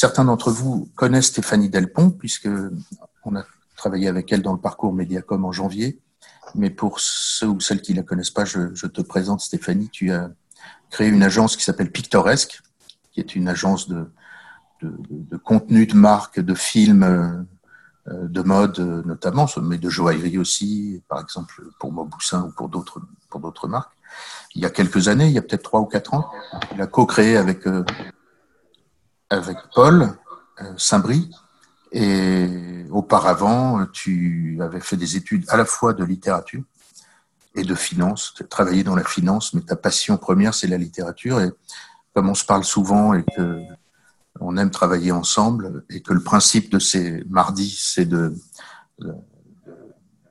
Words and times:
certains 0.00 0.24
d'entre 0.24 0.50
vous 0.50 0.90
connaissent 0.96 1.26
Stéphanie 1.26 1.68
Delpont, 1.68 2.10
puisque 2.10 2.48
on 3.26 3.36
a 3.36 3.44
travaillé 3.76 4.08
avec 4.08 4.32
elle 4.32 4.40
dans 4.40 4.54
le 4.54 4.58
parcours 4.58 4.94
Mediacom 4.94 5.44
en 5.44 5.52
janvier. 5.52 6.00
Mais 6.54 6.70
pour 6.70 7.00
ceux 7.00 7.48
ou 7.48 7.60
celles 7.60 7.82
qui 7.82 7.92
ne 7.92 7.98
la 7.98 8.02
connaissent 8.02 8.30
pas, 8.30 8.46
je, 8.46 8.86
te 8.86 9.02
présente 9.02 9.42
Stéphanie. 9.42 9.90
Tu 9.90 10.10
as 10.10 10.30
créé 10.88 11.08
une 11.08 11.22
agence 11.22 11.54
qui 11.54 11.64
s'appelle 11.64 11.92
Pictoresque, 11.92 12.62
qui 13.12 13.20
est 13.20 13.36
une 13.36 13.46
agence 13.46 13.88
de, 13.88 14.10
de, 14.80 15.36
contenu 15.36 15.86
de 15.86 15.94
marque, 15.94 16.40
de 16.40 16.54
films, 16.54 17.46
de 18.06 18.42
mode 18.42 18.78
notamment, 19.04 19.46
mais 19.60 19.76
de 19.76 19.90
joaillerie 19.90 20.38
aussi, 20.38 21.02
par 21.08 21.20
exemple 21.20 21.62
pour 21.78 21.92
Mauboussin 21.92 22.44
ou 22.46 22.52
pour 22.52 22.70
d'autres 22.70 23.02
pour 23.28 23.40
d'autres 23.40 23.68
marques. 23.68 23.92
Il 24.54 24.62
y 24.62 24.64
a 24.64 24.70
quelques 24.70 25.08
années, 25.08 25.26
il 25.26 25.32
y 25.32 25.38
a 25.38 25.42
peut-être 25.42 25.62
trois 25.62 25.80
ou 25.80 25.86
quatre 25.86 26.14
ans, 26.14 26.30
il 26.72 26.80
a 26.80 26.86
co-créé 26.86 27.36
avec 27.36 27.66
avec 29.30 29.56
Paul 29.74 30.12
Saint-Brie. 30.76 31.30
Et 31.92 32.84
auparavant, 32.90 33.86
tu 33.86 34.58
avais 34.60 34.80
fait 34.80 34.96
des 34.96 35.16
études 35.16 35.44
à 35.48 35.56
la 35.56 35.64
fois 35.64 35.92
de 35.92 36.04
littérature 36.04 36.62
et 37.56 37.64
de 37.64 37.74
finance. 37.74 38.32
Tu 38.36 38.44
as 38.44 38.46
travaillé 38.46 38.84
dans 38.84 38.94
la 38.94 39.04
finance, 39.04 39.54
mais 39.54 39.62
ta 39.62 39.76
passion 39.76 40.16
première, 40.16 40.54
c'est 40.54 40.68
la 40.68 40.78
littérature. 40.78 41.40
Et 41.40 41.50
comme 42.14 42.28
on 42.28 42.34
se 42.34 42.44
parle 42.44 42.64
souvent 42.64 43.14
et 43.14 43.24
que 43.36 43.60
on 44.38 44.56
aime 44.56 44.70
travailler 44.70 45.12
ensemble, 45.12 45.84
et 45.90 46.00
que 46.00 46.12
le 46.12 46.22
principe 46.22 46.70
de 46.70 46.78
ces 46.78 47.24
mardis, 47.28 47.76
c'est 47.78 48.06
de, 48.06 48.34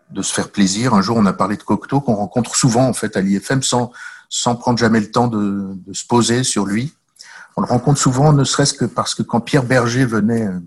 de 0.09 0.21
se 0.21 0.33
faire 0.33 0.49
plaisir. 0.49 0.93
Un 0.93 1.01
jour, 1.01 1.17
on 1.17 1.25
a 1.25 1.33
parlé 1.33 1.57
de 1.57 1.63
Cocteau, 1.63 2.01
qu'on 2.01 2.15
rencontre 2.15 2.55
souvent 2.55 2.87
en 2.87 2.93
fait 2.93 3.17
à 3.17 3.21
l'IFM 3.21 3.61
sans, 3.61 3.91
sans 4.29 4.55
prendre 4.55 4.79
jamais 4.79 4.99
le 4.99 5.11
temps 5.11 5.27
de, 5.27 5.73
de 5.75 5.93
se 5.93 6.05
poser 6.05 6.43
sur 6.43 6.65
lui. 6.65 6.93
On 7.59 7.63
le 7.63 7.67
rencontre 7.67 7.99
souvent, 7.99 8.31
ne 8.31 8.45
serait-ce 8.45 8.73
que 8.73 8.85
parce 8.85 9.13
que 9.13 9.21
quand 9.21 9.41
Pierre 9.41 9.65
Berger 9.65 10.05
venait 10.05 10.47
euh, 10.47 10.61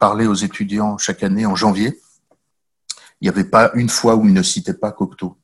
parler 0.00 0.26
aux 0.26 0.34
étudiants 0.34 0.98
chaque 0.98 1.22
année 1.22 1.46
en 1.46 1.54
janvier, 1.54 2.00
il 3.20 3.26
n'y 3.26 3.28
avait 3.28 3.44
pas 3.44 3.70
une 3.74 3.88
fois 3.88 4.16
où 4.16 4.26
il 4.26 4.34
ne 4.34 4.42
citait 4.42 4.74
pas 4.74 4.90
Cocteau, 4.90 5.38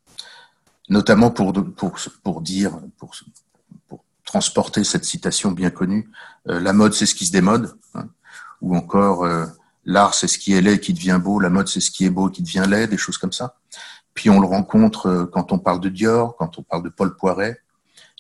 notamment 0.89 1.31
pour, 1.31 1.53
pour, 1.77 1.95
pour 2.25 2.41
dire, 2.41 2.77
pour, 2.99 3.15
pour 3.87 4.05
transporter 4.25 4.83
cette 4.83 5.05
citation 5.05 5.53
bien 5.53 5.71
connue, 5.71 6.11
euh, 6.49 6.59
la 6.59 6.73
mode 6.73 6.93
c'est 6.93 7.07
ce 7.07 7.15
qui 7.15 7.25
se 7.25 7.31
démode, 7.31 7.73
hein, 7.95 8.09
ou 8.61 8.75
encore 8.75 9.23
euh, 9.23 9.47
l'art 9.85 10.15
c'est 10.15 10.27
ce 10.27 10.41
qui 10.41 10.55
est 10.55 10.61
laid 10.61 10.81
qui 10.81 10.93
devient 10.93 11.21
beau, 11.23 11.39
la 11.39 11.51
mode 11.51 11.69
c'est 11.69 11.79
ce 11.79 11.93
qui 11.93 12.05
est 12.05 12.11
beau 12.11 12.31
qui 12.31 12.43
devient 12.43 12.65
laid, 12.69 12.89
des 12.89 12.99
choses 12.99 13.17
comme 13.17 13.33
ça. 13.33 13.55
Puis 14.13 14.29
on 14.29 14.41
le 14.41 14.47
rencontre 14.49 15.31
quand 15.33 15.53
on 15.53 15.61
parle 15.61 15.79
de 15.79 15.89
Dior, 15.89 16.35
quand 16.37 16.59
on 16.59 16.65
parle 16.65 16.83
de 16.83 16.89
Paul 16.89 17.15
Poiret, 17.15 17.61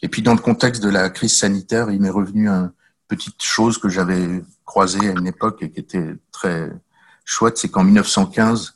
et 0.02 0.08
puis 0.08 0.22
dans 0.22 0.34
le 0.34 0.40
contexte 0.40 0.82
de 0.82 0.88
la 0.88 1.10
crise 1.10 1.36
sanitaire, 1.36 1.90
il 1.90 2.00
m'est 2.00 2.10
revenu 2.10 2.48
une 2.48 2.72
petite 3.08 3.42
chose 3.42 3.78
que 3.78 3.88
j'avais 3.88 4.42
croisée 4.64 5.08
à 5.08 5.12
une 5.12 5.26
époque 5.26 5.62
et 5.62 5.70
qui 5.70 5.80
était 5.80 6.14
très 6.32 6.70
chouette, 7.24 7.58
c'est 7.58 7.68
qu'en 7.68 7.84
1915, 7.84 8.74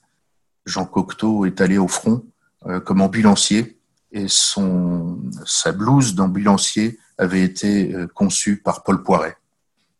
Jean 0.67 0.85
Cocteau 0.87 1.45
est 1.45 1.61
allé 1.61 1.79
au 1.79 1.89
front 1.89 2.25
euh, 2.67 2.81
comme 2.81 3.01
ambulancier 3.01 3.79
et 4.13 4.29
son 4.29 5.21
sa 5.45 5.73
blouse 5.73 6.15
d'ambulancier 6.15 6.99
avait 7.19 7.43
été 7.43 7.93
euh, 7.93 8.07
conçue 8.07 8.57
par 8.63 8.83
Paul 8.83 9.03
Poiret. 9.03 9.37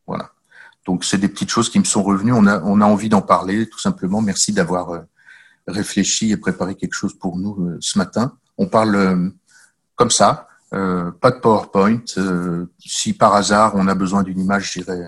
Voilà. 0.07 0.31
Donc 0.87 1.05
c'est 1.05 1.19
des 1.19 1.29
petites 1.29 1.51
choses 1.51 1.71
qui 1.71 1.79
me 1.79 1.85
sont 1.85 2.03
revenues. 2.03 2.33
On 2.33 2.47
a 2.47 2.63
on 2.63 2.81
a 2.81 2.87
envie 2.87 3.09
d'en 3.09 3.23
parler 3.23 3.69
tout 3.69 3.79
simplement. 3.79 4.23
Merci 4.23 4.53
d'avoir 4.53 4.91
euh, 4.91 5.01
réfléchi 5.67 6.31
et 6.31 6.37
préparé 6.37 6.75
quelque 6.75 6.95
chose 6.95 7.19
pour 7.19 7.37
nous 7.39 7.77
ce 7.81 7.99
matin. 7.99 8.37
On 8.59 8.67
parle 8.67 9.33
comme 9.97 10.11
ça, 10.11 10.49
euh, 10.75 11.11
pas 11.13 11.31
de 11.31 11.39
PowerPoint. 11.39 12.03
Euh, 12.19 12.67
si 12.79 13.13
par 13.13 13.35
hasard 13.35 13.73
on 13.77 13.87
a 13.87 13.95
besoin 13.95 14.23
d'une 14.23 14.41
image, 14.41 14.73
j'irai 14.73 15.07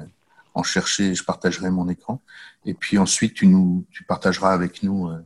en 0.54 0.62
chercher 0.62 1.08
et 1.08 1.14
je 1.14 1.24
partagerai 1.24 1.70
mon 1.70 1.88
écran. 1.88 2.22
Et 2.64 2.74
puis 2.74 2.98
ensuite, 2.98 3.34
tu, 3.34 3.46
nous, 3.46 3.84
tu 3.90 4.04
partageras 4.04 4.52
avec 4.52 4.82
nous 4.82 5.08
euh, 5.08 5.18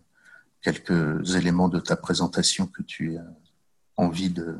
quelques 0.62 1.36
éléments 1.36 1.68
de 1.68 1.78
ta 1.78 1.96
présentation 1.96 2.66
que 2.66 2.82
tu 2.82 3.16
as 3.16 3.24
envie 3.96 4.30
de, 4.30 4.58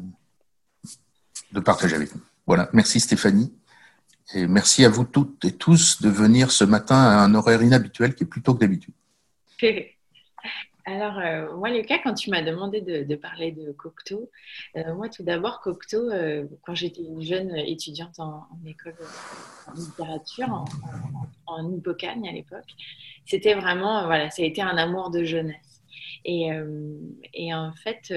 de 1.53 1.61
partager 1.61 1.97
avec 1.97 2.15
nous. 2.15 2.23
Voilà, 2.47 2.69
merci 2.73 3.01
Stéphanie. 3.01 3.53
Et 4.35 4.47
merci 4.47 4.85
à 4.85 4.89
vous 4.89 5.05
toutes 5.05 5.45
et 5.45 5.53
tous 5.53 6.01
de 6.03 6.09
venir 6.09 6.53
ce 6.53 6.65
matin 6.65 6.97
à 6.97 7.25
un 7.25 7.35
horaire 7.35 7.63
inhabituel 7.63 8.15
qui 8.15 8.25
est 8.25 8.29
plutôt 8.29 8.55
que 8.55 8.61
d'habitude. 8.61 8.95
Alors, 10.91 11.19
euh, 11.19 11.57
moi, 11.57 11.71
Lucas, 11.71 11.99
quand 12.03 12.15
tu 12.15 12.31
m'as 12.31 12.43
demandé 12.43 12.81
de, 12.81 13.15
parler 13.15 13.53
de 13.53 13.71
Cocteau, 13.71 14.29
euh, 14.77 14.93
moi, 14.95 15.09
tout 15.09 15.23
d'abord, 15.23 15.61
Cocteau, 15.61 16.11
euh, 16.11 16.45
quand 16.67 16.75
j'étais 16.75 17.03
une 17.03 17.23
jeune 17.23 17.55
étudiante 17.57 18.19
en, 18.19 18.49
école 18.67 18.97
en 19.69 19.73
littérature, 19.73 20.49
en, 20.49 20.65
en, 21.47 21.63
en 21.63 21.73
Hippocagne 21.73 22.29
à 22.29 22.33
l'époque, 22.33 22.75
c'était 23.25 23.55
vraiment, 23.55 24.05
voilà, 24.07 24.31
ça 24.31 24.43
a 24.43 24.47
été 24.47 24.63
un 24.63 24.77
amour 24.77 25.11
de 25.11 25.23
jeunesse. 25.23 25.81
Et, 26.25 26.49
et 27.33 27.55
en 27.55 27.73
fait, 27.73 28.13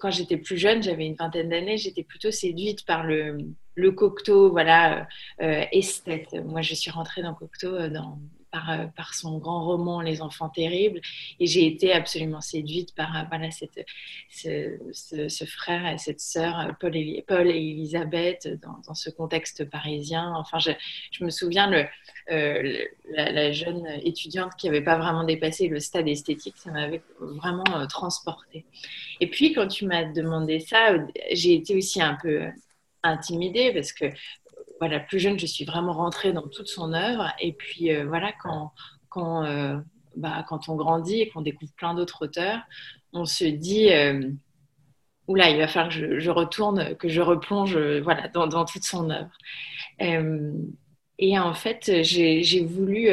quand 0.00 0.10
j'étais 0.10 0.38
plus 0.38 0.56
jeune, 0.56 0.82
j'avais 0.82 1.06
une 1.06 1.14
vingtaine 1.14 1.50
d'années, 1.50 1.76
j'étais 1.76 2.02
plutôt 2.02 2.32
séduite 2.32 2.84
par 2.84 3.04
le, 3.04 3.38
le 3.76 3.92
Cocteau, 3.92 4.50
voilà, 4.50 5.06
esthète. 5.38 6.32
Moi, 6.44 6.62
je 6.62 6.74
suis 6.74 6.90
rentrée 6.90 7.22
dans 7.22 7.34
Cocteau 7.34 7.86
dans 7.88 8.18
euh, 8.54 8.86
par, 8.96 9.14
son 9.14 9.38
grand 9.38 9.64
roman 9.64 10.02
Les 10.02 10.20
Enfants 10.20 10.50
Terribles. 10.50 11.00
Et 11.40 11.46
j'ai 11.46 11.66
été 11.66 11.92
absolument 11.92 12.42
séduite 12.42 12.94
par 12.94 13.16
euh, 13.16 13.22
voilà, 13.30 13.50
cette, 13.50 13.86
ce, 14.28 15.44
frère 15.46 15.86
et 15.86 15.96
cette 15.96 16.20
sœur, 16.20 16.60
euh, 16.60 16.72
Paul 16.78 16.94
et, 16.94 17.24
Paul 17.26 17.48
et 17.48 17.56
Elisabeth, 17.56 18.48
dans, 18.60 18.94
ce 18.94 19.08
contexte 19.08 19.64
parisien. 19.70 20.34
Enfin, 20.36 20.58
je, 20.58 20.70
je 21.12 21.24
me 21.24 21.30
souviens, 21.30 21.70
le, 21.70 21.86
la, 23.14 23.52
jeune 23.52 23.86
étudiante 24.04 24.52
qui 24.58 24.66
n'avait 24.66 24.84
pas 24.84 24.98
vraiment 24.98 25.24
dépassé 25.24 25.68
le 25.68 25.80
stade 25.80 26.08
esthétique, 26.08 26.56
ça 26.58 26.70
m'avait 26.70 27.02
vraiment 27.20 27.86
transportée. 27.88 28.66
Et 29.20 29.28
puis, 29.28 29.54
quand 29.54 29.68
tu 29.68 29.86
m'as 29.86 30.04
demandé 30.04 30.60
ça, 30.60 30.96
j'ai 31.32 31.54
été 31.54 31.74
aussi 31.74 32.02
un 32.02 32.18
peu 32.20 32.48
intimidée 33.02 33.72
parce 33.72 33.92
que 33.92 34.06
voilà, 34.82 34.98
plus 34.98 35.20
jeune, 35.20 35.38
je 35.38 35.46
suis 35.46 35.64
vraiment 35.64 35.92
rentrée 35.92 36.32
dans 36.32 36.48
toute 36.48 36.66
son 36.66 36.92
œuvre. 36.92 37.32
Et 37.38 37.52
puis 37.52 37.94
euh, 37.94 38.04
voilà, 38.04 38.32
quand, 38.42 38.72
quand, 39.10 39.44
euh, 39.44 39.78
bah, 40.16 40.44
quand 40.48 40.68
on 40.68 40.74
grandit 40.74 41.20
et 41.20 41.28
qu'on 41.28 41.40
découvre 41.40 41.70
plein 41.76 41.94
d'autres 41.94 42.24
auteurs, 42.24 42.58
on 43.12 43.24
se 43.24 43.44
dit 43.44 43.92
euh, 43.92 44.28
oula, 45.28 45.50
il 45.50 45.58
va 45.58 45.68
falloir 45.68 45.94
que 45.94 46.18
je, 46.18 46.30
retourne, 46.30 46.96
que 46.96 47.08
je 47.08 47.20
replonge 47.20 47.78
voilà, 48.00 48.26
dans, 48.26 48.64
toute 48.64 48.82
son 48.82 49.08
œuvre. 49.08 49.30
et 50.00 51.38
en 51.38 51.54
fait, 51.54 52.02
j'ai 52.02 52.64
voulu 52.64 53.08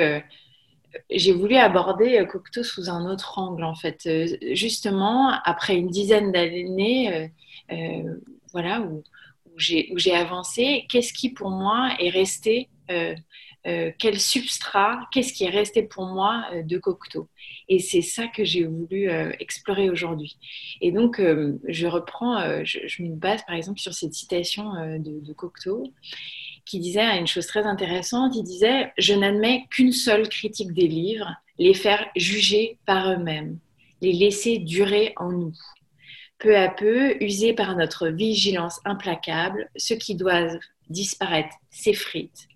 j'ai 1.12 1.34
voulu 1.34 1.56
aborder 1.56 2.25
Cocteau 2.28 2.63
sous 2.63 2.90
un 2.90 3.06
autre 3.06 3.38
angle, 3.38 3.63
en 3.63 3.75
fait. 3.75 4.09
Justement, 4.56 5.40
après 5.46 5.75
une 5.75 5.90
dizaine 5.90 6.31
d'années, 6.31 7.31
voilà, 8.53 8.81
où, 8.81 9.03
où 9.92 9.97
j'ai 9.97 10.14
avancé, 10.14 10.86
qu'est-ce 10.90 11.14
qui 11.14 11.30
pour 11.30 11.50
moi 11.50 11.92
est 12.00 12.09
resté, 12.09 12.70
euh, 12.90 13.16
euh, 13.68 13.92
quel 14.00 14.20
substrat, 14.20 15.02
qu'est-ce 15.12 15.34
qui 15.34 15.44
est 15.44 15.50
resté 15.50 15.84
pour 15.84 16.06
moi 16.06 16.46
euh, 16.53 16.64
de 16.64 16.78
Cocteau. 16.78 17.28
Et 17.68 17.80
c'est 17.80 18.02
ça 18.02 18.28
que 18.28 18.46
j'ai 18.46 18.64
voulu 18.64 19.09
explorer 19.40 19.90
aujourd'hui. 19.90 20.38
Et 20.81 20.92
donc, 20.92 21.22
je 21.68 21.88
reprends, 21.88 22.64
je, 22.64 23.03
me 23.03 23.16
base 23.16 23.44
par 23.46 23.56
exemple 23.56 23.80
sur 23.80 23.94
cette 23.94 24.14
citation 24.14 24.74
de, 24.98 25.24
de 25.24 25.34
Cocteau 25.34 25.84
qui 26.66 26.80
disait 26.80 27.18
une 27.18 27.28
chose 27.28 27.48
très 27.48 27.64
intéressante, 27.64 28.36
il 28.36 28.44
disait, 28.44 28.92
je 28.98 29.14
n'admets 29.14 29.66
qu'une 29.69 29.92
seule 29.92 30.30
critique 30.30 30.72
des 30.74 30.88
livres, 30.88 31.31
les 31.58 31.74
faire 31.74 32.08
juger 32.16 32.78
par 32.86 33.12
eux-mêmes, 33.12 33.59
les 34.02 34.14
laisser 34.14 34.59
durer 34.59 35.14
en 35.18 35.31
nous. 35.31 35.56
Peu 36.40 36.58
à 36.58 36.70
peu, 36.70 37.22
usés 37.22 37.54
par 37.54 37.76
notre 37.76 38.08
vigilance 38.08 38.80
implacable, 38.86 39.70
ceux 39.76 39.98
qui 39.98 40.16
doivent 40.16 40.58
disparaître 40.90 41.56
s'effritent, 41.70 42.48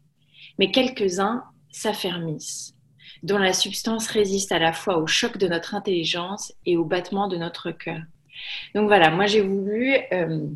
mais 0.57 0.71
quelques-uns 0.71 1.43
s'affermissent, 1.69 2.75
dont 3.23 3.37
la 3.37 3.53
substance 3.53 4.07
résiste 4.07 4.51
à 4.53 4.59
la 4.59 4.71
fois 4.73 4.97
au 4.97 5.07
choc 5.07 5.37
de 5.37 5.47
notre 5.47 5.75
intelligence 5.75 6.53
et 6.65 6.77
au 6.77 6.85
battement 6.85 7.27
de 7.27 7.37
notre 7.37 7.71
cœur. 7.71 7.99
Donc 8.73 8.87
voilà, 8.87 9.11
moi 9.11 9.25
j'ai 9.25 9.41
voulu, 9.41 9.95
euh, 10.11 10.47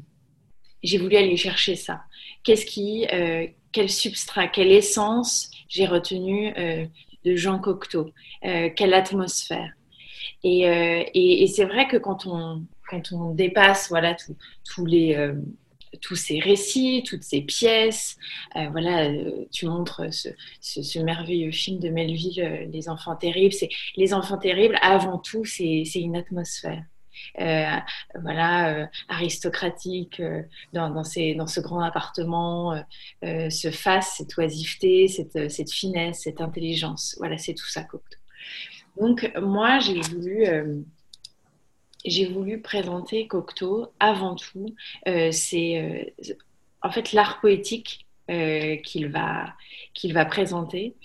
voulu 0.84 1.16
aller 1.16 1.38
chercher 1.38 1.76
ça. 1.76 2.04
Qu'est-ce 2.44 2.66
qui, 2.66 3.08
euh, 3.12 3.46
quel 3.72 3.90
substrat, 3.90 4.48
quelle 4.48 4.72
essence 4.72 5.52
j'ai 5.68 5.86
retenu 5.86 6.54
euh, 6.58 6.86
de 7.26 7.36
Jean 7.36 7.60
Cocteau, 7.60 8.12
quelle 8.42 8.94
atmosphère. 8.94 9.74
et 10.44 11.52
c'est 11.54 11.66
vrai 11.66 11.88
que 11.88 11.98
quand 11.98 12.26
on, 12.26 12.64
quand 12.88 13.12
on 13.12 13.34
dépasse 13.34 13.90
voilà 13.90 14.16
tous 14.64 14.86
les 14.86 15.16
euh, 15.16 15.34
tous 16.02 16.18
ces 16.18 16.40
récits, 16.40 17.04
toutes 17.08 17.24
ces 17.24 17.42
pièces. 17.42 18.18
Euh, 18.58 18.68
voilà, 18.72 19.06
euh, 19.06 19.46
tu 19.52 19.66
montres 19.68 20.04
ce, 20.12 21.00
merveilleux 21.00 21.52
film 21.52 21.80
de 21.80 21.90
Melville, 21.90 22.70
Les 22.72 22.90
Enfants 22.90 23.16
Terribles. 23.16 23.54
C'est 23.54 23.70
les 23.96 24.14
Enfants 24.14 24.38
Terribles. 24.38 24.78
Avant 24.82 25.18
tout, 25.18 25.46
c'est 25.46 25.84
une 25.96 26.18
atmosphère. 26.18 26.84
voilà, 28.22 28.90
aristocratique 29.08 30.22
dans, 30.74 31.04
ce 31.04 31.62
grand 31.62 31.82
appartement 31.82 32.84
se 33.24 33.72
fasse 33.72 34.16
cette 34.18 34.38
oisiveté, 34.38 35.08
cette, 35.08 35.50
cette, 35.50 35.72
finesse, 35.72 36.24
cette 36.24 36.42
intelligence. 36.42 37.16
Voilà, 37.18 37.38
c'est 37.38 37.54
tout 37.54 37.70
ça 37.70 37.84
Cocteau. 37.84 38.20
Donc 39.00 39.32
moi, 39.42 39.80
j'ai 39.80 40.02
voulu 40.02 40.84
j'ai 42.10 42.26
voulu 42.26 42.62
présenter 42.62 43.28
Cocteau 43.28 43.88
avant 44.00 44.36
tout. 44.36 44.76
c'est 45.32 46.14
en 46.82 46.92
fait 46.92 47.14
l'art 47.14 47.40
poétique 47.42 48.08
euh, 48.30 48.76
qu'il 48.84 49.08
va, 49.08 49.54
qu'il 49.94 50.14
va 50.14 50.26
présenter. 50.26 50.98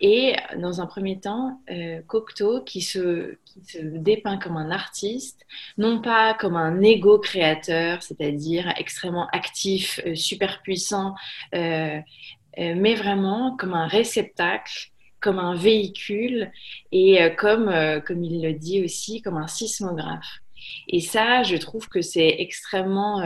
Et 0.00 0.34
dans 0.56 0.80
un 0.80 0.86
premier 0.86 1.20
temps, 1.20 1.60
euh, 1.70 2.00
Cocteau, 2.06 2.62
qui 2.62 2.80
se, 2.80 3.36
qui 3.44 3.62
se, 3.64 3.78
dépeint 3.82 4.38
comme 4.38 4.56
un 4.56 4.70
artiste, 4.70 5.44
non 5.76 6.00
pas 6.00 6.32
comme 6.32 6.56
un 6.56 6.80
égo 6.80 7.18
créateur, 7.18 8.02
c'est-à-dire 8.02 8.72
extrêmement 8.78 9.28
actif, 9.32 10.00
euh, 10.06 10.14
super 10.14 10.62
puissant, 10.62 11.14
mais 11.52 12.94
vraiment 12.94 13.56
comme 13.58 13.74
un 13.74 13.86
réceptacle 13.86 14.90
comme 15.20 15.38
un 15.38 15.54
véhicule 15.54 16.50
et 16.92 17.18
comme, 17.36 17.70
comme 18.06 18.24
il 18.24 18.42
le 18.42 18.54
dit 18.54 18.82
aussi, 18.82 19.20
comme 19.20 19.36
un 19.36 19.48
sismographe. 19.48 20.40
Et 20.88 21.00
ça, 21.00 21.42
je 21.42 21.56
trouve 21.56 21.88
que 21.88 22.00
c'est 22.00 22.36
extrêmement 22.38 23.22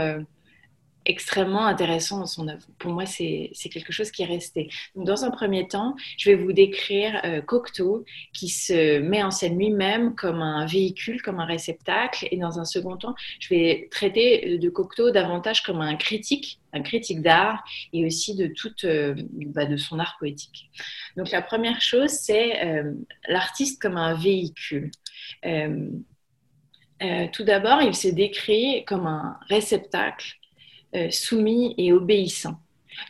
extrêmement 1.06 1.66
intéressant 1.66 2.18
dans 2.18 2.26
son 2.26 2.48
œuvre. 2.48 2.66
Pour 2.78 2.92
moi, 2.92 3.04
c'est 3.06 3.50
quelque 3.70 3.92
chose 3.92 4.10
qui 4.10 4.22
est 4.22 4.26
resté. 4.26 4.70
dans 4.94 5.24
un 5.24 5.30
premier 5.30 5.68
temps, 5.68 5.96
je 6.16 6.30
vais 6.30 6.36
vous 6.36 6.52
décrire 6.52 7.20
euh, 7.24 7.40
Cocteau 7.40 8.04
qui 8.32 8.48
se 8.48 8.98
met 9.00 9.22
en 9.22 9.30
scène 9.30 9.58
lui-même 9.58 10.14
comme 10.14 10.40
un 10.40 10.66
véhicule, 10.66 11.20
comme 11.22 11.40
un 11.40 11.44
réceptacle. 11.44 12.28
Et 12.30 12.36
dans 12.36 12.58
un 12.58 12.64
second 12.64 12.96
temps, 12.96 13.14
je 13.38 13.48
vais 13.50 13.88
traiter 13.90 14.58
de 14.58 14.70
Cocteau 14.70 15.10
davantage 15.10 15.62
comme 15.62 15.80
un 15.80 15.96
critique, 15.96 16.60
un 16.72 16.82
critique 16.82 17.20
d'art 17.20 17.62
et 17.92 18.06
aussi 18.06 18.34
de, 18.34 18.46
toute, 18.46 18.84
euh, 18.84 19.14
bah, 19.32 19.66
de 19.66 19.76
son 19.76 19.98
art 19.98 20.16
poétique. 20.18 20.70
Donc 21.16 21.30
la 21.30 21.42
première 21.42 21.80
chose, 21.80 22.10
c'est 22.10 22.64
euh, 22.64 22.92
l'artiste 23.28 23.80
comme 23.80 23.96
un 23.96 24.14
véhicule. 24.14 24.90
Tout 27.32 27.44
d'abord, 27.44 27.82
il 27.82 27.94
se 27.94 28.08
décrit 28.08 28.84
comme 28.86 29.06
un 29.06 29.38
réceptacle 29.48 30.38
euh, 30.94 31.10
soumis 31.10 31.74
et 31.76 31.92
obéissant. 31.92 32.60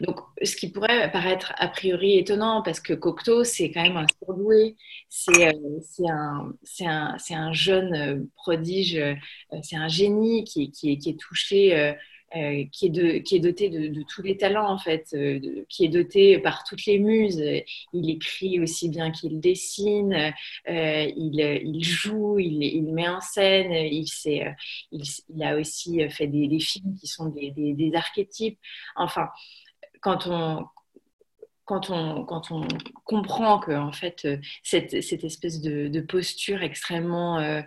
Donc, 0.00 0.18
ce 0.42 0.56
qui 0.56 0.70
pourrait 0.70 1.12
paraître 1.12 1.52
a 1.58 1.68
priori 1.68 2.16
étonnant, 2.16 2.62
parce 2.62 2.80
que 2.80 2.94
Cocteau, 2.94 3.44
c'est 3.44 3.70
quand 3.70 3.82
même 3.82 3.98
un 3.98 4.06
surdoué, 4.22 4.76
c'est 5.10 5.48
euh, 5.48 6.08
un, 6.08 7.16
un, 7.30 7.52
jeune 7.52 7.94
euh, 7.94 8.24
prodige, 8.36 8.98
c'est 9.62 9.76
un 9.76 9.88
génie 9.88 10.44
qui 10.44 10.72
est 10.82 11.20
touché 11.20 11.94
euh, 12.36 12.64
qui, 12.72 12.86
est 12.86 13.38
doté 13.38 13.68
de, 13.70 14.02
tous 14.02 14.22
les 14.22 14.36
talents, 14.36 14.68
en 14.68 14.78
fait, 14.78 15.06
euh, 15.14 15.64
qui 15.68 15.84
est 15.84 15.88
doté 15.88 16.38
par 16.40 16.64
toutes 16.64 16.84
les 16.84 16.98
muses. 16.98 17.40
Il 17.92 18.10
écrit 18.10 18.58
aussi 18.60 18.88
bien 18.88 19.12
qu'il 19.12 19.38
dessine, 19.38 20.34
euh, 20.68 21.12
il, 21.16 21.84
joue, 21.84 22.40
il, 22.40 22.92
met 22.92 23.08
en 23.08 23.20
scène, 23.20 23.72
il, 23.72 25.42
a 25.44 25.56
aussi 25.56 26.08
fait 26.10 26.26
des, 26.26 26.58
films 26.58 26.96
qui 26.98 27.06
sont 27.06 27.26
des, 27.28 27.92
archétypes. 27.94 28.58
Enfin, 28.96 29.28
quand 30.00 30.26
on, 30.28 30.66
comprend 33.04 33.58
que 33.58 33.72
en 33.72 33.92
fait 33.92 34.26
cette, 34.62 34.92
espèce 34.92 35.60
de, 35.60 36.00
posture 36.00 36.62
extrêmement 36.62 37.62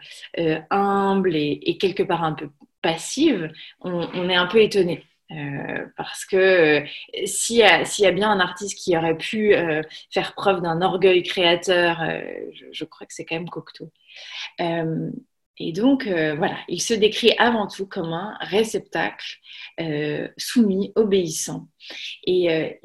humble 0.69 1.35
et, 1.37 1.77
quelque 1.79 2.03
part 2.03 2.23
un 2.25 2.33
peu 2.33 2.49
passive, 2.87 3.51
on, 3.81 4.29
est 4.29 4.35
un 4.35 4.47
peu 4.47 4.61
étonné. 4.61 5.03
Euh, 5.31 5.85
parce 5.97 6.23
que 6.23 6.37
euh, 6.37 6.85
s'il 7.25 7.57
y, 7.57 7.63
a 7.63 8.11
bien 8.11 8.31
un 8.31 8.39
artiste 8.39 8.77
qui 8.77 8.95
aurait 8.95 9.17
pu 9.17 9.53
euh, 9.53 9.81
faire 10.09 10.33
preuve 10.35 10.61
d'un 10.61 10.81
orgueil 10.81 11.21
créateur, 11.21 11.99
je, 12.71 12.85
crois 12.85 13.05
que 13.05 13.13
c'est 13.13 13.25
quand 13.25 13.35
même 13.35 13.49
Cocteau. 13.49 13.91
et 14.59 15.71
donc, 15.73 16.07
voilà, 16.07 16.57
il 16.69 16.81
se 16.81 16.93
décrit 16.93 17.33
avant 17.37 17.67
tout 17.67 17.87
comme 17.87 18.13
un 18.13 18.37
réceptacle 18.39 19.39
soumis, 20.37 20.93
obéissant. 20.95 21.67
Et, 22.25 22.77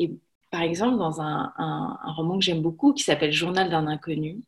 par 0.50 0.62
exemple, 0.62 0.99
dans 0.99 1.20
un, 1.20 1.52
un 1.56 2.12
roman 2.16 2.38
que 2.38 2.44
j'aime 2.44 2.60
beaucoup 2.60 2.93
qui 2.93 3.04
s'appelle 3.04 3.32
Journal 3.32 3.70
d'un 3.70 3.87
inconnu, 3.87 4.43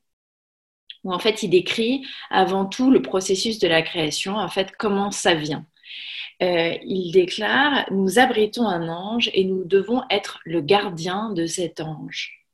où 1.04 1.12
en 1.12 1.18
fait 1.18 1.42
il 1.42 1.50
décrit 1.50 2.06
avant 2.30 2.66
tout 2.66 2.90
le 2.90 3.02
processus 3.02 3.58
de 3.58 3.68
la 3.68 3.82
création, 3.82 4.36
en 4.36 4.48
fait 4.48 4.72
comment 4.76 5.10
ça 5.10 5.34
vient. 5.34 5.66
Euh, 6.42 6.74
il 6.84 7.12
déclare 7.12 7.86
Nous 7.92 8.18
abritons 8.18 8.66
un 8.66 8.88
ange 8.88 9.30
et 9.34 9.44
nous 9.44 9.64
devons 9.64 10.02
être 10.10 10.40
le 10.44 10.60
gardien 10.60 11.30
de 11.30 11.46
cet 11.46 11.80
ange. 11.80 12.44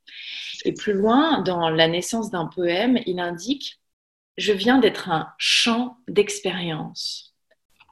Et 0.65 0.75
plus 0.75 0.93
loin, 0.93 1.41
dans 1.43 1.71
La 1.71 1.89
naissance 1.89 2.31
d'un 2.31 2.47
poème, 2.47 2.99
il 3.07 3.21
indique 3.21 3.81
Je 4.37 4.53
viens 4.53 4.79
d'être 4.79 5.09
un 5.09 5.29
champ 5.39 5.97
d'expérience. 6.09 7.31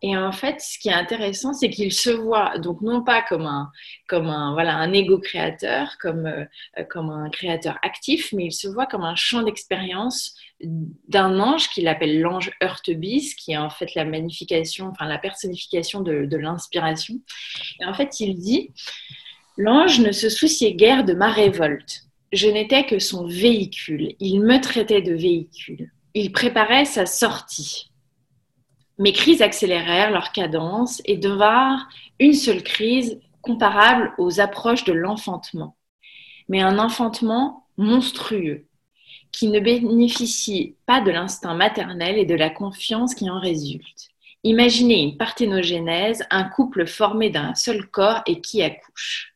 Et 0.02 0.16
en 0.16 0.30
fait, 0.30 0.60
ce 0.60 0.78
qui 0.78 0.88
est 0.88 0.92
intéressant, 0.92 1.52
c'est 1.54 1.70
qu'il 1.70 1.92
se 1.92 2.10
voit 2.10 2.58
donc 2.58 2.82
non 2.82 3.02
pas 3.02 3.22
comme 3.22 3.46
un, 3.46 3.72
comme 4.06 4.28
un, 4.28 4.52
voilà, 4.52 4.76
un 4.76 4.92
égo 4.92 5.18
créateur, 5.18 5.96
comme, 6.00 6.26
euh, 6.26 6.44
comme 6.88 7.10
un 7.10 7.28
créateur 7.30 7.78
actif, 7.82 8.32
mais 8.32 8.46
il 8.46 8.52
se 8.52 8.68
voit 8.68 8.86
comme 8.86 9.02
un 9.02 9.16
champ 9.16 9.42
d'expérience 9.42 10.36
d'un 10.60 11.38
ange 11.38 11.68
qu'il 11.68 11.86
appelle 11.86 12.20
l'ange 12.20 12.50
Heurtebis, 12.62 13.34
qui 13.36 13.52
est 13.52 13.56
en 13.56 13.70
fait 13.70 13.94
la 13.94 14.04
magnification, 14.04 14.88
enfin 14.88 15.06
la 15.06 15.18
personnification 15.18 16.00
de, 16.00 16.24
de 16.24 16.36
l'inspiration. 16.36 17.20
Et 17.80 17.84
en 17.84 17.94
fait, 17.94 18.20
il 18.20 18.36
dit 18.36 18.72
L'ange 19.56 19.98
ne 19.98 20.12
se 20.12 20.28
souciait 20.28 20.74
guère 20.74 21.04
de 21.04 21.14
ma 21.14 21.32
révolte. 21.32 22.04
Je 22.32 22.46
n'étais 22.46 22.86
que 22.86 23.00
son 23.00 23.26
véhicule. 23.26 24.14
Il 24.20 24.40
me 24.40 24.60
traitait 24.60 25.02
de 25.02 25.14
véhicule. 25.14 25.90
Il 26.14 26.30
préparait 26.30 26.84
sa 26.84 27.06
sortie. 27.06 27.90
Mes 28.98 29.12
crises 29.12 29.42
accélérèrent 29.42 30.12
leur 30.12 30.30
cadence 30.30 31.02
et 31.04 31.16
devinrent 31.16 31.88
une 32.20 32.34
seule 32.34 32.62
crise 32.62 33.20
comparable 33.42 34.12
aux 34.18 34.40
approches 34.40 34.84
de 34.84 34.92
l'enfantement. 34.92 35.76
Mais 36.48 36.60
un 36.60 36.78
enfantement 36.78 37.66
monstrueux, 37.76 38.67
qui 39.32 39.48
ne 39.48 39.60
bénéficie 39.60 40.74
pas 40.86 41.00
de 41.00 41.10
l'instinct 41.10 41.54
maternel 41.54 42.18
et 42.18 42.26
de 42.26 42.34
la 42.34 42.50
confiance 42.50 43.14
qui 43.14 43.30
en 43.30 43.40
résulte. 43.40 44.08
Imaginez 44.44 45.02
une 45.02 45.16
parthénogénèse, 45.16 46.24
un 46.30 46.44
couple 46.44 46.86
formé 46.86 47.30
d'un 47.30 47.54
seul 47.54 47.86
corps 47.86 48.22
et 48.26 48.40
qui 48.40 48.62
accouche. 48.62 49.34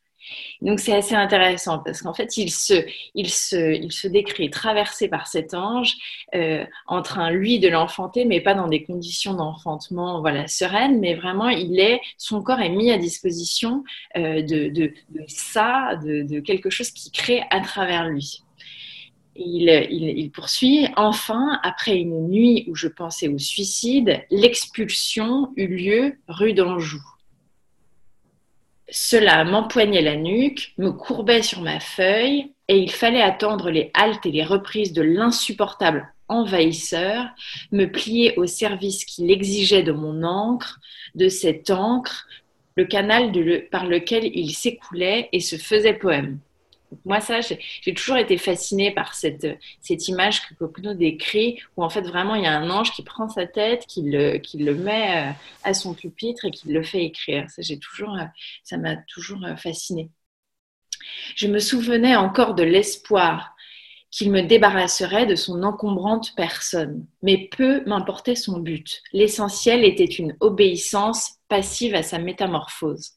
Donc 0.61 0.79
c'est 0.79 0.95
assez 0.95 1.13
intéressant 1.13 1.79
parce 1.79 2.01
qu'en 2.01 2.13
fait, 2.13 2.37
il 2.37 2.49
se, 2.49 2.85
il, 3.13 3.29
se, 3.29 3.73
il 3.75 3.91
se 3.91 4.07
décrit 4.07 4.49
traversé 4.49 5.09
par 5.09 5.27
cet 5.27 5.53
ange 5.53 5.95
euh, 6.35 6.65
en 6.87 7.01
train, 7.01 7.29
lui, 7.31 7.59
de 7.59 7.67
l'enfanter, 7.67 8.23
mais 8.25 8.39
pas 8.39 8.53
dans 8.53 8.67
des 8.67 8.83
conditions 8.83 9.33
d'enfantement 9.33 10.21
voilà, 10.21 10.47
sereines, 10.47 10.99
mais 10.99 11.15
vraiment, 11.15 11.49
il 11.49 11.79
est, 11.79 11.99
son 12.17 12.41
corps 12.41 12.61
est 12.61 12.69
mis 12.69 12.91
à 12.91 12.97
disposition 12.97 13.83
euh, 14.15 14.41
de, 14.41 14.93
ça, 15.27 15.95
de 16.01 16.39
quelque 16.39 16.69
chose 16.69 16.91
qui 16.91 17.11
crée 17.11 17.43
à 17.49 17.59
travers 17.59 18.07
lui. 18.07 18.43
Il, 19.35 20.31
poursuit. 20.31 20.87
Enfin, 20.95 21.59
après 21.63 21.97
une 21.97 22.27
nuit 22.27 22.65
où 22.67 22.75
je 22.75 22.87
pensais 22.87 23.27
au 23.27 23.39
suicide, 23.39 24.23
l'expulsion 24.29 25.51
eut 25.55 25.67
lieu 25.67 26.17
rue 26.27 26.53
d'Anjou. 26.53 27.01
Cela 28.89 29.43
m'empoignait 29.43 30.03
la 30.03 30.15
nuque, 30.15 30.73
me 30.77 30.91
courbait 30.91 31.41
sur 31.41 31.61
ma 31.61 31.79
feuille, 31.79 32.51
et 32.67 32.77
il 32.77 32.91
fallait 32.91 33.21
attendre 33.21 33.71
les 33.71 33.89
haltes 33.95 34.25
et 34.25 34.31
les 34.31 34.43
reprises 34.43 34.93
de 34.93 35.01
l'insupportable 35.01 36.13
envahisseur, 36.27 37.25
me 37.71 37.85
plier 37.85 38.37
au 38.37 38.45
service 38.45 39.03
qu'il 39.03 39.31
exigeait 39.31 39.83
de 39.83 39.91
mon 39.91 40.23
encre, 40.23 40.79
de 41.15 41.27
cette 41.27 41.71
encre, 41.71 42.27
le 42.75 42.85
canal 42.85 43.31
par 43.71 43.85
lequel 43.85 44.25
il 44.25 44.51
s'écoulait 44.51 45.29
et 45.31 45.39
se 45.39 45.57
faisait 45.57 45.93
poème 45.93 46.39
moi, 47.05 47.19
ça, 47.19 47.39
j'ai 47.41 47.93
toujours 47.93 48.17
été 48.17 48.37
fascinée 48.37 48.91
par 48.91 49.13
cette, 49.13 49.47
cette 49.81 50.07
image 50.07 50.47
que 50.47 50.53
Cocteau 50.55 50.93
décrit, 50.93 51.59
où 51.77 51.83
en 51.83 51.89
fait, 51.89 52.01
vraiment, 52.01 52.35
il 52.35 52.43
y 52.43 52.47
a 52.47 52.57
un 52.57 52.69
ange 52.69 52.91
qui 52.91 53.03
prend 53.03 53.29
sa 53.29 53.47
tête, 53.47 53.85
qui 53.87 54.03
le, 54.03 54.37
qui 54.37 54.57
le 54.57 54.75
met 54.75 55.29
euh, 55.29 55.31
à 55.63 55.73
son 55.73 55.93
pupitre 55.93 56.45
et 56.45 56.51
qui 56.51 56.69
le 56.69 56.83
fait 56.83 57.03
écrire. 57.03 57.49
Ça, 57.49 57.61
toujours, 57.81 58.15
euh, 58.15 58.25
ça 58.63 58.77
m'a 58.77 58.95
toujours 58.95 59.43
euh, 59.45 59.55
fascinée. 59.55 60.09
Je 61.35 61.47
me 61.47 61.59
souvenais 61.59 62.15
encore 62.15 62.55
de 62.55 62.63
l'espoir 62.63 63.55
qu'il 64.11 64.31
me 64.31 64.41
débarrasserait 64.41 65.25
de 65.25 65.35
son 65.35 65.63
encombrante 65.63 66.35
personne, 66.35 67.05
mais 67.23 67.49
peu 67.51 67.83
m'importait 67.85 68.35
son 68.35 68.59
but. 68.59 69.01
L'essentiel 69.11 69.83
était 69.83 70.05
une 70.05 70.35
obéissance 70.39 71.39
passive 71.49 71.95
à 71.95 72.03
sa 72.03 72.19
métamorphose. 72.19 73.13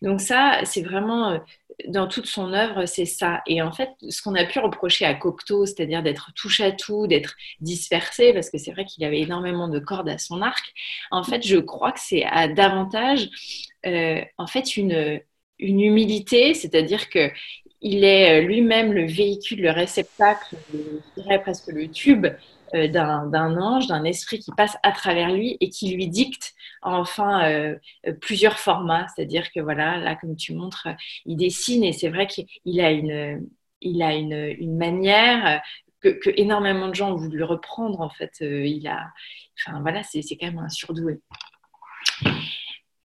Donc 0.00 0.20
ça, 0.20 0.60
c'est 0.64 0.82
vraiment 0.82 1.40
dans 1.88 2.06
toute 2.06 2.26
son 2.26 2.52
œuvre, 2.52 2.86
c'est 2.86 3.06
ça. 3.06 3.42
Et 3.46 3.62
en 3.62 3.72
fait, 3.72 3.90
ce 4.08 4.22
qu'on 4.22 4.34
a 4.34 4.44
pu 4.44 4.58
reprocher 4.58 5.04
à 5.04 5.14
Cocteau, 5.14 5.66
c'est-à-dire 5.66 6.02
d'être 6.02 6.30
touche 6.34 6.60
à 6.60 6.72
tout, 6.72 7.06
d'être 7.06 7.34
dispersé, 7.60 8.32
parce 8.32 8.50
que 8.50 8.58
c'est 8.58 8.72
vrai 8.72 8.84
qu'il 8.84 9.04
avait 9.04 9.20
énormément 9.20 9.68
de 9.68 9.78
cordes 9.78 10.08
à 10.08 10.18
son 10.18 10.42
arc, 10.42 10.64
en 11.10 11.22
fait, 11.22 11.46
je 11.46 11.58
crois 11.58 11.92
que 11.92 12.00
c'est 12.00 12.24
à 12.24 12.48
davantage, 12.48 13.28
euh, 13.86 14.20
en 14.38 14.46
fait, 14.46 14.76
une, 14.76 15.20
humilité, 15.58 16.54
c'est-à-dire 16.54 17.08
que 17.08 17.30
il 17.80 18.04
est 18.04 18.42
lui-même 18.42 18.92
le 18.92 19.06
véhicule, 19.06 19.60
le 19.62 19.70
réceptacle, 19.70 20.56
je 20.72 21.22
dirais 21.22 21.40
presque 21.40 21.68
le 21.68 21.88
tube 21.88 22.26
euh, 22.26 22.30
d'un 22.72 23.56
ange, 23.58 23.86
d'un 23.86 24.04
esprit 24.04 24.38
qui 24.38 24.50
passe 24.52 24.76
à 24.82 24.92
travers 24.92 25.30
lui 25.30 25.56
et 25.60 25.68
qui 25.68 25.94
lui 25.94 26.08
dicte 26.08 26.54
enfin 26.82 27.44
euh, 27.48 27.76
euh, 28.06 28.12
plusieurs 28.12 28.58
formats. 28.58 29.06
C'est-à-dire 29.08 29.52
que 29.52 29.60
voilà, 29.60 29.98
là, 29.98 30.16
comme 30.16 30.36
tu 30.36 30.54
montres, 30.54 30.88
il 31.26 31.36
dessine 31.36 31.84
et 31.84 31.92
c'est 31.92 32.08
vrai 32.08 32.26
qu'il 32.26 32.80
a 32.80 32.90
une, 32.90 33.46
il 33.80 34.02
a 34.02 34.14
une, 34.14 34.54
une 34.58 34.76
manière 34.76 35.62
que, 36.00 36.18
énormément 36.36 36.88
de 36.88 36.94
gens 36.94 37.12
ont 37.12 37.16
voulu 37.16 37.42
reprendre. 37.44 38.00
En 38.00 38.10
fait, 38.10 38.38
il 38.40 38.86
a, 38.88 39.12
enfin 39.58 39.80
voilà, 39.80 40.02
c'est 40.02 40.22
quand 40.36 40.46
même 40.46 40.58
un 40.58 40.68
surdoué. 40.68 41.20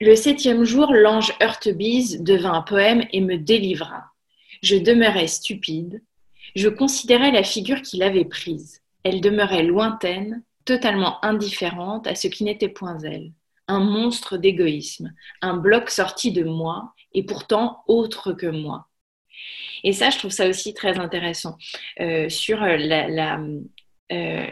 Le 0.01 0.17
septième 0.17 0.65
jour, 0.65 0.93
l'ange 0.93 1.33
Heurtebise 1.41 2.21
devint 2.23 2.53
un 2.53 2.63
poème 2.63 3.05
et 3.13 3.21
me 3.21 3.39
délivra. 3.39 4.05
Je 4.63 4.77
demeurais 4.77 5.29
stupide. 5.29 6.03
Je 6.55 6.69
considérais 6.69 7.31
la 7.31 7.43
figure 7.43 7.81
qu'il 7.81 8.03
avait 8.03 8.25
prise 8.25 8.84
elle 9.05 9.21
demeurait 9.21 9.63
lointaine, 9.63 10.43
totalement 10.65 11.25
indifférente 11.25 12.07
à 12.07 12.15
ce 12.15 12.29
qui 12.29 12.45
n'était 12.45 12.69
point 12.69 12.99
elle. 12.99 13.33
Un 13.69 13.81
monstre 13.81 14.37
d'égoïsme, 14.37 15.15
un 15.41 15.57
bloc 15.57 15.91
sorti 15.91 16.33
de 16.33 16.45
moi 16.45 16.93
et 17.13 17.25
pourtant 17.25 17.83
autre 17.87 18.33
que 18.33 18.47
moi. 18.47 18.89
Et 19.85 19.93
ça, 19.93 20.11
je 20.11 20.19
trouve 20.19 20.31
ça 20.31 20.49
aussi 20.49 20.75
très 20.75 20.99
intéressant. 20.99 21.57
Euh, 22.01 22.29
sur 22.29 22.61
la, 22.61 23.39
euh, 24.13 24.47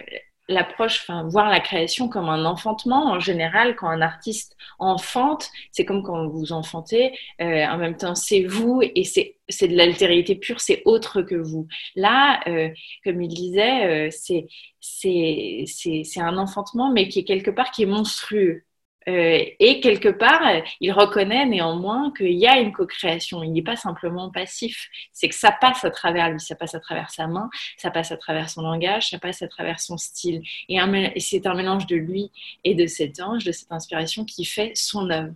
l'approche, 0.49 1.01
enfin, 1.03 1.27
voir 1.29 1.49
la 1.49 1.61
création 1.61 2.09
comme 2.09 2.29
un 2.29 2.45
enfantement. 2.45 3.13
En 3.13 3.21
général, 3.21 3.77
quand 3.77 3.89
un 3.89 4.01
artiste 4.03 4.57
enfante, 4.79 5.51
c'est 5.71 5.85
comme 5.85 6.03
quand 6.03 6.29
vous 6.29 6.53
enfantez, 6.53 7.17
euh, 7.41 7.65
en 7.67 7.79
même 7.79 7.97
temps, 7.97 8.15
c'est 8.15 8.45
vous 8.45 8.81
et 8.83 9.05
c'est, 9.05 9.37
c'est 9.49 9.69
de 9.69 9.77
l'altérité 9.77 10.35
pure, 10.35 10.61
c'est 10.61 10.83
autre 10.85 11.23
que 11.23 11.35
vous. 11.35 11.67
Là, 11.97 12.41
euh, 12.49 12.69
comme 13.05 13.21
il 13.23 13.29
disait, 13.29 14.09
euh, 14.09 14.11
c'est, 14.11 14.47
c'est, 14.81 16.21
un 16.21 16.39
enfantement, 16.39 16.93
mais 16.93 17.09
qui 17.09 17.21
est 17.21 17.25
quelque 17.25 17.51
part 17.51 17.71
qui 17.71 17.83
est 17.83 17.87
monstrueux. 17.87 18.65
Euh, 19.09 19.45
et 19.59 19.81
quelque 19.81 20.09
part, 20.09 20.43
il 20.81 20.93
reconnaît 20.93 21.47
néanmoins 21.47 22.13
qu'il 22.17 22.33
y 22.33 22.47
a 22.47 22.59
une 22.59 22.73
co-création. 22.73 23.43
Il 23.43 23.53
n'est 23.53 23.63
pas 23.63 23.77
simplement 23.77 24.31
passif. 24.31 24.89
C'est 25.13 25.29
que 25.29 25.35
ça 25.35 25.53
passe 25.53 25.85
à 25.85 25.91
travers 25.91 26.31
lui, 26.31 26.41
ça 26.41 26.55
passe 26.55 26.75
à 26.75 26.81
travers 26.81 27.11
sa 27.11 27.27
main, 27.27 27.51
ça 27.77 27.91
passe 27.91 28.13
à 28.13 28.17
travers 28.17 28.49
son 28.49 28.63
langage, 28.63 29.11
ça 29.11 29.19
passe 29.19 29.43
à 29.43 29.49
travers 29.49 29.81
son 29.81 29.97
style. 29.97 30.43
Et, 30.69 30.79
c'est 31.21 31.47
un 31.47 31.55
mélange 31.55 31.87
de 31.87 31.97
lui 31.97 32.31
et 32.65 32.75
de 32.75 32.87
cet 32.87 33.21
ange, 33.21 33.45
de 33.45 33.53
cette 33.53 33.73
inspiration 33.73 34.25
qui 34.25 34.45
fait 34.45 34.73
son 34.75 35.11
œuvre. 35.11 35.35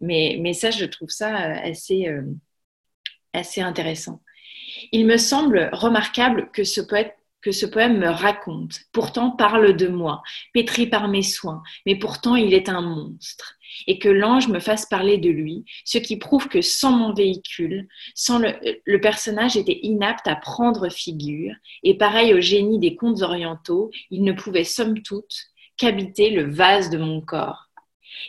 Mais, 0.00 0.52
ça, 0.52 0.70
je 0.70 0.84
trouve 0.84 1.10
ça 1.10 1.52
euh, 1.52 2.22
assez 3.32 3.60
intéressant. 3.60 4.20
Il 4.92 5.06
me 5.06 5.16
semble 5.16 5.70
remarquable 5.72 6.50
que 6.50 6.64
ce 6.64 6.80
poète 6.80 7.16
que 7.46 7.52
ce 7.52 7.64
poème 7.64 7.98
me 7.98 8.08
raconte, 8.08 8.80
pourtant 8.90 9.30
parle 9.30 9.76
de 9.76 9.86
moi, 9.86 10.20
pétri 10.52 10.88
par 10.88 11.06
mes 11.06 11.22
soins, 11.22 11.62
mais 11.86 11.94
pourtant 11.94 12.34
il 12.34 12.52
est 12.52 12.68
un 12.68 12.80
monstre, 12.80 13.54
et 13.86 14.00
que 14.00 14.08
l'ange 14.08 14.48
me 14.48 14.58
fasse 14.58 14.86
parler 14.86 15.16
de 15.16 15.30
lui, 15.30 15.64
ce 15.84 15.98
qui 15.98 16.16
prouve 16.16 16.48
que 16.48 16.60
sans 16.60 16.90
mon 16.90 17.14
véhicule, 17.14 17.86
sans 18.16 18.40
le, 18.40 18.52
le 18.84 19.00
personnage 19.00 19.56
était 19.56 19.78
inapte 19.84 20.26
à 20.26 20.34
prendre 20.34 20.88
figure, 20.88 21.54
et 21.84 21.96
pareil 21.96 22.34
au 22.34 22.40
génie 22.40 22.80
des 22.80 22.96
contes 22.96 23.22
orientaux, 23.22 23.92
il 24.10 24.24
ne 24.24 24.32
pouvait 24.32 24.64
somme 24.64 25.00
toute 25.02 25.36
qu'habiter 25.76 26.30
le 26.30 26.50
vase 26.50 26.90
de 26.90 26.98
mon 26.98 27.20
corps. 27.20 27.65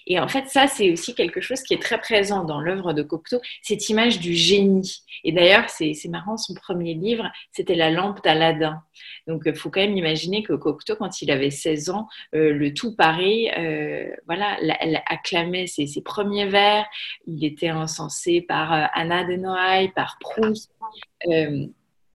Et 0.05 0.19
en 0.19 0.27
fait, 0.27 0.47
ça, 0.47 0.67
c'est 0.67 0.91
aussi 0.91 1.15
quelque 1.15 1.41
chose 1.41 1.61
qui 1.61 1.73
est 1.73 1.81
très 1.81 1.99
présent 1.99 2.43
dans 2.43 2.59
l'œuvre 2.59 2.93
de 2.93 3.03
Cocteau, 3.03 3.39
cette 3.61 3.89
image 3.89 4.19
du 4.19 4.33
génie. 4.33 5.03
Et 5.23 5.31
d'ailleurs, 5.31 5.69
c'est 5.69 5.93
marrant, 6.09 6.37
son 6.37 6.53
premier 6.53 6.93
livre, 6.93 7.29
c'était 7.51 7.75
La 7.75 7.89
lampe 7.89 8.23
d'Aladin. 8.23 8.81
Donc, 9.27 9.43
il 9.45 9.55
faut 9.55 9.69
quand 9.69 9.81
même 9.81 9.97
imaginer 9.97 10.43
que 10.43 10.53
Cocteau, 10.53 10.95
quand 10.95 11.21
il 11.21 11.31
avait 11.31 11.51
16 11.51 11.89
ans, 11.89 12.07
euh, 12.35 12.53
le 12.53 12.73
tout 12.73 12.95
Paris, 12.95 13.49
euh, 13.57 14.09
voilà, 14.25 14.57
elle 14.79 15.01
acclamait 15.05 15.67
ses, 15.67 15.87
premiers 16.03 16.47
vers. 16.47 16.85
Il 17.25 17.43
était 17.43 17.71
encensé 17.71 18.41
par 18.41 18.73
euh, 18.73 18.85
Anna 18.93 19.23
de 19.23 19.35
Noailles, 19.35 19.91
par 19.93 20.17
Proust. 20.19 20.71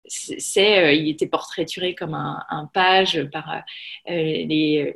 c'est, 0.06 0.98
il 0.98 1.10
était 1.10 1.28
portraituré 1.28 1.96
comme 1.96 2.14
un, 2.14 2.70
page 2.74 3.24
par 3.32 3.64
les 4.08 4.96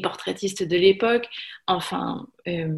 portraitistes 0.00 0.62
de 0.62 0.76
l'époque. 0.76 1.28
Enfin, 1.66 2.26
euh, 2.46 2.74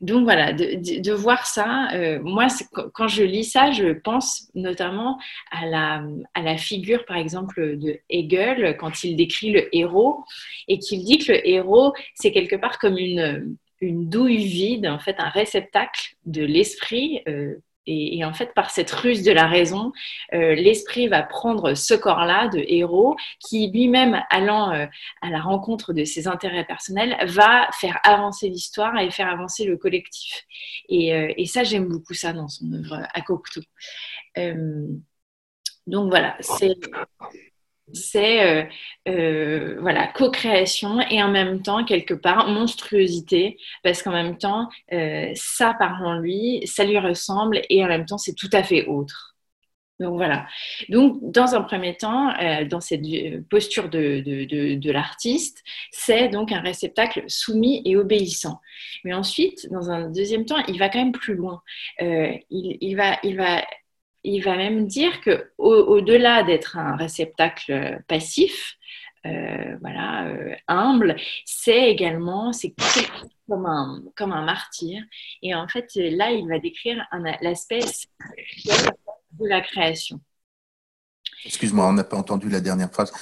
donc 0.00 0.24
voilà, 0.24 0.52
de, 0.52 1.12
voir 1.12 1.46
ça, 1.46 1.88
euh, 1.92 2.20
moi, 2.22 2.46
quand 2.94 3.08
je 3.08 3.22
lis 3.22 3.44
ça, 3.44 3.70
je 3.70 3.92
pense 3.92 4.50
notamment 4.54 5.18
à 5.50 5.66
la, 5.66 6.04
à 6.34 6.42
la 6.42 6.56
figure, 6.56 7.04
par 7.04 7.16
exemple, 7.16 7.76
de 7.76 8.00
Hegel, 8.08 8.76
quand 8.78 9.04
il 9.04 9.16
décrit 9.16 9.50
le 9.50 9.74
héros, 9.76 10.24
et 10.68 10.78
qu'il 10.78 11.04
dit 11.04 11.18
que 11.18 11.32
le 11.32 11.46
héros, 11.46 11.92
c'est 12.14 12.32
quelque 12.32 12.56
part 12.56 12.78
comme 12.78 12.96
une, 12.96 13.56
une 13.80 14.08
douille 14.08 14.44
vide, 14.44 14.86
en 14.86 14.98
fait, 14.98 15.16
un 15.18 15.28
réceptacle 15.28 16.16
de 16.26 16.44
l'esprit. 16.44 17.20
Euh, 17.28 17.56
et, 17.86 18.24
en 18.24 18.32
fait, 18.32 18.54
par 18.54 18.70
cette 18.70 18.90
ruse 18.90 19.22
de 19.22 19.32
la 19.32 19.46
raison, 19.46 19.92
euh, 20.32 20.54
l'esprit 20.54 21.08
va 21.08 21.22
prendre 21.22 21.74
ce 21.74 21.94
corps-là 21.94 22.48
de 22.48 22.64
héros 22.66 23.16
qui 23.40 23.70
lui-même, 23.70 24.22
allant 24.30 24.72
euh, 24.72 24.86
à 25.20 25.30
la 25.30 25.40
rencontre 25.40 25.92
de 25.92 26.04
ses 26.04 26.26
intérêts 26.26 26.64
personnels, 26.64 27.16
va 27.26 27.68
faire 27.72 28.00
avancer 28.02 28.48
l'histoire 28.48 28.98
et 28.98 29.10
faire 29.10 29.28
avancer 29.28 29.64
le 29.64 29.76
collectif. 29.76 30.44
Et, 30.88 31.14
euh, 31.14 31.32
et 31.36 31.46
ça, 31.46 31.62
j'aime 31.62 31.88
beaucoup 31.88 32.14
ça 32.14 32.32
dans 32.32 32.48
son 32.48 32.72
œuvre 32.72 33.06
à 33.12 33.20
Cocteau. 33.20 33.62
donc 35.86 36.08
voilà, 36.08 36.36
c'est 36.40 36.74
c'est 37.92 38.42
euh, 38.42 38.64
euh, 39.08 39.76
voilà 39.80 40.06
co-création 40.08 41.00
et 41.10 41.22
en 41.22 41.30
même 41.30 41.62
temps 41.62 41.84
quelque 41.84 42.14
part 42.14 42.48
monstruosité 42.48 43.58
parce 43.82 44.02
qu'en 44.02 44.12
même 44.12 44.38
temps 44.38 44.68
euh, 44.92 45.30
ça 45.34 45.74
part 45.74 46.02
en 46.02 46.18
lui, 46.18 46.66
ça 46.66 46.84
lui 46.84 46.98
ressemble 46.98 47.60
et 47.68 47.84
en 47.84 47.88
même 47.88 48.06
temps 48.06 48.18
c'est 48.18 48.34
tout 48.34 48.50
à 48.52 48.62
fait 48.62 48.86
autre. 48.86 49.32
Donc 50.00 50.16
voilà. 50.16 50.48
Donc 50.88 51.18
dans 51.22 51.54
un 51.54 51.62
premier 51.62 51.96
temps, 51.96 52.34
dans 52.68 52.80
cette 52.80 53.02
posture 53.48 53.88
de, 53.88 54.20
de, 54.26 54.74
de, 54.74 54.90
l'artiste, 54.90 55.62
c'est 55.92 56.28
donc 56.28 56.50
un 56.50 56.60
réceptacle 56.60 57.22
soumis 57.28 57.80
et 57.84 57.96
obéissant. 57.96 58.60
Mais 59.04 59.14
ensuite, 59.14 59.68
dans 59.70 59.90
un 59.92 60.10
deuxième 60.10 60.46
temps, 60.46 60.58
il 60.66 60.80
va 60.80 60.88
quand 60.88 60.98
même 60.98 61.12
plus 61.12 61.36
loin. 61.36 61.62
il, 62.00 62.94
va, 62.96 63.18
il 63.22 63.36
va 63.36 63.62
il 64.24 64.40
va 64.40 64.56
même 64.56 64.86
dire 64.86 65.20
que 65.20 65.50
au-delà 65.58 66.42
d'être 66.42 66.78
un 66.78 66.96
réceptacle 66.96 68.02
passif, 68.08 68.76
euh, 69.26 69.76
voilà, 69.80 70.26
euh, 70.26 70.54
humble, 70.68 71.16
c'est 71.46 71.90
également 71.90 72.50
comme 73.48 73.66
un, 73.66 74.02
comme 74.16 74.32
un 74.32 74.44
martyr. 74.44 75.02
Et 75.42 75.54
en 75.54 75.66
fait, 75.66 75.90
là, 75.94 76.30
il 76.30 76.46
va 76.48 76.58
décrire 76.58 77.06
l'aspect 77.40 77.80
de 77.80 79.48
la 79.48 79.60
création. 79.62 80.20
Excuse-moi, 81.44 81.86
on 81.86 81.92
n'a 81.92 82.04
pas 82.04 82.16
entendu 82.16 82.48
la 82.48 82.60
dernière 82.60 82.90
phrase. 82.90 83.12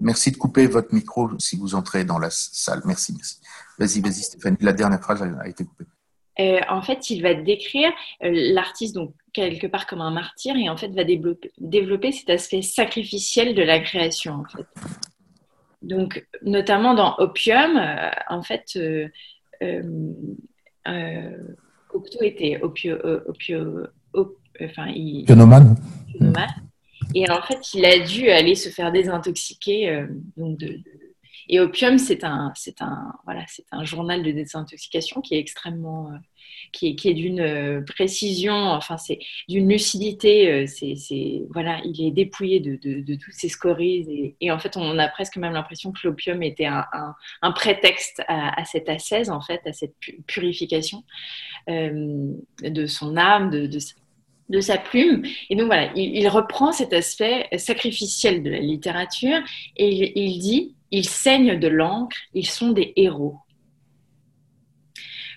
Merci 0.00 0.32
de 0.32 0.36
couper 0.36 0.66
votre 0.66 0.94
micro 0.94 1.38
si 1.38 1.56
vous 1.56 1.74
entrez 1.74 2.04
dans 2.04 2.18
la 2.18 2.30
salle. 2.30 2.80
Merci, 2.84 3.12
merci. 3.14 3.40
Vas-y, 3.78 4.00
vas-y, 4.00 4.22
Stéphanie. 4.22 4.56
La 4.60 4.72
dernière 4.72 5.00
phrase 5.00 5.22
a 5.22 5.48
été 5.48 5.64
coupée. 5.64 5.84
Euh, 6.42 6.60
en 6.68 6.82
fait, 6.82 7.10
il 7.10 7.22
va 7.22 7.34
décrire 7.34 7.90
l'artiste 8.20 8.94
donc 8.94 9.14
quelque 9.32 9.66
part 9.66 9.86
comme 9.86 10.00
un 10.00 10.10
martyr 10.10 10.56
et 10.56 10.68
en 10.68 10.76
fait 10.76 10.88
va 10.88 11.04
développer, 11.04 11.52
développer 11.58 12.12
cet 12.12 12.30
aspect 12.30 12.62
sacrificiel 12.62 13.54
de 13.54 13.62
la 13.62 13.80
création. 13.80 14.34
En 14.34 14.44
fait. 14.44 14.66
Donc, 15.82 16.26
notamment 16.42 16.94
dans 16.94 17.16
Opium, 17.18 17.76
euh, 17.76 18.10
en 18.28 18.42
fait, 18.42 18.76
euh, 18.76 19.08
euh, 20.88 21.36
Cocteau 21.88 22.22
était 22.22 22.60
opio, 22.62 22.96
opio, 23.26 23.86
enfin, 24.62 24.86
il, 24.94 25.24
Et 27.14 27.28
en 27.28 27.42
fait, 27.42 27.74
il 27.74 27.84
a 27.84 27.98
dû 27.98 28.30
aller 28.30 28.54
se 28.54 28.68
faire 28.68 28.92
désintoxiquer 28.92 30.06
donc 30.36 30.56
de, 30.58 30.80
et 31.48 31.60
Opium, 31.60 31.98
c'est 31.98 32.24
un, 32.24 32.52
c'est 32.54 32.80
un, 32.82 33.12
voilà, 33.24 33.44
c'est 33.48 33.64
un 33.72 33.84
journal 33.84 34.22
de 34.22 34.30
désintoxication 34.30 35.20
qui 35.20 35.34
est 35.34 35.38
extrêmement, 35.38 36.10
euh, 36.10 36.16
qui 36.72 36.96
est, 37.04 37.14
d'une 37.14 37.40
euh, 37.40 37.80
précision, 37.82 38.54
enfin, 38.54 38.96
c'est 38.96 39.18
d'une 39.48 39.68
lucidité. 39.68 40.50
Euh, 40.50 40.66
c'est, 40.66 41.44
voilà, 41.50 41.80
il 41.84 42.06
est 42.06 42.10
dépouillé 42.10 42.60
de, 42.60 43.14
toutes 43.14 43.34
ces 43.34 43.48
scories. 43.48 44.34
Et, 44.40 44.50
en 44.50 44.58
fait, 44.58 44.76
on 44.76 44.98
a 44.98 45.08
presque 45.08 45.36
même 45.36 45.52
l'impression 45.52 45.92
que 45.92 46.00
l'opium 46.04 46.42
était 46.42 46.66
un, 46.66 47.52
prétexte 47.52 48.22
à, 48.28 48.64
cette 48.64 48.88
ascèse, 48.88 49.30
en 49.30 49.40
fait, 49.40 49.60
à 49.66 49.72
cette 49.72 49.94
purification 50.26 51.04
de 51.68 52.86
son 52.86 53.16
âme, 53.16 53.50
de 53.50 54.60
sa 54.60 54.78
plume. 54.78 55.22
Et 55.50 55.56
donc 55.56 55.66
voilà, 55.66 55.92
il, 55.94 56.26
reprend 56.28 56.72
cet 56.72 56.92
aspect 56.92 57.48
sacrificiel 57.56 58.42
de 58.42 58.50
la 58.50 58.60
littérature 58.60 59.38
et 59.76 60.20
il, 60.20 60.38
dit, 60.38 60.74
ils 60.90 61.08
saignent 61.08 61.58
de 61.58 61.68
l'encre, 61.68 62.16
ils 62.34 62.48
sont 62.48 62.70
des 62.70 62.92
héros. 62.96 63.36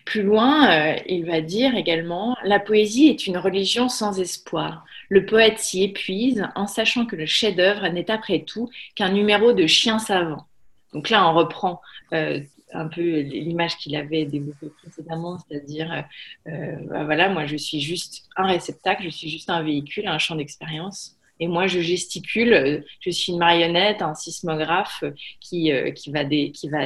Plus 0.05 0.21
loin, 0.21 0.69
euh, 0.69 0.95
il 1.07 1.25
va 1.25 1.41
dire 1.41 1.75
également, 1.75 2.37
la 2.43 2.59
poésie 2.59 3.07
est 3.07 3.25
une 3.25 3.39
religion 3.39 3.89
sans 3.89 4.19
espoir. 4.19 4.85
Le 5.09 5.25
poète 5.25 5.57
s'y 5.57 5.83
épuise 5.83 6.45
en 6.55 6.67
sachant 6.67 7.07
que 7.07 7.15
le 7.15 7.25
chef-d'œuvre 7.25 7.87
n'est 7.87 8.11
après 8.11 8.43
tout 8.43 8.69
qu'un 8.93 9.09
numéro 9.09 9.51
de 9.51 9.65
chien 9.65 9.97
savant. 9.97 10.45
Donc 10.93 11.09
là, 11.09 11.27
on 11.27 11.33
reprend 11.33 11.81
euh, 12.13 12.39
un 12.71 12.87
peu 12.87 13.21
l'image 13.21 13.77
qu'il 13.77 13.95
avait 13.95 14.25
développée 14.25 14.69
précédemment, 14.83 15.39
c'est-à-dire, 15.39 16.05
euh, 16.47 16.75
bah 16.87 17.03
voilà, 17.03 17.29
moi 17.29 17.47
je 17.47 17.57
suis 17.57 17.81
juste 17.81 18.25
un 18.35 18.45
réceptacle, 18.45 19.03
je 19.03 19.09
suis 19.09 19.29
juste 19.29 19.49
un 19.49 19.63
véhicule, 19.63 20.07
un 20.07 20.19
champ 20.19 20.35
d'expérience. 20.35 21.15
Et 21.39 21.47
moi, 21.47 21.67
je 21.67 21.81
gesticule, 21.81 22.85
je 23.01 23.09
suis 23.09 23.33
une 23.33 23.39
marionnette, 23.39 24.01
un 24.01 24.15
sismographe 24.15 25.03
qui, 25.41 25.69
qui 25.93 26.09
va 26.11 26.23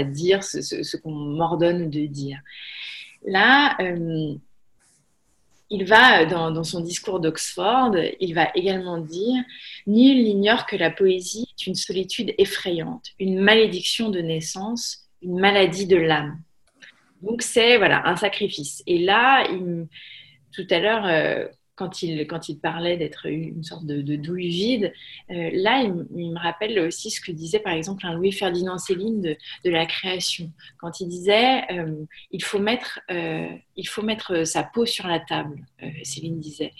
dire 0.03 0.43
ce, 0.43 0.97
qu'on 0.97 1.11
m'ordonne 1.11 1.91
de 1.91 2.07
dire. 2.07 2.39
Là, 3.25 3.75
euh, 3.81 4.35
il 5.69 5.85
va, 5.85 6.25
dans, 6.25 6.51
dans 6.51 6.63
son 6.63 6.81
discours 6.81 7.19
d'Oxford, 7.19 7.95
il 8.19 8.33
va 8.33 8.49
également 8.55 8.97
dire 8.97 9.43
Nul 9.85 10.23
n'ignore 10.23 10.65
que 10.65 10.75
la 10.75 10.89
poésie 10.89 11.47
est 11.57 11.67
une 11.67 11.75
solitude 11.75 12.33
effrayante, 12.37 13.11
une 13.19 13.39
malédiction 13.39 14.09
de 14.09 14.19
naissance, 14.19 15.09
une 15.21 15.39
maladie 15.39 15.85
de 15.85 15.97
l'âme. 15.97 16.41
Donc 17.21 17.41
c'est 17.41 17.77
voilà 17.77 18.07
un 18.07 18.15
sacrifice. 18.15 18.81
Et 18.87 18.99
là, 18.99 19.45
tout 20.51 20.67
à 20.69 20.79
l'heure, 20.79 21.05
euh, 21.05 21.47
quand 21.79 22.49
il, 22.49 22.59
parlait 22.59 22.97
d'être 22.97 23.25
une 23.25 23.63
sorte 23.63 23.85
de, 23.85 24.15
douille 24.17 24.49
vide, 24.49 24.93
euh, 25.31 25.49
là, 25.53 25.81
il, 25.81 26.31
me 26.31 26.37
rappelle 26.37 26.77
aussi 26.79 27.09
ce 27.09 27.21
que 27.21 27.31
disait 27.31 27.59
par 27.59 27.73
exemple 27.73 28.05
un 28.05 28.13
Louis-Ferdinand 28.13 28.77
Céline 28.77 29.21
de, 29.21 29.69
la 29.69 29.85
création, 29.85 30.51
quand 30.77 30.99
il 30.99 31.07
disait 31.07 31.61
euh, 31.71 32.03
il, 32.31 32.43
faut 32.43 32.59
mettre, 32.59 32.99
euh, 33.09 33.47
il 33.77 33.87
faut 33.87 34.01
mettre 34.01 34.45
sa 34.45 34.63
peau 34.63 34.85
sur 34.85 35.07
la 35.07 35.19
table, 35.19 35.65
Céline 36.03 36.39
disait. 36.39 36.73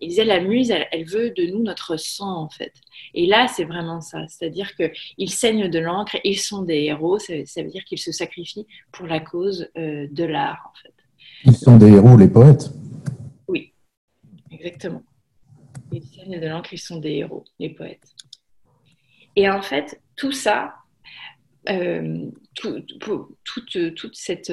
Il 0.00 0.08
disait 0.08 0.24
la 0.24 0.40
muse, 0.40 0.70
elle, 0.70 1.04
veut 1.04 1.30
de 1.30 1.46
nous 1.46 1.62
notre 1.62 1.96
sang 1.98 2.36
en 2.36 2.48
fait. 2.48 2.72
Et 3.14 3.26
là, 3.26 3.48
c'est 3.48 3.64
vraiment 3.64 4.00
ça, 4.00 4.26
c'est-à-dire 4.28 4.70
qu'ils 4.76 5.30
saignent 5.30 5.68
de 5.68 5.78
l'encre, 5.80 6.16
ils 6.22 6.38
sont 6.38 6.62
des 6.62 6.82
héros, 6.84 7.18
ça, 7.18 7.34
ça 7.46 7.62
veut 7.62 7.70
dire 7.70 7.84
qu'ils 7.84 7.98
se 7.98 8.12
sacrifient 8.12 8.66
pour 8.92 9.06
la 9.06 9.20
cause 9.20 9.68
de 9.74 10.24
l'art 10.24 10.70
en 10.72 10.78
fait. 10.80 10.94
Ils 11.46 11.56
sont 11.56 11.76
des 11.76 11.88
héros, 11.88 12.16
les 12.16 12.28
poètes 12.28 12.70
Exactement. 14.54 15.02
Les 15.90 16.00
scènes 16.00 16.40
de 16.40 16.46
l'encre, 16.46 16.72
ils 16.72 16.78
sont 16.78 16.98
des 16.98 17.12
héros, 17.12 17.44
les 17.58 17.70
poètes. 17.70 18.14
Et 19.36 19.48
en 19.48 19.62
fait, 19.62 20.00
tout 20.16 20.32
ça, 20.32 20.74
euh, 21.68 22.30
toute, 22.54 24.14
cette, 24.14 24.52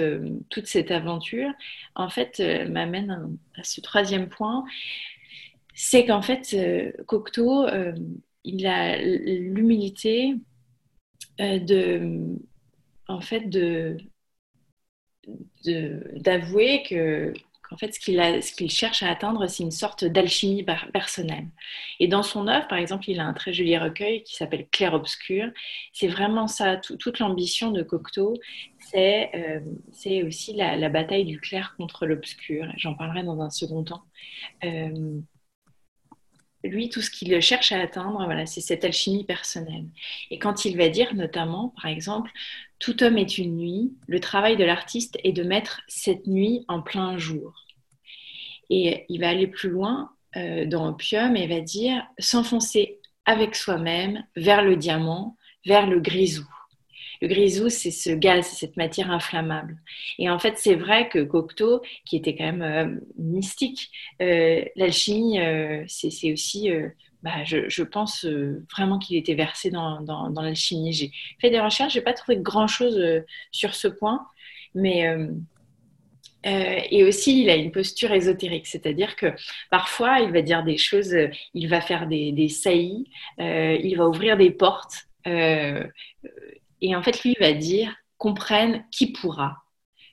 toute 0.50 0.68
cette 0.68 0.92
aventure, 0.92 1.52
en 1.96 2.10
fait, 2.10 2.40
euh, 2.40 2.68
m'amène 2.68 3.38
à, 3.56 3.64
ce 3.64 3.82
troisième 3.82 4.28
point, 4.28 4.66
c'est 5.76 6.06
qu'en 6.06 6.22
fait, 6.22 6.54
euh, 6.54 6.92
Cocteau, 7.06 7.68
il 8.44 8.66
a 8.66 8.98
l'humilité 8.98 10.36
de, 11.40 12.38
en 13.08 13.22
fait, 13.22 13.50
de 13.50 13.98
d'avouer 15.64 16.84
que 16.90 17.34
en 17.72 17.78
fait, 17.78 17.94
ce 17.94 18.00
qu'il 18.00 18.70
cherche 18.70 19.02
à 19.02 19.10
atteindre, 19.10 19.48
c'est 19.48 19.64
une 19.64 19.72
sorte 19.72 20.04
d'alchimie 20.04 20.66
personnelle. 20.94 21.48
Et 22.00 22.08
dans 22.08 22.22
son 22.22 22.48
œuvre, 22.48 22.68
par 22.68 22.78
exemple, 22.78 23.10
il 23.10 23.20
a 23.20 23.26
un 23.26 23.34
très 23.34 23.54
joli 23.54 23.78
recueil 23.78 24.24
qui 24.24 24.36
s'appelle 24.36 24.68
Clair-Obscur. 24.72 25.50
C'est 25.94 26.10
vraiment 26.10 26.48
ça, 26.48 26.76
toute 26.78 27.20
l'ambition 27.20 27.72
de 27.72 27.82
Cocteau, 27.82 28.34
c'est 28.92 29.32
euh, 29.36 30.28
aussi 30.28 30.54
la, 30.54 30.90
bataille 30.90 31.24
du 31.24 31.40
clair 31.40 31.74
contre 31.78 32.06
l'obscur. 32.06 32.68
J'en 32.76 32.94
parlerai 32.94 33.24
dans 33.24 33.40
un 33.40 33.50
second 33.50 33.84
temps. 33.84 34.04
Euh, 34.66 35.22
lui, 36.64 36.90
tout 36.90 37.02
ce 37.02 37.10
qu'il 37.10 37.40
cherche 37.42 37.72
à 37.72 37.80
atteindre, 37.80 38.24
voilà, 38.26 38.46
c'est 38.46 38.62
cette 38.62 38.84
alchimie 38.84 39.24
personnelle. 39.24 39.86
Et 40.30 40.40
quand 40.40 40.66
il 40.66 40.78
va 40.78 40.90
dire 40.90 41.16
notamment, 41.16 41.74
par 41.82 41.90
exemple, 41.90 42.32
tout 42.82 43.04
homme 43.04 43.20
est 43.20 43.38
une 43.38 43.58
nuit, 43.58 43.94
le 44.08 44.20
travail 44.20 44.58
de 44.58 44.64
l'artiste 44.64 45.18
est 45.24 45.32
de 45.32 45.44
mettre 45.44 45.82
cette 45.88 46.26
nuit 46.26 46.66
en 46.68 46.82
plein 46.82 47.18
jour. 47.18 47.54
Et 48.72 49.06
il 49.08 49.22
va 49.22 49.30
aller 49.30 49.48
plus 49.48 49.70
loin 49.70 50.10
euh, 50.36 50.66
dans 50.66 50.90
Opium 50.90 51.38
et 51.38 51.48
va 51.48 51.62
dire 51.62 52.04
s'enfoncer 52.18 53.00
avec 53.26 53.56
soi-même 53.56 54.24
vers 54.36 54.64
le 54.64 54.76
diamant, 54.76 55.38
vers 55.64 55.86
le 55.86 56.00
grisou. 56.00 56.48
Le 57.22 57.28
grisou, 57.28 57.70
c'est 57.70 57.92
ce 57.92 58.10
gaz, 58.10 58.48
c'est 58.48 58.66
cette 58.66 58.78
matière 58.78 59.12
inflammable. 59.12 59.78
Et 60.18 60.28
en 60.28 60.40
fait, 60.40 60.58
c'est 60.58 60.74
vrai 60.74 61.08
que 61.08 61.20
Cocteau, 61.20 61.82
qui 62.04 62.16
était 62.18 62.36
quand 62.36 62.52
même 62.52 62.64
euh, 62.64 63.00
mystique, 63.16 63.92
euh, 64.24 64.66
l'alchimie, 64.76 65.38
c'est 65.88 66.34
aussi, 66.34 66.72
bah, 67.24 67.44
je, 67.44 67.84
pense 67.84 68.26
vraiment 68.72 69.00
qu'il 69.00 69.18
était 69.18 69.36
versé 69.36 69.70
dans, 69.70 70.32
l'alchimie. 70.42 70.94
J'ai 70.94 71.12
fait 71.40 71.50
des 71.50 71.60
recherches, 71.60 71.94
j'ai 71.94 72.02
pas 72.02 72.14
trouvé 72.14 72.38
grand-chose 72.38 73.00
sur 73.52 73.76
ce 73.76 73.88
point, 73.88 74.26
mais 74.74 75.08
et 76.44 77.04
aussi, 77.04 77.44
il 77.44 77.50
a 77.52 77.56
une 77.56 77.72
posture 77.72 78.12
ésotérique, 78.12 78.66
c'est-à-dire 78.66 79.16
que 79.16 79.28
parfois, 79.70 80.22
il 80.22 80.32
va 80.32 80.42
dire 80.42 80.64
des 80.64 80.78
choses, 80.78 81.16
il 81.54 81.68
va 81.68 81.82
faire 81.82 82.08
des, 82.08 82.32
des 82.32 82.50
saillies, 82.50 83.10
il 83.38 83.96
va 83.96 84.08
ouvrir 84.08 84.38
des 84.38 84.50
portes. 84.52 85.08
Et 85.26 86.96
en 86.96 87.04
fait, 87.04 87.24
lui 87.24 87.36
va 87.40 87.54
dire 87.54 87.96
comprenne 88.18 88.86
qui 88.92 89.12
pourra. 89.12 89.64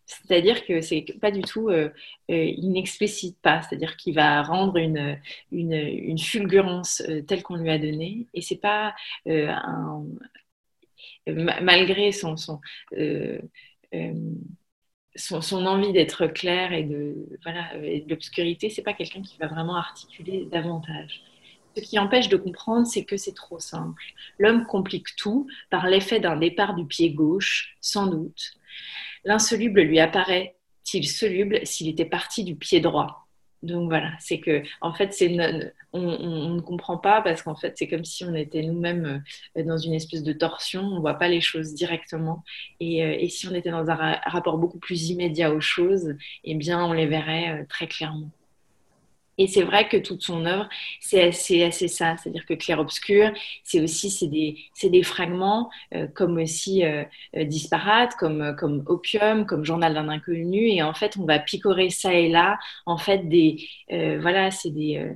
C'est-à-dire 0.08 0.64
que 0.64 0.80
c'est 0.80 1.04
pas 1.20 1.30
du 1.30 1.42
tout, 1.42 1.68
euh, 1.68 1.90
euh, 2.30 2.52
n'explicite 2.62 3.38
pas, 3.42 3.60
c'est-à-dire 3.62 3.96
qu'il 3.96 4.14
va 4.14 4.42
rendre 4.42 4.78
une, 4.78 5.20
une, 5.52 6.18
fulgurance 6.18 7.02
euh, 7.08 7.20
telle 7.22 7.42
qu'on 7.42 7.56
lui 7.56 7.70
a 7.70 7.78
donnée, 7.78 8.26
et 8.32 8.40
c'est 8.40 8.56
pas 8.56 8.94
un, 9.26 10.04
malgré 11.26 12.10
son, 12.12 12.36
son, 12.36 12.60
son, 15.16 15.66
envie 15.66 15.92
d'être 15.92 16.26
clair 16.26 16.72
et 16.72 16.84
de 16.84 17.28
voilà, 17.42 17.76
et 17.82 18.00
de 18.00 18.08
l'obscurité, 18.08 18.70
c'est 18.70 18.82
pas 18.82 18.94
quelqu'un 18.94 19.22
qui 19.22 19.36
va 19.38 19.46
vraiment 19.46 19.76
articuler 19.76 20.46
davantage. 20.50 21.22
Ce 21.76 21.82
qui 21.82 21.98
empêche 21.98 22.28
de 22.28 22.36
comprendre, 22.36 22.86
c'est 22.86 23.04
que 23.04 23.16
c'est 23.18 23.34
trop 23.34 23.60
simple. 23.60 24.02
L'homme 24.38 24.66
complique 24.66 25.14
tout 25.16 25.46
par 25.70 25.86
l'effet 25.86 26.18
d'un 26.18 26.36
départ 26.36 26.74
du 26.74 26.86
pied 26.86 27.10
gauche, 27.10 27.76
sans 27.80 28.06
doute. 28.06 28.57
L'insoluble 29.24 29.82
lui 29.82 30.00
apparaît-il 30.00 31.08
soluble 31.08 31.60
s'il 31.64 31.88
était 31.88 32.04
parti 32.04 32.44
du 32.44 32.56
pied 32.56 32.80
droit? 32.80 33.28
Donc 33.62 33.88
voilà, 33.88 34.12
c'est 34.20 34.38
que 34.38 34.62
en 34.80 34.92
fait, 34.94 35.12
c'est 35.12 35.36
on, 35.92 36.54
ne 36.54 36.60
comprend 36.60 36.96
pas 36.96 37.22
parce 37.22 37.42
qu'en 37.42 37.56
fait, 37.56 37.74
c'est 37.76 37.88
comme 37.88 38.04
si 38.04 38.24
on 38.24 38.34
était 38.34 38.62
nous-mêmes 38.62 39.22
euh, 39.56 39.64
dans 39.64 39.78
une 39.78 39.94
espèce 39.94 40.22
de 40.22 40.32
torsion, 40.32 40.82
on 40.82 40.96
ne 40.96 41.00
voit 41.00 41.14
pas 41.14 41.28
les 41.28 41.40
choses 41.40 41.74
directement. 41.74 42.44
Et, 42.78 43.04
euh, 43.04 43.28
si 43.28 43.48
on 43.48 43.54
était 43.54 43.70
dans 43.70 43.88
un 43.90 44.12
rapport 44.26 44.58
beaucoup 44.58 44.78
plus 44.78 45.10
immédiat 45.10 45.52
aux 45.52 45.60
choses, 45.60 46.14
eh 46.44 46.54
bien, 46.54 46.84
on 46.84 46.92
les 46.92 47.06
verrait 47.06 47.62
euh, 47.62 47.64
très 47.68 47.88
clairement. 47.88 48.30
Et 49.38 49.46
c'est 49.46 49.62
vrai 49.62 49.88
que 49.88 49.96
toute 49.96 50.22
son 50.22 50.44
œuvre, 50.46 50.68
c'est 51.00 51.22
assez, 51.22 51.62
assez, 51.62 51.86
ça. 51.88 52.16
C'est-à-dire 52.16 52.44
que 52.44 52.54
clair-obscur, 52.54 53.32
c'est 53.62 53.80
aussi 53.80 54.10
c'est 54.10 54.26
des, 54.26 54.58
des, 54.82 55.02
fragments, 55.04 55.70
euh, 55.94 56.08
comme 56.08 56.38
aussi 56.38 56.84
euh, 56.84 57.04
euh, 57.36 57.44
disparates, 57.44 58.16
comme, 58.16 58.56
comme 58.58 58.82
opium, 58.86 59.46
comme 59.46 59.64
journal 59.64 59.94
d'un 59.94 60.08
inconnu. 60.08 60.68
Et 60.68 60.82
en 60.82 60.92
fait, 60.92 61.16
on 61.16 61.24
va 61.24 61.38
picorer 61.38 61.90
ça 61.90 62.12
et 62.14 62.28
là. 62.28 62.58
En 62.84 62.98
fait, 62.98 63.28
des, 63.28 63.68
voilà, 63.88 64.50
c'est 64.50 64.70
des, 64.70 65.12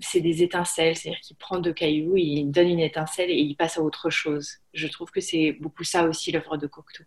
c'est 0.00 0.20
des 0.20 0.42
étincelles. 0.44 0.96
C'est-à-dire 0.96 1.20
qu'il 1.20 1.36
prend 1.36 1.58
deux 1.58 1.72
cailloux, 1.72 2.16
il 2.16 2.50
donne 2.50 2.68
une 2.68 2.80
étincelle 2.80 3.30
et 3.30 3.34
il 3.34 3.56
passe 3.56 3.78
à 3.78 3.82
autre 3.82 4.10
chose. 4.10 4.58
Je 4.72 4.86
trouve 4.86 5.10
que 5.10 5.20
c'est 5.20 5.52
beaucoup 5.60 5.84
ça 5.84 6.04
aussi 6.04 6.30
l'œuvre 6.32 6.56
de 6.56 6.68
Cocteau. 6.68 7.04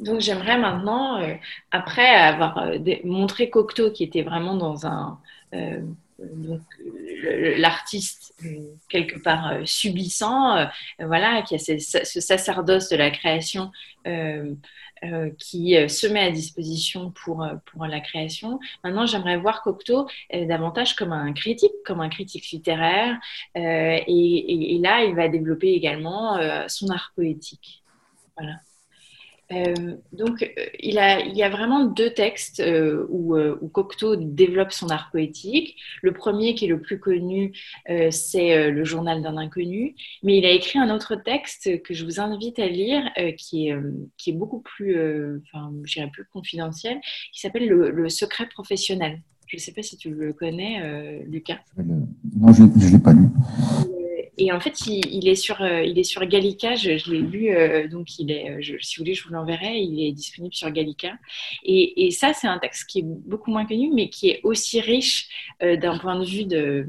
Donc 0.00 0.20
j'aimerais 0.20 0.58
maintenant, 0.58 1.20
euh, 1.20 1.34
après 1.70 2.08
avoir 2.08 2.58
euh, 2.58 2.78
montré 3.04 3.50
Cocteau 3.50 3.90
qui 3.90 4.04
était 4.04 4.22
vraiment 4.22 4.56
dans 4.56 4.86
un... 4.86 5.18
Euh, 5.54 5.80
l'artiste 7.58 8.34
quelque 8.88 9.18
part 9.18 9.52
subissant, 9.66 10.66
voilà, 10.98 11.42
qui 11.42 11.56
a 11.56 11.58
ce, 11.58 12.20
sacerdoce 12.20 12.88
de 12.88 12.96
la 12.96 13.10
création 13.10 13.70
qui 15.38 15.76
se 15.88 16.06
met 16.06 16.20
à 16.20 16.30
disposition 16.30 17.10
pour, 17.10 17.46
pour 17.66 17.84
la 17.84 18.00
création. 18.00 18.58
Maintenant, 18.82 19.04
j'aimerais 19.04 19.36
voir 19.36 19.60
Cocteau 19.60 20.08
davantage 20.32 20.96
comme 20.96 21.12
un 21.12 21.34
critique, 21.34 21.74
comme 21.84 22.00
un 22.00 22.08
critique 22.08 22.50
littéraire, 22.50 23.18
et, 23.54 24.74
et, 24.74 24.78
là, 24.78 25.04
il 25.04 25.14
va 25.14 25.28
développer 25.28 25.74
également 25.74 26.40
son 26.66 26.88
art 26.88 27.12
poétique. 27.14 27.82
Voilà. 28.38 28.54
Euh, 29.52 29.96
donc, 30.12 30.42
euh, 30.42 30.64
il, 30.80 30.98
a, 30.98 31.20
il 31.20 31.36
y 31.36 31.42
a 31.42 31.48
vraiment 31.48 31.84
deux 31.84 32.10
textes 32.10 32.60
euh, 32.60 33.06
où, 33.08 33.36
où, 33.36 33.68
Cocteau 33.68 34.16
développe 34.16 34.72
son 34.72 34.88
art 34.88 35.10
poétique. 35.10 35.76
Le 36.02 36.12
premier, 36.12 36.54
qui 36.54 36.64
est 36.64 36.68
le 36.68 36.80
plus 36.80 36.98
connu, 36.98 37.52
c'est 38.10 38.70
Le 38.70 38.84
journal 38.84 39.22
d'un 39.22 39.36
inconnu. 39.36 39.94
Mais 40.22 40.38
il 40.38 40.46
a 40.46 40.50
écrit 40.50 40.78
un 40.78 40.94
autre 40.94 41.14
texte 41.16 41.82
que 41.82 41.94
je 41.94 42.04
vous 42.04 42.20
invite 42.20 42.58
à 42.58 42.66
lire, 42.66 43.02
qui, 43.36 43.68
est, 43.68 43.76
qui 44.16 44.30
est 44.30 44.32
beaucoup 44.32 44.60
plus, 44.60 44.96
enfin, 45.54 45.72
plus 46.12 46.24
confidentiel, 46.32 47.00
qui 47.32 47.40
s'appelle 47.40 47.68
le, 47.68 48.08
secret 48.08 48.46
professionnel. 48.48 49.20
Je 49.46 49.56
ne 49.56 49.60
sais 49.60 49.72
pas 49.72 49.82
si 49.82 49.96
tu 49.96 50.10
le 50.10 50.32
connais, 50.32 51.24
Lucas. 51.26 51.58
Non, 51.76 52.52
je 52.52 52.62
ne 52.62 52.92
l'ai 52.92 52.98
pas 52.98 53.12
lu. 53.12 53.28
Et 54.38 54.52
en 54.52 54.60
fait, 54.60 54.86
il, 54.86 55.28
est 55.28 55.34
sur, 55.34 55.62
euh, 55.62 55.82
il 55.82 55.98
est 55.98 56.04
sur 56.04 56.24
Gallica. 56.26 56.74
Je, 56.74 56.90
l'ai 57.10 57.18
lu, 57.18 57.50
euh, 57.50 57.88
donc 57.88 58.18
il 58.18 58.30
est, 58.30 58.60
si 58.82 58.96
vous 58.96 59.02
voulez, 59.02 59.14
je 59.14 59.24
vous 59.24 59.32
l'enverrai. 59.32 59.78
Il 59.78 60.02
est 60.06 60.12
disponible 60.12 60.54
sur 60.54 60.70
Gallica. 60.70 61.12
Et, 61.64 62.10
ça, 62.10 62.32
c'est 62.32 62.46
un 62.46 62.58
texte 62.58 62.88
qui 62.88 63.00
est 63.00 63.04
beaucoup 63.04 63.50
moins 63.50 63.66
connu, 63.66 63.90
mais 63.92 64.08
qui 64.08 64.28
est 64.30 64.40
aussi 64.42 64.80
riche 64.80 65.28
euh, 65.62 65.76
d'un 65.76 65.98
point 65.98 66.18
de 66.18 66.24
vue 66.24 66.44
de, 66.44 66.86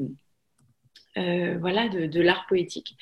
euh, 1.18 1.58
voilà, 1.60 1.90
de, 1.90 2.22
l'art 2.22 2.46
poétique. 2.48 2.96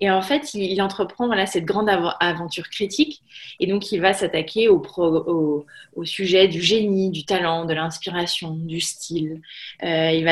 Et 0.00 0.10
en 0.10 0.22
fait, 0.22 0.54
il, 0.54 0.80
entreprend 0.82 1.26
voilà, 1.26 1.46
cette 1.46 1.64
grande 1.64 1.88
aventure 1.88 2.68
critique. 2.68 3.22
Et 3.60 3.66
donc, 3.66 3.92
il 3.92 4.00
va 4.00 4.12
s'attaquer 4.12 4.68
au, 4.68 5.64
sujet 6.04 6.48
du 6.48 6.60
génie, 6.60 7.10
du 7.10 7.24
talent, 7.24 7.66
de 7.66 7.74
l'inspiration, 7.74 8.56
du 8.56 8.80
style. 8.80 9.40
Euh, 9.84 10.10
il, 10.10 10.24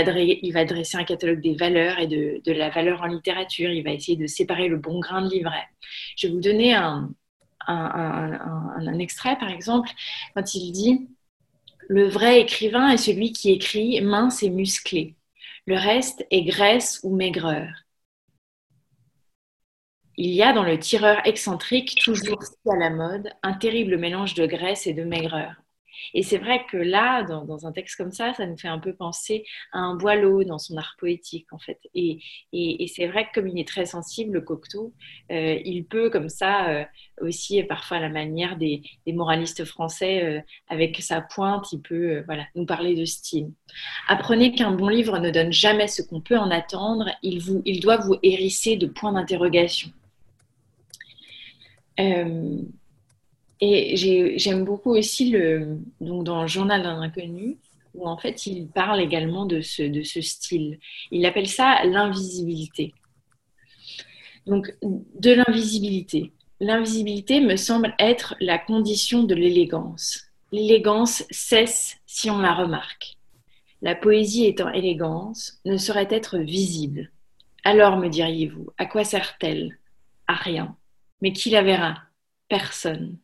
va 0.52 0.64
dresser 0.64 0.96
un 0.96 1.04
catalogue 1.04 1.40
des 1.40 1.54
valeurs 1.54 1.98
et 2.00 2.06
de, 2.06 2.52
la 2.52 2.70
valeur 2.70 3.02
en 3.02 3.06
littérature. 3.06 3.70
Il 3.70 3.84
va 3.84 3.92
essayer 3.92 4.16
de 4.16 4.26
séparer 4.26 4.68
le 4.68 4.76
bon 4.76 4.98
grain 4.98 5.22
de 5.22 5.30
l'ivraie. 5.30 5.68
Je 6.16 6.26
vais 6.26 6.32
vous 6.32 6.40
donner 6.40 6.74
un 6.74 7.08
extrait, 8.98 9.38
par 9.38 9.50
exemple, 9.50 9.90
quand 10.34 10.54
il 10.54 10.72
dit 10.72 11.08
Le 11.88 12.08
vrai 12.08 12.40
écrivain 12.40 12.90
est 12.90 12.96
celui 12.96 13.32
qui 13.32 13.52
écrit 13.52 14.00
mince 14.00 14.42
et 14.42 14.50
musclé 14.50 15.14
le 15.68 15.76
reste 15.76 16.26
est 16.30 16.44
graisse 16.44 16.98
ou 17.02 17.14
maigreur. 17.14 17.68
Il 20.16 20.30
y 20.30 20.42
a 20.42 20.54
dans 20.54 20.62
le 20.62 20.80
tireur 20.80 21.18
excentrique, 21.26 22.00
toujours 22.02 22.42
si 22.42 22.56
à 22.70 22.76
la 22.76 22.88
mode, 22.88 23.28
un 23.42 23.52
terrible 23.52 23.98
mélange 23.98 24.32
de 24.32 24.46
graisse 24.46 24.86
et 24.86 24.94
de 24.94 25.04
maigreur. 25.04 25.56
Et 26.14 26.22
c'est 26.22 26.38
vrai 26.38 26.64
que 26.70 26.76
là, 26.76 27.22
dans, 27.22 27.66
un 27.66 27.72
texte 27.72 27.96
comme 27.96 28.12
ça, 28.12 28.32
ça 28.34 28.46
nous 28.46 28.56
fait 28.56 28.68
un 28.68 28.78
peu 28.78 28.94
penser 28.94 29.44
à 29.72 29.78
un 29.78 29.94
boileau 29.96 30.44
dans 30.44 30.58
son 30.58 30.76
art 30.76 30.94
poétique, 30.98 31.46
en 31.52 31.58
fait. 31.58 31.78
Et, 31.94 32.18
c'est 32.88 33.06
vrai 33.06 33.26
que 33.26 33.40
comme 33.40 33.48
il 33.48 33.58
est 33.58 33.68
très 33.68 33.86
sensible, 33.86 34.34
le 34.34 34.40
Cocteau, 34.40 34.92
euh, 35.30 35.58
il 35.64 35.84
peut, 35.84 36.10
comme 36.10 36.28
ça, 36.28 36.68
euh, 36.70 36.84
aussi, 37.20 37.62
parfois 37.64 37.98
à 37.98 38.00
la 38.00 38.08
manière 38.08 38.56
des, 38.56 38.82
moralistes 39.06 39.64
français, 39.64 40.24
euh, 40.24 40.40
avec 40.68 41.00
sa 41.00 41.20
pointe, 41.20 41.72
il 41.72 41.80
peut 41.80 42.22
voilà, 42.26 42.44
nous 42.54 42.66
parler 42.66 42.94
de 42.94 43.04
style. 43.04 43.50
Apprenez 44.08 44.52
qu'un 44.52 44.72
bon 44.72 44.88
livre 44.88 45.18
ne 45.18 45.30
donne 45.30 45.52
jamais 45.52 45.88
ce 45.88 46.02
qu'on 46.02 46.20
peut 46.20 46.38
en 46.38 46.50
attendre, 46.50 47.10
il, 47.22 47.40
vous, 47.40 47.62
il 47.64 47.80
doit 47.80 47.96
vous 47.96 48.16
hérisser 48.22 48.76
de 48.76 48.86
points 48.86 49.12
d'interrogation. 49.12 49.90
Et 53.60 53.96
j'aime 54.36 54.64
beaucoup 54.64 54.90
aussi 54.90 55.30
le, 55.30 55.78
donc 56.00 56.24
dans 56.24 56.42
le 56.42 56.48
journal 56.48 56.82
d'un 56.82 57.00
inconnu, 57.00 57.58
où 57.94 58.06
en 58.08 58.16
fait 58.16 58.46
il 58.46 58.68
parle 58.68 59.00
également 59.00 59.46
de 59.46 59.60
ce, 59.60 59.82
de 59.82 60.02
ce 60.02 60.20
style. 60.20 60.78
Il 61.10 61.26
appelle 61.26 61.48
ça 61.48 61.84
l'invisibilité. 61.84 62.94
Donc 64.46 64.74
de 64.82 65.32
l'invisibilité. 65.32 66.32
L'invisibilité 66.60 67.40
me 67.40 67.56
semble 67.56 67.94
être 67.98 68.34
la 68.40 68.58
condition 68.58 69.24
de 69.24 69.34
l'élégance. 69.34 70.24
L'élégance 70.52 71.24
cesse 71.30 71.98
si 72.06 72.30
on 72.30 72.38
la 72.38 72.54
remarque. 72.54 73.16
La 73.82 73.94
poésie 73.94 74.46
étant 74.46 74.72
élégance 74.72 75.60
ne 75.64 75.76
saurait 75.76 76.08
être 76.10 76.38
visible. 76.38 77.12
Alors 77.64 77.96
me 77.96 78.08
diriez-vous, 78.08 78.68
à 78.78 78.86
quoi 78.86 79.04
sert-elle? 79.04 79.78
À 80.26 80.34
rien. 80.34 80.76
Mais 81.20 81.32
qui 81.32 81.50
la 81.50 81.62
verra? 81.62 82.02
Personne 82.48 83.18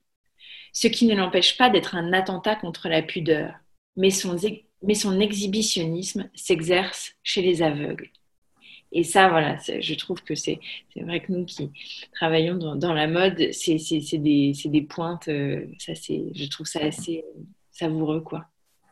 ce 0.75 0.89
qui 0.89 1.07
ne 1.07 1.15
l'empêche 1.15 1.57
pas 1.57 1.71
d'être 1.71 1.95
un 1.95 2.13
attentat 2.13 2.57
contre 2.57 2.89
la 2.89 3.01
pudeur, 3.01 3.55
mais 3.97 4.11
son, 4.11 4.37
mais 4.83 4.95
son 4.95 5.21
exhibitionnisme 5.21 6.29
s'exerce 6.35 7.13
chez 7.23 7.41
les 7.41 7.63
aveugles. 7.63 8.11
Et 8.93 9.03
ça, 9.03 9.29
voilà, 9.29 9.57
je 9.57 9.95
trouve 9.95 10.23
que 10.23 10.35
c'est 10.35 10.61
vrai 10.97 11.21
que 11.21 11.33
nous 11.33 11.45
qui 11.45 11.71
travaillons 12.13 12.57
dans, 12.57 12.93
la 12.93 13.07
mode, 13.07 13.53
c'est 13.53 13.79
des, 14.19 14.53
des, 14.65 14.83
pointes, 14.83 15.29
euh, 15.29 15.67
ça, 15.79 15.95
je 15.95 16.49
trouve 16.49 16.67
ça 16.67 16.81
assez 16.81 17.25
savoureux, 17.73 18.21
quoi. 18.21 18.47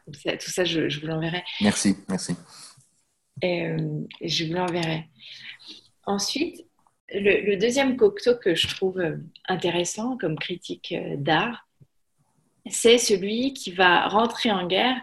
tout 0.06 0.50
ça, 0.50 0.64
je, 0.64 1.00
vous 1.00 1.06
l'enverrai. 1.06 1.44
Merci, 1.60 1.96
merci. 2.08 2.34
Euh, 3.44 4.00
je 4.20 4.44
vous 4.44 4.54
l'enverrai. 4.54 5.08
Ensuite, 6.04 6.64
le, 7.12 7.44
le, 7.44 7.56
deuxième 7.56 7.96
cocteau 7.96 8.36
que 8.36 8.56
je 8.56 8.66
trouve 8.66 8.98
euh, 8.98 9.18
intéressant 9.48 10.16
comme 10.16 10.36
critique 10.36 10.94
d'art, 11.18 11.68
c'est 12.70 12.98
celui 12.98 13.52
qui 13.54 13.72
va 13.72 14.08
rentrer 14.08 14.50
en 14.50 14.66
guerre 14.66 14.96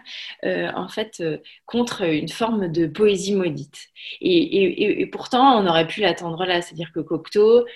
euh, 0.44 0.70
en 0.74 0.88
fait 0.88 1.18
euh, 1.20 1.38
contre 1.66 2.02
une 2.02 2.28
forme 2.28 2.68
de 2.68 2.86
poésie 2.86 3.34
maudite. 3.34 3.88
Et, 4.20 5.06
pourtant, 5.12 5.60
on 5.60 5.66
aurait 5.66 5.86
pu 5.86 6.00
l'attendre 6.00 6.44
là, 6.44 6.62
c'est-à-dire 6.62 6.90
que 6.92 7.00
Cocteau, 7.00 7.66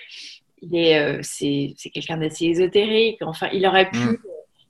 euh, 0.73 1.19
c'est, 1.21 1.75
quelqu'un 1.93 2.17
d'assez 2.17 2.45
ésotérique. 2.45 3.21
Enfin, 3.21 3.49
il 3.53 3.65
aurait 3.67 3.89
pu 3.89 3.99
mm 3.99 4.17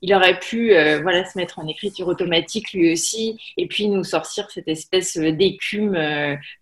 il 0.02 0.14
aurait 0.14 0.38
pu 0.38 0.70
voilà, 1.02 1.26
se 1.26 1.36
mettre 1.36 1.58
en 1.58 1.68
écriture 1.68 2.08
automatique 2.08 2.74
lui 2.74 2.92
aussi 2.92 3.40
et 3.58 3.66
puis 3.66 3.88
nous 3.88 4.04
sortir 4.04 4.52
cette 4.52 4.68
espèce 4.68 5.18
d'écume 5.18 5.94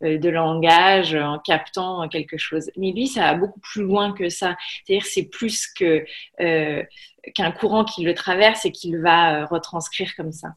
de 0.02 0.30
langage 0.30 1.14
en 1.16 1.40
captant 1.40 2.08
quelque 2.08 2.38
chose. 2.38 2.72
Mais 2.78 2.92
lui, 2.92 3.08
ça 3.08 3.22
va 3.22 3.34
beaucoup 3.34 3.60
plus 3.60 3.82
loin 3.82 4.14
que 4.14 4.30
ça. 4.30 4.56
C'est-à-dire 4.86 5.06
c'est 5.06 5.30
plus 5.30 5.68
que 5.68 6.06
qu'un 7.36 7.52
courant 7.52 7.86
qui 7.86 8.04
le 8.04 8.14
traverse 8.14 8.66
et 8.66 8.72
qu'il 8.72 8.98
va 8.98 9.46
retranscrire 9.46 10.16
comme 10.16 10.32
ça. 10.32 10.50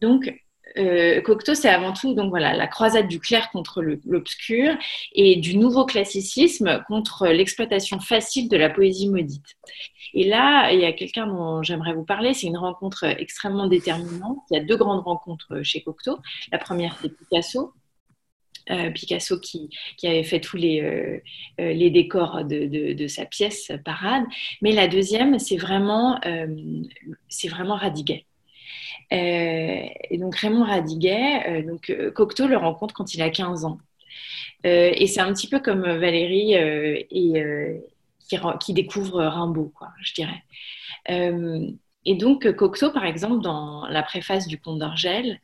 Donc, 0.00 0.32
euh, 0.76 1.20
Cocteau, 1.20 1.54
c'est 1.54 1.68
avant 1.68 1.92
tout 1.92 2.14
donc 2.14 2.30
voilà 2.30 2.52
la 2.54 2.66
croisade 2.66 3.06
du 3.06 3.20
clair 3.20 3.50
contre 3.52 3.80
l'obscur 4.04 4.74
et 5.12 5.36
du 5.36 5.56
nouveau 5.56 5.84
classicisme 5.84 6.82
contre 6.88 7.28
l'exploitation 7.28 8.00
facile 8.00 8.48
de 8.48 8.56
la 8.56 8.70
poésie 8.70 9.08
maudite. 9.08 9.46
Et 10.14 10.24
là, 10.24 10.72
il 10.72 10.80
y 10.80 10.84
a 10.84 10.92
quelqu'un 10.92 11.26
dont 11.26 11.62
j'aimerais 11.62 11.92
vous 11.92 12.04
parler. 12.04 12.34
C'est 12.34 12.46
une 12.46 12.56
rencontre 12.56 13.04
extrêmement 13.04 13.66
déterminante. 13.66 14.38
Il 14.50 14.58
y 14.58 14.60
a 14.60 14.64
deux 14.64 14.76
grandes 14.76 15.02
rencontres 15.04 15.62
chez 15.62 15.82
Cocteau. 15.82 16.18
La 16.52 16.58
première, 16.58 16.96
c'est 17.00 17.08
Picasso. 17.08 17.72
Euh, 18.70 18.90
Picasso 18.90 19.38
qui, 19.38 19.68
avait 20.04 20.22
fait 20.22 20.40
tous 20.40 20.56
les, 20.56 20.80
euh, 20.80 21.20
les 21.58 21.90
décors 21.90 22.44
de, 22.44 23.06
sa 23.08 23.26
pièce 23.26 23.70
Parade. 23.84 24.24
Mais 24.62 24.72
la 24.72 24.88
deuxième, 24.88 25.38
c'est 25.38 25.58
vraiment, 25.58 26.18
c'est 27.28 27.48
vraiment 27.48 27.76
Radiguet. 27.76 28.24
Euh, 29.12 29.86
et 30.10 30.18
donc 30.18 30.36
Raymond 30.36 30.64
Radiguet, 30.64 31.42
euh, 31.48 31.62
donc 31.62 31.90
euh, 31.90 32.10
Cocteau 32.10 32.46
le 32.46 32.56
rencontre 32.56 32.94
quand 32.94 33.14
il 33.14 33.22
a 33.22 33.30
15 33.30 33.64
ans. 33.64 33.78
et 34.64 35.06
c'est 35.06 35.20
un 35.20 35.32
petit 35.32 35.48
peu 35.48 35.60
comme 35.60 35.82
Valérie 35.82 36.54
et, 36.54 37.06
qui, 38.60 38.72
découvre 38.72 39.22
Rimbaud, 39.22 39.72
quoi, 39.76 39.90
je 40.02 40.14
dirais. 40.14 40.42
Et 42.06 42.14
donc, 42.14 42.50
Cocteau, 42.52 42.90
par 42.90 43.04
exemple, 43.04 43.42
dans 43.42 43.86
la 43.86 44.02
préface 44.02 44.46
du 44.46 44.60
Comte 44.60 44.78
d'Orgel, 44.78 45.40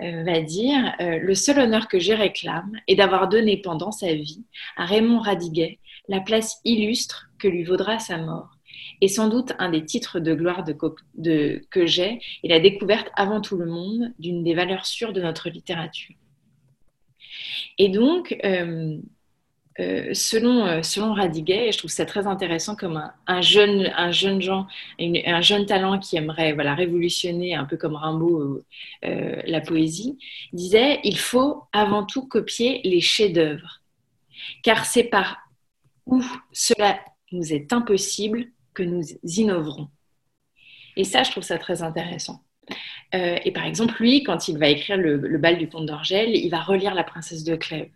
va 0.00 0.40
dire 0.40 0.94
Le 1.00 1.34
seul 1.34 1.58
honneur 1.58 1.88
que 1.88 1.98
je 1.98 2.12
réclame 2.12 2.72
est 2.86 2.94
d'avoir 2.94 3.28
donné 3.28 3.56
pendant 3.56 3.90
sa 3.90 4.12
vie 4.14 4.44
à 4.76 4.84
Raymond 4.84 5.20
Radiguet 5.20 5.78
la 6.08 6.20
place 6.20 6.60
illustre 6.64 7.30
que 7.38 7.48
lui 7.48 7.64
vaudra 7.64 7.98
sa 7.98 8.18
mort 8.18 8.54
et 9.00 9.08
sans 9.08 9.28
doute 9.28 9.52
un 9.58 9.70
des 9.70 9.84
titres 9.84 10.20
de 10.20 10.34
gloire 10.34 10.64
que 10.64 11.86
j'ai 11.86 12.20
est 12.42 12.48
la 12.48 12.60
découverte 12.60 13.10
avant 13.16 13.40
tout 13.40 13.56
le 13.56 13.66
monde 13.66 14.12
d'une 14.18 14.42
des 14.42 14.54
valeurs 14.54 14.86
sûres 14.86 15.12
de 15.12 15.20
notre 15.20 15.50
littérature. 15.50 16.14
Et 17.78 17.88
donc, 17.88 18.36
euh, 18.44 18.98
euh, 19.80 20.14
selon, 20.14 20.66
euh, 20.66 21.12
Radiguet, 21.12 21.68
et 21.68 21.72
je 21.72 21.78
trouve 21.78 21.90
ça 21.90 22.06
très 22.06 22.26
intéressant 22.26 22.76
comme 22.76 23.10
un, 23.26 23.40
jeune, 23.40 23.92
un 23.96 24.12
jeune 24.12 24.40
gens, 24.40 24.66
un 24.98 25.40
jeune 25.40 25.66
talent 25.66 25.98
qui 25.98 26.16
aimerait 26.16 26.52
voilà, 26.52 26.74
révolutionner, 26.74 27.54
un 27.54 27.64
peu 27.64 27.76
comme 27.76 27.96
Rimbaud, 27.96 28.62
la 29.02 29.60
poésie, 29.60 30.18
disait 30.52 31.00
il 31.04 31.18
faut 31.18 31.64
avant 31.72 32.04
tout 32.04 32.26
copier 32.26 32.80
les 32.84 33.00
chefs-d'œuvre, 33.00 33.80
car 34.62 34.84
c'est 34.84 35.04
par 35.04 35.38
où 36.06 36.22
cela 36.52 37.00
nous 37.32 37.52
est 37.52 37.72
impossible 37.72 38.46
que 38.74 38.82
nous 38.82 39.02
innoverons. 39.22 39.88
Et 40.96 41.04
ça, 41.04 41.22
je 41.22 41.30
trouve 41.30 41.42
ça 41.42 41.58
très 41.58 41.82
intéressant. 41.82 42.44
Euh, 43.14 43.36
et 43.44 43.52
par 43.52 43.64
exemple, 43.64 43.94
lui, 44.00 44.22
quand 44.22 44.48
il 44.48 44.58
va 44.58 44.68
écrire 44.68 44.96
le, 44.96 45.38
bal 45.38 45.58
du 45.58 45.68
comte 45.68 45.86
d'Orgel, 45.86 46.34
il 46.34 46.50
va 46.50 46.60
relire 46.60 46.94
La 46.94 47.04
princesse 47.04 47.44
de 47.44 47.56
Clèves. 47.56 47.90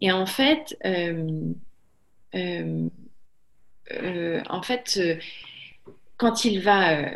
Et 0.00 0.12
en 0.12 0.26
fait, 0.26 0.76
euh, 0.84 1.52
euh, 2.34 2.88
en 4.48 4.62
fait 4.62 5.00
quand 6.16 6.44
il 6.44 6.60
va 6.60 7.10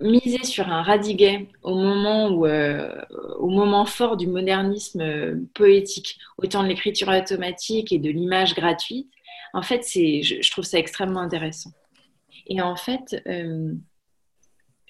miser 0.00 0.42
sur 0.44 0.68
un 0.68 0.82
Radiguet 0.82 1.46
au 1.62 1.74
moment, 1.74 2.28
où, 2.30 2.46
au 2.46 3.48
moment 3.48 3.84
fort 3.84 4.16
du 4.16 4.26
modernisme 4.26 5.46
poétique, 5.54 6.18
autant 6.38 6.62
de 6.62 6.68
l'écriture 6.68 7.08
automatique 7.08 7.92
et 7.92 7.98
de 7.98 8.10
l'image 8.10 8.54
gratuite, 8.54 9.10
en 9.52 9.62
fait, 9.62 9.82
je, 9.86 10.40
je, 10.40 10.50
trouve 10.50 10.64
ça 10.64 10.78
extrêmement 10.78 11.20
intéressant. 11.20 11.70
Et 12.46 12.62
en 12.62 12.76
fait, 12.76 13.22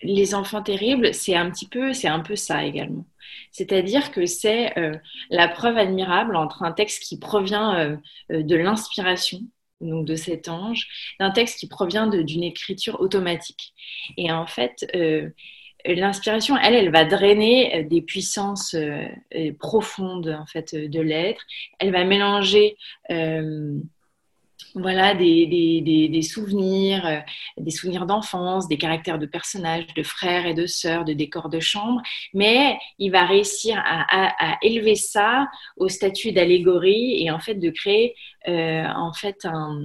les 0.02 0.34
enfants 0.34 0.62
terribles, 0.62 1.12
c'est 1.14 1.34
un 1.34 1.50
petit 1.50 1.68
peu, 1.68 1.92
c'est 1.92 2.08
un 2.08 2.20
peu 2.20 2.36
ça 2.36 2.64
également. 2.64 3.04
C'est-à-dire 3.52 4.12
que 4.12 4.26
c'est 4.26 4.78
euh, 4.78 4.96
la 5.30 5.48
preuve 5.48 5.76
admirable 5.76 6.36
entre 6.36 6.62
un 6.62 6.72
texte 6.72 7.02
qui 7.02 7.18
provient 7.18 7.76
euh, 7.76 7.96
euh, 8.32 8.42
de 8.42 8.56
l'inspiration, 8.56 9.40
donc 9.80 10.06
de 10.06 10.14
cet 10.14 10.48
ange, 10.48 10.88
d'un 11.18 11.30
texte 11.30 11.58
qui 11.58 11.68
provient 11.68 12.06
d'une 12.06 12.44
écriture 12.44 13.00
automatique. 13.00 13.72
Et 14.16 14.30
en 14.30 14.46
fait, 14.46 14.86
l'inspiration, 15.86 16.56
elle, 16.58 16.74
elle 16.74 16.90
va 16.90 17.06
drainer 17.06 17.84
des 17.84 18.02
puissances 18.02 18.76
profondes 19.58 20.36
en 20.38 20.44
fait 20.44 20.74
de 20.74 21.00
l'être. 21.00 21.46
Elle 21.78 21.92
va 21.92 22.04
mélanger 22.04 22.76
voilà, 24.74 25.14
des, 25.14 26.22
souvenirs, 26.22 27.06
euh, 27.06 27.20
des 27.58 27.70
souvenirs 27.70 28.06
d'enfance, 28.06 28.68
des 28.68 28.78
caractères 28.78 29.18
de 29.18 29.26
personnages, 29.26 29.86
de 29.94 30.02
frères 30.02 30.46
et 30.46 30.54
de 30.54 30.66
sœurs, 30.66 31.04
de 31.04 31.12
décors 31.12 31.48
de 31.48 31.60
chambre, 31.60 32.00
mais 32.34 32.78
il 32.98 33.10
va 33.10 33.24
réussir 33.24 33.80
à, 33.84 34.58
élever 34.62 34.94
ça 34.94 35.48
au 35.76 35.88
statut 35.88 36.32
d'allégorie 36.32 37.22
et 37.22 37.30
en 37.30 37.40
fait 37.40 37.54
de 37.54 37.70
créer 37.70 38.14
euh, 38.48 38.84
en 38.84 39.12
fait 39.12 39.44
un, 39.44 39.82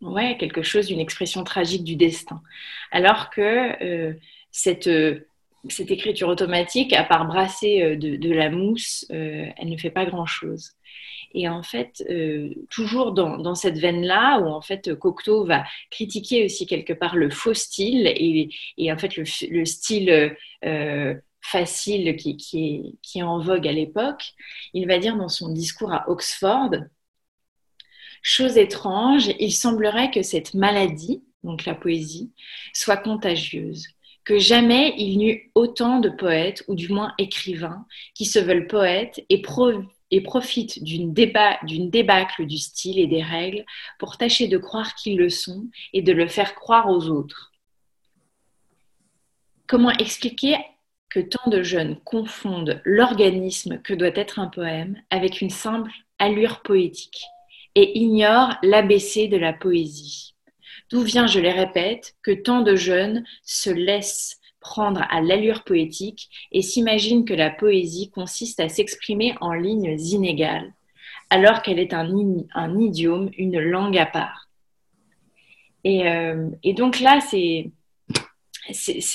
ouais, 0.00 0.36
quelque 0.38 0.62
chose, 0.62 0.90
une 0.90 1.00
expression 1.00 1.44
tragique 1.44 1.84
du 1.84 1.96
destin. 1.96 2.42
Alors 2.90 3.30
que 3.30 3.82
euh, 3.84 4.14
cette, 4.50 4.88
écriture 5.90 6.28
automatique, 6.28 6.92
à 6.92 7.04
part 7.04 7.26
brasser 7.26 7.96
de, 7.96 8.16
de 8.16 8.30
la 8.32 8.50
mousse, 8.50 9.04
elle 9.10 9.68
ne 9.68 9.76
fait 9.76 9.90
pas 9.90 10.06
grand-chose. 10.06 10.75
Et 11.38 11.50
en 11.50 11.62
fait, 11.62 12.02
euh, 12.08 12.48
toujours 12.70 13.12
dans, 13.12 13.54
cette 13.54 13.76
veine-là, 13.76 14.40
où 14.40 14.46
en 14.46 14.62
fait 14.62 14.94
Cocteau 14.94 15.44
va 15.44 15.64
critiquer 15.90 16.46
aussi 16.46 16.66
quelque 16.66 16.94
part 16.94 17.14
le 17.14 17.28
faux 17.28 17.52
style 17.52 18.06
et, 18.06 18.90
en 18.90 18.96
fait 18.96 19.16
le, 19.18 19.64
style 19.66 20.34
euh, 20.64 21.14
facile 21.42 22.16
qui, 22.16 22.96
est, 23.14 23.22
en 23.22 23.38
vogue 23.38 23.68
à 23.68 23.72
l'époque, 23.72 24.32
il 24.72 24.86
va 24.86 24.98
dire 24.98 25.14
dans 25.18 25.28
son 25.28 25.52
discours 25.52 25.92
à 25.92 26.08
Oxford, 26.08 26.70
chose 28.22 28.56
étrange, 28.56 29.30
il 29.38 29.52
semblerait 29.52 30.10
que 30.10 30.22
cette 30.22 30.54
maladie, 30.54 31.22
donc 31.44 31.66
la 31.66 31.74
poésie, 31.74 32.32
soit 32.72 32.96
contagieuse 32.96 33.88
que 34.24 34.38
jamais 34.40 34.92
il 34.98 35.18
n'y 35.18 35.30
eut 35.30 35.52
autant 35.54 36.00
de 36.00 36.08
poètes, 36.08 36.64
ou 36.66 36.74
du 36.74 36.88
moins 36.88 37.14
écrivains, 37.16 37.86
qui 38.12 38.24
se 38.24 38.40
veulent 38.40 38.66
poètes 38.66 39.24
et, 39.28 39.40
et 40.10 40.20
profitent 40.20 40.82
d'une 40.82 41.12
débâcle 41.12 42.46
du 42.46 42.58
style 42.58 42.98
et 42.98 43.06
des 43.06 43.22
règles 43.22 43.64
pour 43.98 44.16
tâcher 44.16 44.48
de 44.48 44.58
croire 44.58 44.94
qu'ils 44.94 45.18
le 45.18 45.28
sont 45.28 45.66
et 45.92 46.02
de 46.02 46.12
le 46.12 46.28
faire 46.28 46.54
croire 46.54 46.88
aux 46.88 47.08
autres. 47.08 47.52
Comment 49.66 49.90
expliquer 49.90 50.56
que 51.08 51.20
tant 51.20 51.50
de 51.50 51.62
jeunes 51.62 51.98
confondent 52.04 52.80
l'organisme 52.84 53.80
que 53.82 53.94
doit 53.94 54.14
être 54.14 54.38
un 54.38 54.46
poème 54.46 55.00
avec 55.10 55.40
une 55.40 55.50
simple 55.50 55.90
allure 56.18 56.62
poétique 56.62 57.24
et 57.74 57.98
ignorent 57.98 58.56
l'ABC 58.62 59.28
de 59.28 59.36
la 59.36 59.52
poésie? 59.52 60.34
D'où 60.90 61.02
vient, 61.02 61.26
je 61.26 61.40
les 61.40 61.50
répète, 61.50 62.14
que 62.22 62.30
tant 62.30 62.62
de 62.62 62.76
jeunes 62.76 63.24
se 63.42 63.70
laissent 63.70 64.38
prendre 64.66 65.06
à 65.10 65.20
l'allure 65.20 65.62
poétique 65.62 66.28
et 66.50 66.60
s'imaginent 66.60 67.24
que 67.24 67.34
la 67.34 67.50
poésie 67.50 68.10
consiste 68.10 68.58
à 68.58 68.68
s'exprimer 68.68 69.34
en 69.40 69.52
lignes 69.52 69.96
inégales, 70.00 70.74
alors 71.30 71.62
qu'elle 71.62 71.78
est 71.78 71.94
un, 71.94 72.08
un, 72.52 72.80
idiome, 72.80 73.30
une 73.38 73.60
langue 73.60 73.96
à 73.96 74.06
part. 74.06 74.48
Et, 75.84 76.08
euh, 76.08 76.50
et 76.64 76.74
donc 76.74 76.98
là, 76.98 77.20
c'est 77.20 77.70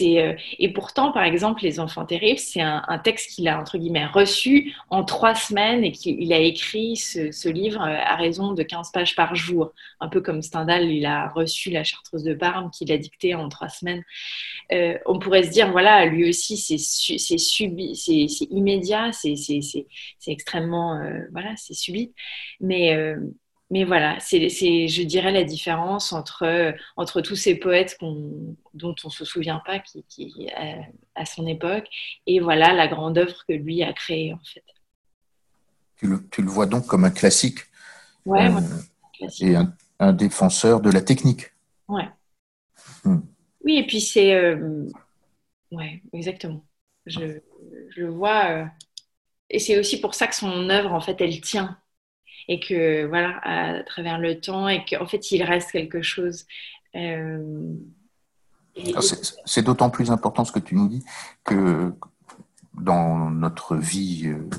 euh, 0.01 0.33
et 0.59 0.69
pourtant, 0.73 1.11
par 1.11 1.23
exemple, 1.23 1.63
Les 1.63 1.79
Enfants 1.79 2.05
Terribles, 2.05 2.39
c'est 2.39 2.61
un, 2.61 2.81
texte 3.03 3.31
qu'il 3.31 3.47
a, 3.47 3.59
entre 3.59 3.77
guillemets, 3.77 4.05
reçu 4.05 4.73
en 4.89 5.03
trois 5.03 5.35
semaines 5.35 5.83
et 5.83 5.91
qu'il 5.91 6.31
a 6.33 6.39
écrit 6.39 6.95
ce, 6.95 7.49
livre 7.49 7.81
euh, 7.81 7.97
à 8.03 8.15
raison 8.15 8.53
de 8.53 8.63
15 8.63 8.91
pages 8.91 9.15
par 9.15 9.35
jour. 9.35 9.73
Un 9.99 10.07
peu 10.07 10.21
comme 10.21 10.41
Stendhal, 10.41 10.91
il 10.91 11.05
a 11.05 11.29
reçu 11.29 11.69
La 11.69 11.83
Chartreuse 11.83 12.23
de 12.23 12.33
Parme 12.33 12.71
qu'il 12.71 12.91
a 12.91 12.97
dictée 12.97 13.35
en 13.35 13.49
trois 13.49 13.69
semaines. 13.69 14.03
Euh, 14.71 14.97
on 15.05 15.19
pourrait 15.19 15.43
se 15.43 15.49
dire, 15.49 15.71
voilà, 15.71 16.05
lui 16.05 16.29
aussi, 16.29 16.57
c'est, 16.57 16.77
c'est 16.77 17.37
subi, 17.37 17.95
c'est, 17.95 18.45
immédiat, 18.49 19.11
c'est, 19.11 19.35
extrêmement, 20.27 21.01
voilà, 21.31 21.53
c'est 21.57 21.73
subit. 21.73 22.13
Mais, 22.59 23.15
mais 23.71 23.85
voilà, 23.85 24.19
c'est, 24.19 24.49
je 24.49 25.03
dirais, 25.03 25.31
la 25.31 25.45
différence 25.45 26.11
entre, 26.11 26.75
entre 26.97 27.21
tous 27.21 27.37
ces 27.37 27.55
poètes 27.55 27.97
dont 28.01 28.95
on 29.03 29.07
ne 29.07 29.11
se 29.11 29.23
souvient 29.23 29.61
pas 29.65 29.79
qui, 29.79 30.03
qui 30.09 30.49
à, 31.15 31.25
son 31.25 31.47
époque 31.47 31.87
et 32.27 32.41
voilà 32.41 32.73
la 32.73 32.89
grande 32.89 33.17
œuvre 33.17 33.45
que 33.47 33.53
lui 33.53 33.81
a 33.81 33.93
créée 33.93 34.33
en 34.33 34.41
fait. 34.43 34.65
Tu 35.95 36.07
le, 36.07 36.27
tu 36.29 36.41
le 36.41 36.49
vois 36.49 36.65
donc 36.65 36.85
comme 36.85 37.05
un 37.05 37.11
classique, 37.11 37.59
ouais, 38.25 38.49
euh, 38.51 39.27
et 39.39 39.55
un, 39.99 40.13
défenseur 40.13 40.81
de 40.81 40.89
la 40.89 41.01
technique. 41.01 41.53
Ouais. 41.87 42.09
Hmm. 43.05 43.19
Oui, 43.63 43.77
et 43.77 43.87
puis 43.87 44.01
c'est. 44.01 44.33
Euh, 44.33 44.89
ouais, 45.71 46.01
exactement. 46.11 46.65
Je, 47.05 47.39
je 47.89 48.01
le 48.01 48.09
vois. 48.09 48.49
Euh, 48.49 48.65
et 49.49 49.59
c'est 49.59 49.79
aussi 49.79 50.01
pour 50.01 50.15
ça 50.15 50.27
que 50.27 50.35
son 50.35 50.69
œuvre, 50.69 50.91
en 50.91 51.01
fait, 51.01 51.21
elle 51.21 51.39
tient 51.39 51.80
et 52.51 52.59
que 52.59 53.05
voilà, 53.05 53.39
à 53.43 53.81
travers 53.83 54.19
le 54.19 54.41
temps, 54.41 54.67
et 54.67 54.83
qu'en 54.83 55.05
fait, 55.07 55.31
il 55.31 55.41
reste 55.41 55.71
quelque 55.71 56.01
chose. 56.01 56.45
Euh, 56.95 57.73
c'est 59.45 59.61
d'autant 59.61 59.89
plus 59.89 60.11
important 60.11 60.43
ce 60.43 60.51
que 60.51 60.59
tu 60.59 60.75
nous 60.75 60.89
dis 60.89 61.01
que 61.45 61.93
dans 62.73 63.29
notre 63.29 63.77
vie, 63.77 64.23
euh, 64.25 64.49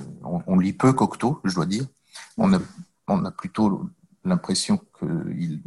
on, 0.47 0.59
lit 0.59 0.73
peu 0.73 0.95
Cocteau, 0.95 1.43
je 1.45 1.55
dois 1.55 1.67
dire. 1.67 1.85
On 2.39 2.55
a, 2.55 2.61
on 3.09 3.27
a 3.27 3.31
plutôt 3.31 3.91
l'impression 4.25 4.81
qu'il 4.99 5.61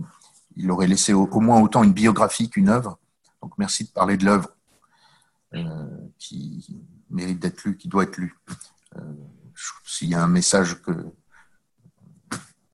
il 0.55 0.71
aurait 0.71 0.88
laissé 0.88 1.13
au, 1.13 1.27
moins 1.39 1.61
autant 1.61 1.83
une 1.83 1.93
biographie 1.93 2.49
qu'une 2.49 2.69
œuvre. 2.69 2.97
Donc 3.43 3.53
merci 3.59 3.83
de 3.83 3.89
parler 3.89 4.17
de 4.17 4.25
l'œuvre 4.25 4.49
euh, 5.53 5.85
qui 6.17 6.75
mérite 7.11 7.38
d'être 7.38 7.63
lue, 7.65 7.77
qui 7.77 7.88
doit 7.88 8.03
être 8.03 8.17
lue. 8.17 8.35
S'il 9.85 10.09
y 10.09 10.15
a 10.15 10.23
un 10.23 10.27
message 10.27 10.81
que, 10.81 10.91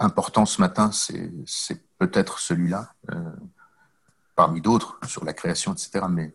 important 0.02 0.46
ce 0.46 0.60
matin, 0.60 0.92
c'est 0.92 1.82
peut-être 2.00 2.40
celui-là, 2.40 2.94
euh, 3.12 3.16
parmi 4.36 4.62
d'autres, 4.62 5.00
sur 5.08 5.24
la 5.24 5.34
création, 5.34 5.74
etc. 5.74 6.06
Mais 6.10 6.34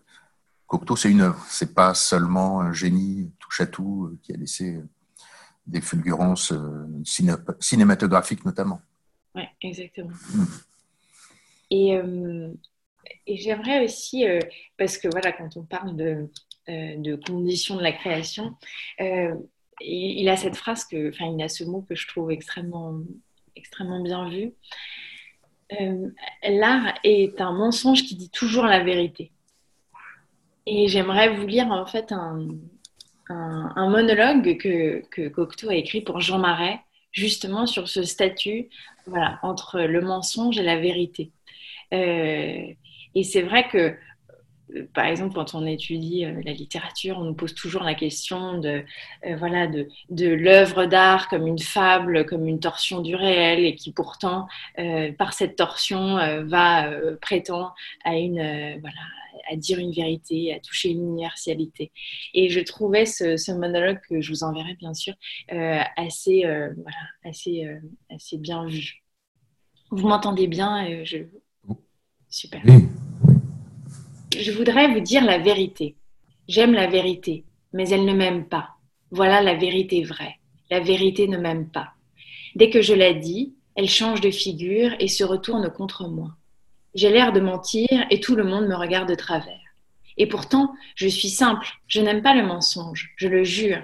Cocteau, 0.66 0.96
c'est 0.96 1.11
une 1.11 1.20
œuvre. 1.20 1.44
C'est 1.48 1.74
pas 1.74 1.94
seulement 1.94 2.61
un 2.61 2.72
génie 2.72 3.33
touche 3.38 3.61
à 3.61 3.66
tout 3.66 4.07
euh, 4.07 4.18
qui 4.22 4.33
a 4.33 4.37
laissé 4.37 4.81
des 5.66 5.81
fulgurances 5.81 6.52
euh, 6.52 6.87
cinématographiques 7.61 8.44
notamment. 8.44 8.81
Oui, 9.35 9.42
exactement. 9.61 10.12
Mm. 10.33 10.44
Et, 11.72 12.00
et 13.26 13.37
j'aimerais 13.37 13.85
aussi, 13.85 14.24
parce 14.79 14.98
que 14.98 15.09
voilà, 15.09 15.33
quand 15.33 15.57
on 15.57 15.64
parle 15.64 15.96
de, 15.96 16.31
de 16.68 17.16
conditions 17.16 17.74
de 17.74 17.83
la 17.83 17.90
création, 17.90 18.55
il 19.81 20.29
a 20.29 20.37
cette 20.37 20.55
phrase 20.55 20.85
que, 20.85 21.09
enfin, 21.09 21.26
il 21.26 21.42
a 21.42 21.48
ce 21.48 21.64
mot 21.64 21.83
que 21.83 21.96
je 21.96 22.07
trouve 22.07 22.31
extrêmement 22.31 23.00
extrêmement 23.57 24.03
bien 24.03 24.29
vu. 24.29 24.53
Euh, 25.81 26.09
l'art 26.49 26.95
est 27.03 27.40
un 27.40 27.53
mensonge 27.53 28.05
qui 28.05 28.14
dit 28.14 28.31
toujours 28.31 28.66
la 28.66 28.83
vérité. 28.83 29.33
Et 30.66 30.88
j'aimerais 30.88 31.35
vous 31.35 31.47
lire 31.47 31.71
en 31.71 31.87
fait 31.87 32.12
un, 32.12 32.49
monologue 33.77 34.57
que, 34.59 35.05
que, 35.11 35.29
Cocteau 35.29 35.71
a 35.71 35.75
écrit 35.75 36.01
pour 36.01 36.21
Jean 36.21 36.38
Marais, 36.38 36.81
justement 37.12 37.66
sur 37.66 37.88
ce 37.88 38.03
statut 38.03 38.69
voilà, 39.07 39.38
entre 39.42 39.81
le 39.81 40.01
mensonge 40.01 40.59
et 40.59 40.62
la 40.62 40.79
vérité. 40.79 41.33
Euh, 41.92 42.66
et 43.14 43.23
c'est 43.23 43.42
vrai 43.42 43.69
que 43.69 43.97
par 44.94 45.07
exemple, 45.07 45.35
quand 45.35 45.55
on 45.55 45.64
étudie 45.66 46.24
euh, 46.24 46.40
la 46.44 46.52
littérature, 46.52 47.18
on 47.18 47.24
nous 47.24 47.35
pose 47.35 47.55
toujours 47.55 47.83
la 47.83 47.94
question 47.94 48.59
de, 48.59 48.85
euh, 49.26 49.37
voilà, 49.37 49.66
de, 49.66 49.88
de 50.11 50.29
l'œuvre 50.29 50.87
d'art 50.87 51.29
comme 51.29 51.46
une 51.46 51.59
fable, 51.59 52.26
comme 52.26 52.46
une 52.48 52.59
torsion 52.59 53.00
du 53.00 53.14
réel, 53.14 53.64
et 53.64 53.74
qui 53.74 53.92
pourtant, 53.92 54.48
euh, 54.79 55.12
par 55.12 55.33
cette 55.33 55.57
torsion, 55.57 56.16
va 56.46 56.90
prétend 57.20 57.72
à 58.05 58.16
une, 58.16 58.81
voilà, 58.81 59.00
à 59.50 59.57
dire 59.57 59.79
une 59.79 59.92
vérité, 59.92 60.55
à 60.55 60.61
toucher 60.61 60.90
une 60.90 61.02
universalité. 61.02 61.92
Et 62.35 62.48
je 62.48 62.61
trouvais 62.61 63.07
ce, 63.07 63.52
monologue 63.52 64.00
que 64.09 64.20
je 64.20 64.31
vous 64.31 64.44
enverrai 64.44 64.74
bien 64.74 64.94
sûr 64.94 65.14
assez, 65.48 66.42
voilà, 66.42 66.98
assez, 67.24 67.68
assez 68.11 68.38
bien 68.38 68.66
vu. 68.66 69.02
Vous 69.90 70.09
m'entendez 70.09 70.46
bien 70.46 71.05
je... 71.05 71.18
Super. 72.29 72.62
Je 74.40 74.53
voudrais 74.53 74.88
vous 74.88 75.01
dire 75.01 75.25
la 75.25 75.38
vérité. 75.38 75.96
J'aime 76.49 76.72
la 76.72 76.87
vérité, 76.87 77.44
mais 77.72 77.88
elle 77.88 78.05
ne 78.05 78.12
m'aime 78.12 78.46
pas. 78.46 78.70
Voilà 79.11 79.40
la 79.40 79.55
vérité 79.55 80.03
vraie. 80.03 80.37
La 80.70 80.81
vérité 80.81 81.29
ne 81.29 81.38
m'aime 81.38 81.68
pas. 81.68 81.92
Dès 82.55 82.70
que 82.70 82.83
je 82.83 82.94
la 82.94 83.12
dis, 83.12 83.55
elle 83.75 83.88
change 83.88 84.20
de 84.20 84.31
figure 84.31 84.94
et 84.99 85.09
se 85.09 85.25
retourne 85.25 85.70
contre 85.70 86.09
moi. 86.09 86.31
J'ai 86.94 87.11
l'air 87.11 87.33
de 87.33 87.40
mentir 87.40 87.88
et 88.11 88.20
tout 88.20 88.37
le 88.37 88.44
monde 88.44 88.66
me 88.66 88.75
regarde 88.75 89.09
de 89.09 89.14
travers. 89.14 89.61
Et 90.16 90.27
pourtant, 90.27 90.75
je 90.94 91.09
suis 91.09 91.29
simple, 91.29 91.68
je 91.88 92.01
n'aime 92.01 92.22
pas 92.22 92.35
le 92.35 92.46
mensonge, 92.46 93.12
je 93.16 93.29
le 93.29 93.44
jure. 93.44 93.83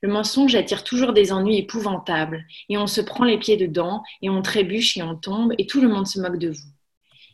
Le 0.00 0.12
mensonge 0.12 0.54
attire 0.54 0.84
toujours 0.84 1.12
des 1.12 1.32
ennuis 1.32 1.58
épouvantables, 1.58 2.44
et 2.68 2.76
on 2.76 2.86
se 2.86 3.00
prend 3.00 3.24
les 3.24 3.38
pieds 3.38 3.56
dedans, 3.56 4.02
et 4.20 4.30
on 4.30 4.42
trébuche 4.42 4.96
et 4.96 5.02
on 5.02 5.16
tombe, 5.16 5.52
et 5.58 5.66
tout 5.66 5.80
le 5.80 5.88
monde 5.88 6.06
se 6.06 6.20
moque 6.20 6.38
de 6.38 6.50
vous. 6.50 6.72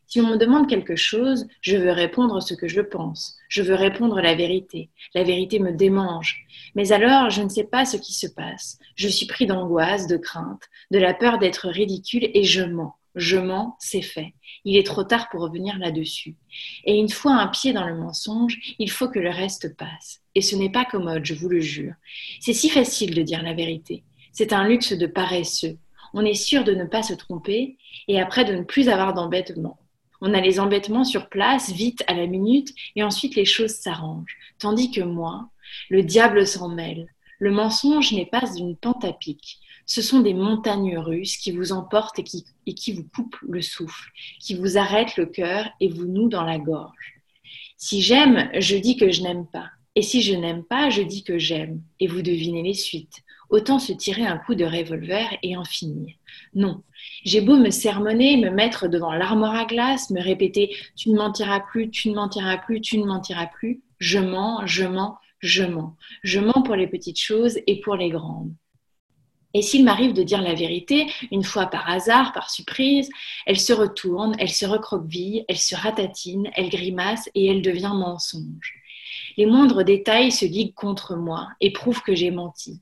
Si 0.09 0.23
on 0.23 0.27
me 0.27 0.37
demande 0.39 0.71
quelque 0.71 0.97
chose, 0.97 1.47
je 1.61 1.77
veux 1.77 1.93
répondre 1.93 2.41
ce 2.41 2.55
que 2.55 2.67
je 2.67 2.81
pense. 2.81 3.37
Je 3.51 3.61
veux 3.61 3.75
répondre 3.75 4.23
la 4.23 4.35
vérité. 4.35 4.89
La 5.15 5.23
vérité 5.23 5.59
me 5.59 5.71
démange. 5.71 6.47
Mais 6.75 6.93
alors, 6.93 7.29
je 7.29 7.43
ne 7.43 7.51
sais 7.51 7.65
pas 7.65 7.85
ce 7.85 7.99
qui 7.99 8.15
se 8.15 8.27
passe. 8.27 8.79
Je 8.95 9.07
suis 9.07 9.27
pris 9.27 9.45
d'angoisse, 9.45 10.07
de 10.07 10.17
crainte, 10.17 10.63
de 10.91 10.99
la 10.99 11.13
peur 11.13 11.39
d'être 11.39 11.69
ridicule 11.69 12.31
et 12.33 12.43
je 12.43 12.63
mens. 12.63 12.95
Je 13.17 13.37
mens, 13.37 13.77
c'est 13.81 14.01
fait. 14.01 14.33
Il 14.65 14.79
est 14.79 14.87
trop 14.87 15.05
tard 15.05 15.29
pour 15.29 15.43
revenir 15.43 15.77
là-dessus. 15.79 16.37
Et 16.87 16.95
une 16.95 17.11
fois 17.11 17.35
un 17.35 17.49
pied 17.49 17.75
dans 17.75 17.87
le 17.87 17.99
mensonge, 17.99 18.59
il 18.79 18.91
faut 18.91 19.11
que 19.11 19.19
le 19.19 19.29
reste 19.29 19.77
passe. 19.77 20.23
Et 20.35 20.41
ce 20.41 20.57
n'est 20.57 20.73
pas 20.73 20.87
commode, 20.87 21.27
je 21.27 21.35
vous 21.35 21.51
le 21.51 21.61
jure. 21.61 21.93
C'est 22.41 22.55
si 22.55 22.71
facile 22.71 23.15
de 23.15 23.21
dire 23.21 23.43
la 23.43 23.53
vérité. 23.53 24.05
C'est 24.33 24.55
un 24.55 24.67
luxe 24.67 24.95
de 24.95 25.07
paresseux. 25.07 25.77
On 26.15 26.25
est 26.25 26.33
sûr 26.33 26.65
de 26.65 26.73
ne 26.73 26.85
pas 26.85 27.03
se 27.03 27.13
tromper 27.13 27.77
et 28.07 28.19
après 28.19 28.47
de 28.47 28.55
ne 28.55 28.63
plus 28.63 28.89
avoir 28.89 29.13
d'embêtement. 29.13 29.79
On 30.21 30.35
a 30.35 30.41
les 30.41 30.59
embêtements 30.59 31.05
sur 31.05 31.29
place, 31.29 31.71
vite, 31.71 32.03
à 32.07 32.15
la 32.15 32.27
minute, 32.27 32.75
et 32.97 33.03
ensuite 33.03 33.37
les 33.37 33.45
choses 33.45 33.75
s'arrangent. 33.75 34.37
Tandis 34.59 34.91
que 34.91 35.01
moi, 35.01 35.49
le 35.91 36.03
diable 36.03 36.47
s'en 36.47 36.69
mêle. 36.69 37.07
Le 37.39 37.53
mensonge 37.53 38.13
n'est 38.13 38.27
pas 38.27 38.45
une 38.57 38.77
pente 38.77 39.05
à 39.05 39.13
pic. 39.13 39.61
Ce 39.87 40.03
sont 40.03 40.21
des 40.21 40.35
montagnes 40.35 40.99
russes 40.99 41.37
qui 41.37 41.53
vous 41.53 41.73
emportent 41.73 42.19
et 42.19 42.25
qui, 42.25 42.45
et 42.67 42.75
qui 42.75 42.93
vous 42.93 43.07
coupent 43.15 43.39
le 43.49 43.63
souffle, 43.63 44.11
qui 44.41 44.55
vous 44.55 44.77
arrêtent 44.77 45.17
le 45.17 45.27
cœur 45.27 45.69
et 45.81 45.89
vous 45.89 46.07
nouent 46.07 46.29
dans 46.29 46.45
la 46.45 46.59
gorge. 46.59 47.23
Si 47.77 48.03
j'aime, 48.03 48.51
je 48.59 48.77
dis 48.77 48.97
que 48.97 49.11
je 49.11 49.23
n'aime 49.23 49.47
pas. 49.47 49.71
Et 49.95 50.03
si 50.03 50.21
je 50.21 50.35
n'aime 50.35 50.65
pas, 50.65 50.91
je 50.91 51.03
dis 51.03 51.23
que 51.23 51.39
j'aime. 51.39 51.81
Et 52.01 52.09
vous 52.09 52.23
devinez 52.23 52.63
les 52.63 52.75
suites. 52.75 53.23
Autant 53.51 53.79
se 53.79 53.93
tirer 53.93 54.27
un 54.27 54.37
coup 54.37 54.55
de 54.55 54.65
revolver 54.65 55.39
et 55.43 55.57
en 55.57 55.65
finir. 55.65 56.15
Non, 56.55 56.83
j'ai 57.29 57.43
beau 57.43 57.59
me 57.59 57.69
sermonner, 57.69 58.39
me 58.39 58.49
mettre 58.49 58.89
devant 58.89 59.13
l'armoire 59.13 59.55
à 59.55 59.67
glace, 59.67 60.09
me 60.09 60.23
répéter 60.23 60.75
Tu 60.97 61.11
ne 61.11 61.17
mentiras 61.19 61.61
plus, 61.61 61.91
tu 61.91 62.09
ne 62.09 62.15
mentiras 62.15 62.57
plus, 62.57 62.81
tu 62.81 62.97
ne 62.97 63.05
mentiras 63.05 63.47
plus. 63.47 63.83
Je 63.99 64.19
mens, 64.19 64.65
je 64.65 64.85
mens, 64.85 65.19
je 65.41 65.65
mens. 65.65 65.95
Je 66.23 66.41
mens 66.41 66.63
pour 66.63 66.75
les 66.75 66.87
petites 66.87 67.21
choses 67.21 67.59
et 67.67 67.81
pour 67.81 67.97
les 67.97 68.09
grandes. 68.09 68.55
Et 69.53 69.61
s'il 69.61 69.85
m'arrive 69.85 70.15
de 70.15 70.23
dire 70.23 70.41
la 70.41 70.55
vérité, 70.55 71.07
une 71.31 71.45
fois 71.45 71.67
par 71.67 71.91
hasard, 71.91 72.33
par 72.33 72.49
surprise, 72.49 73.11
elle 73.45 73.61
se 73.61 73.75
retourne, 73.75 74.35
elle 74.39 74.49
se 74.49 74.65
recroqueville, 74.65 75.45
elle 75.49 75.59
se 75.59 75.75
ratatine, 75.75 76.51
elle 76.55 76.71
grimace 76.71 77.29
et 77.35 77.47
elle 77.49 77.61
devient 77.61 77.93
mensonge. 77.95 78.73
Les 79.37 79.45
moindres 79.45 79.85
détails 79.85 80.33
se 80.33 80.47
liguent 80.47 80.75
contre 80.75 81.15
moi 81.15 81.49
et 81.61 81.75
prouvent 81.75 82.03
que 82.03 82.15
j'ai 82.15 82.31
menti. 82.31 82.81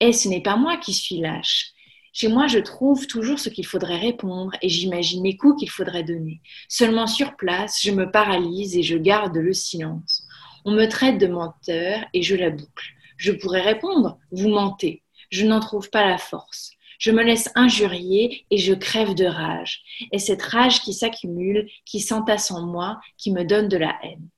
Et 0.00 0.14
ce 0.14 0.28
n'est 0.28 0.42
pas 0.42 0.56
moi 0.56 0.78
qui 0.78 0.94
suis 0.94 1.18
lâche. 1.18 1.72
Chez 2.14 2.28
moi, 2.28 2.46
je 2.46 2.58
trouve 2.58 3.06
toujours 3.06 3.38
ce 3.38 3.48
qu'il 3.48 3.64
faudrait 3.64 3.98
répondre 3.98 4.52
et 4.60 4.68
j'imagine 4.68 5.24
les 5.24 5.38
coups 5.38 5.58
qu'il 5.58 5.70
faudrait 5.70 6.04
donner. 6.04 6.42
Seulement 6.68 7.06
sur 7.06 7.36
place, 7.36 7.80
je 7.82 7.90
me 7.90 8.10
paralyse 8.10 8.76
et 8.76 8.82
je 8.82 8.98
garde 8.98 9.36
le 9.36 9.54
silence. 9.54 10.26
On 10.66 10.72
me 10.72 10.84
traite 10.86 11.16
de 11.16 11.26
menteur 11.26 12.04
et 12.12 12.22
je 12.22 12.36
la 12.36 12.50
boucle. 12.50 12.92
Je 13.16 13.32
pourrais 13.32 13.62
répondre, 13.62 14.18
vous 14.30 14.50
mentez. 14.50 15.02
Je 15.30 15.46
n'en 15.46 15.60
trouve 15.60 15.88
pas 15.88 16.06
la 16.06 16.18
force. 16.18 16.72
Je 16.98 17.10
me 17.10 17.22
laisse 17.22 17.50
injurier 17.54 18.44
et 18.50 18.58
je 18.58 18.74
crève 18.74 19.14
de 19.14 19.24
rage. 19.24 19.82
Et 20.12 20.18
cette 20.18 20.42
rage 20.42 20.82
qui 20.82 20.92
s'accumule, 20.92 21.66
qui 21.86 22.00
s'entasse 22.00 22.50
en 22.50 22.66
moi, 22.66 23.00
qui 23.16 23.32
me 23.32 23.44
donne 23.44 23.68
de 23.68 23.78
la 23.78 23.98
haine. 24.02 24.28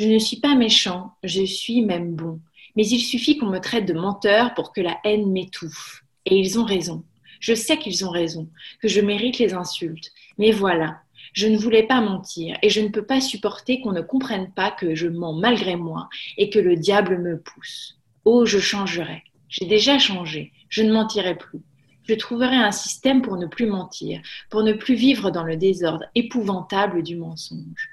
Je 0.00 0.06
ne 0.06 0.18
suis 0.18 0.40
pas 0.40 0.54
méchant, 0.54 1.12
je 1.22 1.44
suis 1.44 1.82
même 1.82 2.16
bon. 2.16 2.40
Mais 2.74 2.86
il 2.86 3.00
suffit 3.00 3.36
qu'on 3.36 3.46
me 3.50 3.60
traite 3.60 3.86
de 3.86 3.92
menteur 3.92 4.54
pour 4.54 4.72
que 4.72 4.80
la 4.80 4.98
haine 5.04 5.30
m'étouffe. 5.30 6.05
Et 6.26 6.36
ils 6.36 6.58
ont 6.58 6.64
raison. 6.64 7.04
Je 7.40 7.54
sais 7.54 7.78
qu'ils 7.78 8.04
ont 8.04 8.10
raison, 8.10 8.48
que 8.80 8.88
je 8.88 9.00
mérite 9.00 9.38
les 9.38 9.54
insultes. 9.54 10.12
Mais 10.38 10.50
voilà, 10.50 11.00
je 11.32 11.46
ne 11.46 11.58
voulais 11.58 11.82
pas 11.82 12.00
mentir 12.00 12.56
et 12.62 12.70
je 12.70 12.80
ne 12.80 12.88
peux 12.88 13.04
pas 13.04 13.20
supporter 13.20 13.80
qu'on 13.80 13.92
ne 13.92 14.00
comprenne 14.00 14.50
pas 14.52 14.70
que 14.70 14.94
je 14.94 15.08
mens 15.08 15.34
malgré 15.34 15.76
moi 15.76 16.08
et 16.38 16.50
que 16.50 16.58
le 16.58 16.76
diable 16.76 17.18
me 17.18 17.38
pousse. 17.38 17.98
Oh, 18.24 18.44
je 18.44 18.58
changerai. 18.58 19.22
J'ai 19.48 19.66
déjà 19.66 19.98
changé. 19.98 20.52
Je 20.68 20.82
ne 20.82 20.92
mentirai 20.92 21.36
plus. 21.36 21.60
Je 22.08 22.14
trouverai 22.14 22.56
un 22.56 22.72
système 22.72 23.20
pour 23.20 23.36
ne 23.36 23.46
plus 23.46 23.66
mentir, 23.66 24.20
pour 24.50 24.62
ne 24.62 24.72
plus 24.72 24.94
vivre 24.94 25.30
dans 25.30 25.42
le 25.42 25.56
désordre 25.56 26.04
épouvantable 26.14 27.02
du 27.02 27.16
mensonge. 27.16 27.88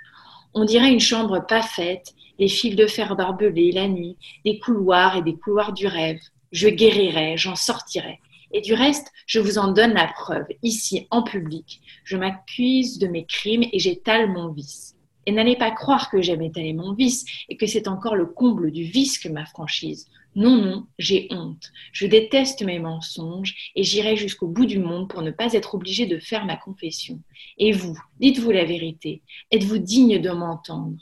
On 0.54 0.65
dirait 0.65 0.91
une 0.91 1.00
chambre 1.00 1.46
pas 1.46 1.63
faite, 1.63 2.13
les 2.38 2.48
fils 2.48 2.76
de 2.76 2.86
fer 2.86 3.15
barbelés 3.15 3.72
la 3.72 3.88
nuit, 3.88 4.17
des 4.46 4.60
couloirs 4.60 5.17
et 5.17 5.22
des 5.24 5.36
couloirs 5.36 5.74
du 5.74 5.88
rêve. 5.88 6.19
Je 6.54 6.70
guérirai, 6.70 7.36
j'en 7.36 7.56
sortirai. 7.56 8.20
Et 8.52 8.62
du 8.62 8.76
reste, 8.76 9.12
je 9.26 9.39
vous 9.39 9.58
en 9.58 9.72
donne 9.72 9.94
la 9.94 10.08
preuve, 10.08 10.46
ici, 10.62 11.08
en 11.10 11.24
public. 11.24 11.82
Je 12.04 12.16
m'accuse 12.16 13.00
de 13.00 13.08
mes 13.08 13.26
crimes 13.26 13.63
et 13.74 13.80
j'étale 13.80 14.32
mon 14.32 14.50
vice. 14.50 14.96
Et 15.26 15.32
n'allez 15.32 15.56
pas 15.56 15.72
croire 15.72 16.12
que 16.12 16.22
j'aime 16.22 16.44
étaler 16.44 16.74
mon 16.74 16.94
vice 16.94 17.26
et 17.50 17.58
que 17.58 17.66
c'est 17.66 17.88
encore 17.88 18.16
le 18.16 18.28
comble 18.28 18.72
du 18.72 18.84
vice 18.84 19.18
que 19.18 19.30
ma 19.30 19.48
franchise. 19.48 20.08
Non, 20.36 20.56
non, 20.58 20.86
j'ai 21.00 21.28
honte. 21.32 21.72
Je 21.92 22.06
déteste 22.06 22.62
mes 22.62 22.78
mensonges 22.78 23.72
et 23.76 23.84
j'irai 23.84 24.16
jusqu'au 24.16 24.48
bout 24.48 24.66
du 24.68 24.78
monde 24.78 25.10
pour 25.10 25.24
ne 25.24 25.32
pas 25.32 25.54
être 25.54 25.74
obligée 25.74 26.06
de 26.06 26.20
faire 26.20 26.46
ma 26.46 26.56
confession. 26.56 27.20
Et 27.58 27.72
vous, 27.72 27.98
dites-vous 28.20 28.52
la 28.52 28.66
vérité. 28.66 29.24
Êtes-vous 29.50 29.80
digne 29.80 30.22
de 30.22 30.30
m'entendre? 30.30 30.98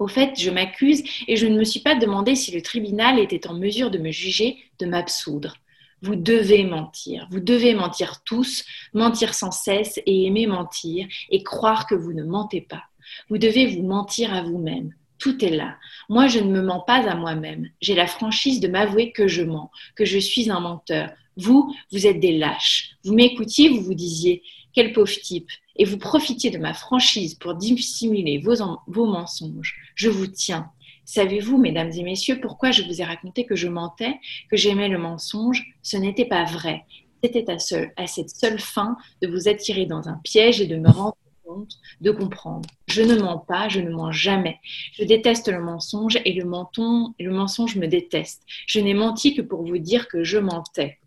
Au 0.00 0.08
fait, 0.08 0.32
je 0.40 0.50
m'accuse 0.50 1.04
et 1.28 1.36
je 1.36 1.46
ne 1.46 1.58
me 1.58 1.64
suis 1.64 1.80
pas 1.80 1.94
demandé 1.94 2.34
si 2.34 2.50
le 2.50 2.62
tribunal 2.62 3.20
était 3.20 3.46
en 3.46 3.54
mesure 3.54 3.90
de 3.90 3.98
me 3.98 4.10
juger, 4.10 4.56
de 4.80 4.86
m'absoudre. 4.86 5.54
Vous 6.02 6.16
devez 6.16 6.64
mentir, 6.64 7.28
vous 7.30 7.40
devez 7.40 7.74
mentir 7.74 8.22
tous, 8.24 8.64
mentir 8.94 9.34
sans 9.34 9.50
cesse 9.50 10.00
et 10.06 10.24
aimer 10.24 10.46
mentir 10.46 11.06
et 11.28 11.42
croire 11.42 11.86
que 11.86 11.94
vous 11.94 12.14
ne 12.14 12.24
mentez 12.24 12.62
pas. 12.62 12.84
Vous 13.28 13.36
devez 13.36 13.66
vous 13.66 13.82
mentir 13.82 14.32
à 14.32 14.42
vous-même. 14.42 14.94
Tout 15.18 15.44
est 15.44 15.50
là. 15.50 15.76
Moi, 16.08 16.28
je 16.28 16.38
ne 16.38 16.50
me 16.50 16.62
mens 16.62 16.80
pas 16.80 17.06
à 17.06 17.14
moi-même. 17.14 17.68
J'ai 17.82 17.94
la 17.94 18.06
franchise 18.06 18.60
de 18.60 18.68
m'avouer 18.68 19.12
que 19.12 19.28
je 19.28 19.42
mens, 19.42 19.70
que 19.94 20.06
je 20.06 20.18
suis 20.18 20.50
un 20.50 20.60
menteur. 20.60 21.10
Vous, 21.36 21.74
vous 21.92 22.06
êtes 22.06 22.20
des 22.20 22.38
lâches. 22.38 22.92
Vous 23.04 23.12
m'écoutiez, 23.12 23.68
vous 23.68 23.82
vous 23.82 23.94
disiez, 23.94 24.42
quel 24.72 24.92
pauvre 24.92 25.10
type, 25.10 25.48
et 25.76 25.84
vous 25.84 25.98
profitiez 25.98 26.50
de 26.50 26.58
ma 26.58 26.74
franchise 26.74 27.34
pour 27.34 27.54
dissimuler 27.54 28.38
vos, 28.38 28.54
vos 28.86 29.06
mensonges. 29.06 29.76
Je 29.94 30.10
vous 30.10 30.26
tiens. 30.26 30.70
Savez-vous, 31.04 31.58
mesdames 31.58 31.90
et 31.92 32.02
messieurs, 32.02 32.38
pourquoi 32.40 32.70
je 32.70 32.82
vous 32.82 33.00
ai 33.00 33.04
raconté 33.04 33.44
que 33.44 33.56
je 33.56 33.66
mentais, 33.66 34.14
que 34.50 34.56
j'aimais 34.56 34.88
le 34.88 34.98
mensonge? 34.98 35.64
Ce 35.82 35.96
n'était 35.96 36.24
pas 36.24 36.44
vrai. 36.44 36.84
C'était 37.22 37.50
à, 37.50 37.56
à 37.96 38.06
cette 38.06 38.30
seule 38.30 38.60
fin 38.60 38.96
de 39.20 39.28
vous 39.28 39.48
attirer 39.48 39.86
dans 39.86 40.08
un 40.08 40.20
piège 40.22 40.60
et 40.60 40.66
de 40.66 40.76
me 40.76 40.88
rendre 40.88 41.16
compte, 41.44 41.78
de 42.00 42.10
comprendre. 42.10 42.68
Je 42.86 43.02
ne 43.02 43.16
mens 43.16 43.38
pas, 43.38 43.68
je 43.68 43.80
ne 43.80 43.90
mens 43.90 44.12
jamais. 44.12 44.58
Je 44.92 45.04
déteste 45.04 45.48
le 45.48 45.60
mensonge 45.60 46.18
et 46.24 46.32
le, 46.32 46.44
menton, 46.44 47.14
le 47.18 47.30
mensonge 47.30 47.76
me 47.76 47.88
déteste. 47.88 48.42
Je 48.66 48.80
n'ai 48.80 48.94
menti 48.94 49.34
que 49.34 49.42
pour 49.42 49.64
vous 49.64 49.78
dire 49.78 50.08
que 50.08 50.22
je 50.22 50.38
mentais. 50.38 50.98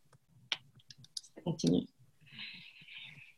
continue. 1.44 1.88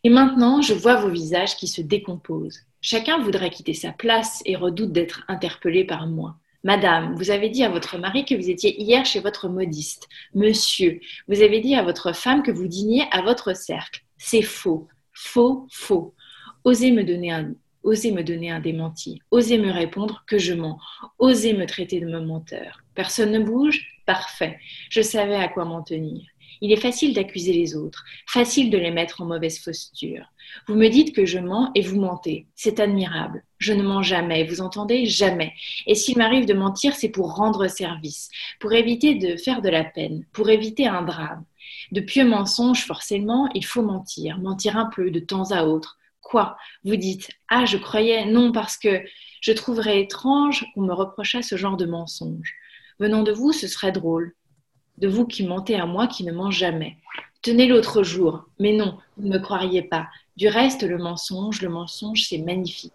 Et 0.06 0.10
maintenant, 0.10 0.62
je 0.62 0.76
vois 0.76 0.98
vos 0.98 1.10
visages 1.10 1.56
qui 1.56 1.68
se 1.68 1.82
décomposent. 1.82 2.60
Chacun 2.80 3.18
voudrait 3.18 3.50
quitter 3.50 3.74
sa 3.74 3.91
place 3.91 4.44
et 4.46 4.56
redoute 4.56 4.91
d'être 4.91 5.24
interpellé 5.28 5.84
par 5.84 6.06
moi. 6.06 6.36
Madame, 6.63 7.15
vous 7.15 7.32
avez 7.32 7.50
dit 7.50 7.63
à 7.63 7.70
votre 7.70 7.98
mari 7.98 8.24
que 8.24 8.36
vous 8.36 8.52
étiez 8.52 8.80
hier 8.80 9.04
chez 9.04 9.20
votre 9.20 9.50
modiste. 9.50 10.08
Monsieur, 10.36 11.00
vous 11.28 11.41
avez 11.41 11.60
dit 11.60 11.74
à 11.74 11.82
votre 11.82 12.13
femme 12.13 12.44
que 12.44 12.52
vous 12.52 12.68
dîniez 12.68 13.06
à 13.10 13.24
votre 13.24 13.56
cercle. 13.58 14.04
C'est 14.15 14.44
faux, 14.44 14.88
faux, 15.12 15.65
faux. 15.72 16.13
Osez 16.65 16.91
me 16.91 17.04
donner 17.04 17.32
un, 17.32 17.56
osez 17.82 18.12
me 18.12 18.24
donner 18.24 18.51
un 18.51 18.60
démenti. 18.60 19.24
Osez 19.32 19.58
me 19.58 19.72
répondre 19.72 20.24
que 20.28 20.38
je 20.38 20.53
mens. 20.53 20.78
Osez 21.18 21.53
me 21.53 21.66
traiter 21.66 21.99
de 21.99 22.20
menteur. 22.20 22.84
Personne 22.93 23.32
ne 23.32 23.39
bouge? 23.39 24.03
Parfait. 24.06 24.60
Je 24.91 25.01
savais 25.01 25.34
à 25.34 25.47
quoi 25.47 25.66
m'en 25.66 25.82
tenir. 25.82 26.22
Il 26.62 26.72
est 26.72 26.78
facile 26.78 27.14
d'accuser 27.14 27.53
les 27.53 27.76
autres, 27.76 28.03
facile 28.28 28.70
de 28.70 28.78
les 28.78 28.91
mettre 28.91 29.22
en 29.22 29.26
mauvaise 29.26 29.60
posture. 29.60 30.26
Vous 30.68 30.76
me 30.76 30.88
dites 30.89 31.16
que 31.16 31.26
je 31.26 31.39
mens 31.39 31.72
et 31.76 31.82
vous 31.82 31.99
mentez. 31.99 32.47
C'est 32.56 32.80
admirable. 32.80 33.43
Je 33.58 33.74
ne 33.74 33.84
mens 33.84 34.01
jamais, 34.01 34.43
vous 34.43 34.62
entendez? 34.62 35.06
Jamais. 35.06 35.53
Et 35.88 35.95
s'il 35.95 36.18
m'arrive 36.18 36.45
de 36.45 36.53
mentir, 36.53 36.95
c'est 36.95 37.10
pour 37.10 37.36
rendre 37.36 37.68
service, 37.68 38.30
pour 38.60 38.74
éviter 38.74 39.16
de 39.16 39.38
faire 39.38 39.62
de 39.62 39.70
la 39.70 39.84
peine, 39.84 40.26
pour 40.34 40.49
éviter 40.49 40.88
un 40.88 41.01
drame. 41.01 41.43
De 41.91 42.01
pieux 42.01 42.26
mensonges, 42.26 42.86
forcément, 42.86 43.49
il 43.53 43.66
faut 43.66 43.82
mentir, 43.82 44.38
mentir 44.39 44.78
un 44.78 44.89
peu 44.95 45.12
de 45.12 45.20
temps 45.20 45.51
à 45.51 45.64
autre. 45.64 45.97
Quoi? 46.22 46.58
Vous 46.84 46.95
dites 46.95 47.30
Ah, 47.49 47.66
je 47.66 47.78
croyais, 47.78 48.26
non, 48.26 48.51
parce 48.51 48.78
que 48.78 49.03
Je 49.41 49.51
trouverais 49.51 50.01
étrange 50.01 50.66
qu'on 50.74 50.82
me 50.82 50.93
reprochât 50.93 51.43
ce 51.43 51.56
genre 51.56 51.78
de 51.78 51.86
mensonge. 51.86 52.56
Venant 52.99 53.22
de 53.22 53.32
vous, 53.32 53.51
ce 53.53 53.68
serait 53.68 53.91
drôle. 53.91 54.34
De 54.98 55.08
vous 55.08 55.26
qui 55.26 55.46
mentez 55.46 55.76
à 55.76 55.86
moi 55.86 56.08
qui 56.08 56.24
ne 56.24 56.32
mens 56.32 56.52
jamais. 56.52 56.98
Tenez 57.41 57.68
l'autre 57.68 58.04
jour. 58.04 58.46
Mais 58.60 58.74
non, 58.74 58.98
vous 59.18 59.28
ne 59.28 59.34
me 59.34 59.39
croiriez 59.39 59.84
pas. 59.84 60.08
Du 60.38 60.48
reste, 60.48 60.84
le 60.84 60.98
mensonge, 60.98 61.62
le 61.62 61.70
mensonge, 61.70 62.24
c'est 62.24 62.39
magnifique. 62.39 62.93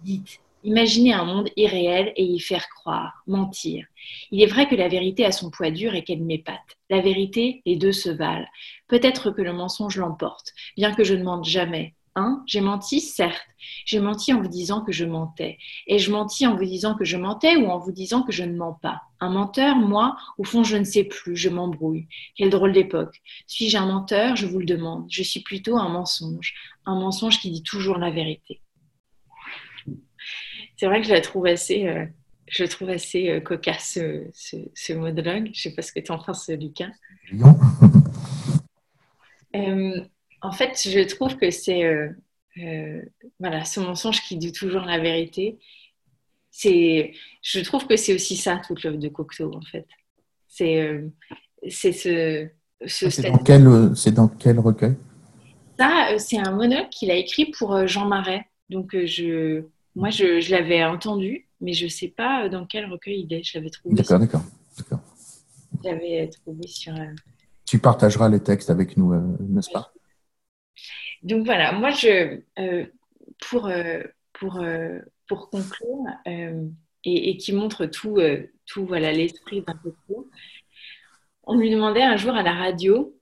Dites, 0.00 0.40
Imaginez 0.64 1.12
un 1.12 1.24
monde 1.24 1.48
irréel 1.56 2.12
et 2.14 2.22
y 2.22 2.38
faire 2.38 2.68
croire, 2.68 3.24
mentir. 3.26 3.84
Il 4.30 4.40
est 4.42 4.46
vrai 4.46 4.68
que 4.68 4.76
la 4.76 4.86
vérité 4.86 5.24
a 5.24 5.32
son 5.32 5.50
poids 5.50 5.72
dur 5.72 5.94
et 5.96 6.04
qu'elle 6.04 6.22
m'épate. 6.22 6.78
La 6.88 7.00
vérité, 7.00 7.62
les 7.66 7.74
deux 7.74 7.92
se 7.92 8.10
valent. 8.10 8.46
Peut-être 8.86 9.32
que 9.32 9.42
le 9.42 9.52
mensonge 9.52 9.96
l'emporte, 9.96 10.52
bien 10.76 10.94
que 10.94 11.02
je 11.02 11.14
ne 11.14 11.24
mente 11.24 11.46
jamais. 11.46 11.94
Hein? 12.14 12.42
J'ai 12.46 12.60
menti, 12.60 13.00
certes. 13.00 13.40
J'ai 13.84 14.00
menti 14.00 14.32
en 14.32 14.40
vous 14.40 14.48
disant 14.48 14.82
que 14.82 14.92
je 14.92 15.04
mentais. 15.04 15.58
Et 15.86 15.98
je 15.98 16.10
menti 16.12 16.46
en 16.46 16.56
vous 16.56 16.64
disant 16.64 16.94
que 16.94 17.04
je 17.04 17.16
mentais 17.16 17.56
ou 17.56 17.66
en 17.68 17.78
vous 17.78 17.92
disant 17.92 18.22
que 18.22 18.32
je 18.32 18.44
ne 18.44 18.56
mens 18.56 18.74
pas 18.74 19.00
Un 19.20 19.30
menteur, 19.30 19.76
moi, 19.76 20.16
au 20.38 20.44
fond, 20.44 20.62
je 20.62 20.76
ne 20.76 20.84
sais 20.84 21.04
plus, 21.04 21.36
je 21.36 21.48
m'embrouille. 21.48 22.08
Quelle 22.36 22.50
drôle 22.50 22.72
d'époque. 22.72 23.20
Suis-je 23.46 23.78
un 23.78 23.86
menteur? 23.86 24.36
Je 24.36 24.46
vous 24.46 24.58
le 24.58 24.66
demande. 24.66 25.06
Je 25.10 25.22
suis 25.22 25.40
plutôt 25.40 25.78
un 25.78 25.88
mensonge. 25.88 26.54
Un 26.84 26.94
mensonge 26.94 27.38
qui 27.40 27.50
dit 27.50 27.62
toujours 27.62 27.98
la 27.98 28.10
vérité 28.10 28.60
c'est 30.82 30.86
vrai 30.86 31.00
que 31.00 31.06
je 31.06 31.12
la 31.12 31.20
trouve 31.20 31.46
assez, 31.46 31.86
euh, 31.86 32.06
je 32.48 32.64
trouve 32.64 32.90
assez 32.90 33.28
euh, 33.28 33.40
cocasse, 33.40 34.00
ce, 34.34 34.56
ce, 34.74 34.92
monologue. 34.92 35.44
Je 35.46 35.50
ne 35.50 35.54
sais 35.54 35.74
pas 35.76 35.82
ce 35.82 35.92
que 35.92 36.00
tu 36.00 36.10
en 36.10 36.18
penses, 36.18 36.48
Lucas. 36.48 36.90
Euh, 39.54 40.00
en 40.42 40.52
fait, 40.52 40.80
je 40.84 41.00
trouve 41.08 41.36
que 41.36 41.50
c'est 41.50 41.84
voilà, 43.40 43.64
ce 43.64 43.80
mensonge 43.80 44.20
qui 44.22 44.36
dit 44.36 44.52
toujours 44.52 44.82
la 44.82 44.98
vérité. 44.98 45.58
C'est, 46.50 47.12
je 47.40 47.60
trouve 47.60 47.86
que 47.86 47.96
c'est 47.96 48.14
aussi 48.14 48.36
ça 48.36 48.60
toute 48.66 48.82
l'œuvre 48.82 48.98
de 48.98 49.08
Cocteau, 49.08 49.54
en 49.54 49.62
fait. 49.62 49.86
C'est, 50.48 51.02
c'est 51.70 51.92
ce, 51.92 52.48
ce 52.86 53.08
c'est, 53.08 53.30
dans 53.30 53.38
quel, 53.38 53.96
c'est 53.96 54.12
dans 54.12 54.28
quel 54.28 54.58
recueil? 54.58 54.94
Ça, 55.78 56.18
c'est 56.18 56.38
un 56.38 56.50
monologue 56.50 56.90
qu'il 56.90 57.10
a 57.10 57.14
écrit 57.14 57.46
pour 57.46 57.86
Jean 57.86 58.06
Marais. 58.06 58.44
Donc, 58.68 58.94
je 58.94 59.64
moi, 59.94 60.10
je, 60.10 60.50
l'avais 60.50 60.84
entendu, 60.84 61.48
mais 61.60 61.72
je 61.72 61.84
ne 61.84 61.90
sais 61.90 62.08
pas 62.08 62.48
dans 62.48 62.66
quel 62.66 62.90
recueil 62.90 63.26
il 63.28 63.34
est. 63.34 63.42
Je 63.42 63.58
l'avais 63.58 63.70
trouvé. 63.70 63.94
D'accord, 63.94 64.18
d'accord. 64.18 65.00
Je 65.84 65.88
l'avais 65.88 66.28
trouvé 66.28 66.66
sur. 66.66 66.94
Euh, 66.94 67.06
tu 67.66 67.78
partageras 67.78 68.28
les 68.28 68.40
textes 68.40 68.70
avec 68.70 68.96
nous, 68.96 69.12
euh, 69.12 69.20
n'est-ce 69.40 69.70
pas? 69.70 69.92
Donc 71.22 71.44
voilà, 71.44 71.72
moi, 71.72 71.90
je, 71.90 72.40
euh, 72.58 72.86
pour, 73.48 73.70
pour, 74.32 74.60
pour 75.28 75.50
conclure, 75.50 76.06
et, 77.04 77.36
qui 77.36 77.52
montre 77.52 77.86
tout, 77.86 78.18
tout 78.66 78.86
voilà 78.86 79.12
l'esprit 79.12 79.62
d'un 79.62 79.74
peu 79.74 79.92
on 81.44 81.56
lui 81.56 81.70
demandait 81.70 82.02
un 82.02 82.16
jour 82.16 82.34
à 82.34 82.42
la 82.42 82.54
radio 82.54 83.16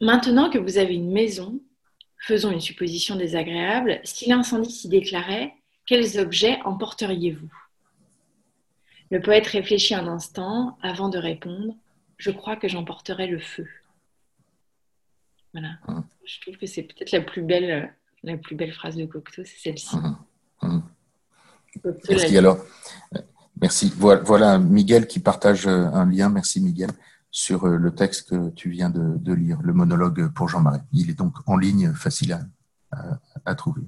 Maintenant 0.00 0.50
que 0.50 0.58
vous 0.58 0.78
avez 0.78 0.94
une 0.94 1.12
maison, 1.12 1.60
Faisons 2.26 2.50
une 2.50 2.60
supposition 2.60 3.16
désagréable. 3.16 4.00
Si 4.02 4.30
l'incendie 4.30 4.70
s'y 4.70 4.88
déclarait, 4.88 5.52
quels 5.84 6.18
objets 6.18 6.58
emporteriez-vous? 6.64 7.52
Le 9.10 9.20
poète 9.20 9.46
réfléchit 9.46 9.94
un 9.94 10.06
instant 10.06 10.78
avant 10.80 11.10
de 11.10 11.18
répondre. 11.18 11.76
Je 12.16 12.30
crois 12.30 12.56
que 12.56 12.66
j'emporterai 12.66 13.26
le 13.26 13.40
feu. 13.40 13.68
Voilà. 15.54 15.70
Hum. 15.88 16.04
Je 16.26 16.40
trouve 16.42 16.56
que 16.56 16.66
c'est 16.66 16.82
peut-être 16.82 17.12
la 17.12 17.22
plus 17.22 17.42
belle, 17.42 17.94
la 18.22 18.36
plus 18.36 18.56
belle 18.56 18.72
phrase 18.72 18.96
de 18.96 19.06
Cocteau, 19.06 19.42
c'est 19.44 19.58
celle-ci. 19.58 19.96
Hum, 19.96 20.16
hum. 20.60 20.82
Merci 22.08 22.36
alors. 22.36 22.58
Merci. 23.60 23.92
Voilà 23.96 24.58
Miguel 24.58 25.06
qui 25.06 25.20
partage 25.20 25.66
un 25.66 26.04
lien. 26.06 26.28
Merci 26.28 26.60
Miguel 26.60 26.90
sur 27.34 27.66
euh, 27.66 27.76
le 27.76 27.92
texte 27.92 28.30
que 28.30 28.50
tu 28.50 28.70
viens 28.70 28.90
de, 28.90 29.32
lire, 29.32 29.58
le 29.62 29.72
monologue 29.72 30.32
pour 30.32 30.48
Jean-Marie. 30.48 30.80
Il 30.92 31.10
est 31.10 31.18
donc 31.18 31.34
en 31.46 31.56
ligne, 31.56 31.92
facile 31.92 32.38
à, 33.44 33.54
trouver. 33.56 33.82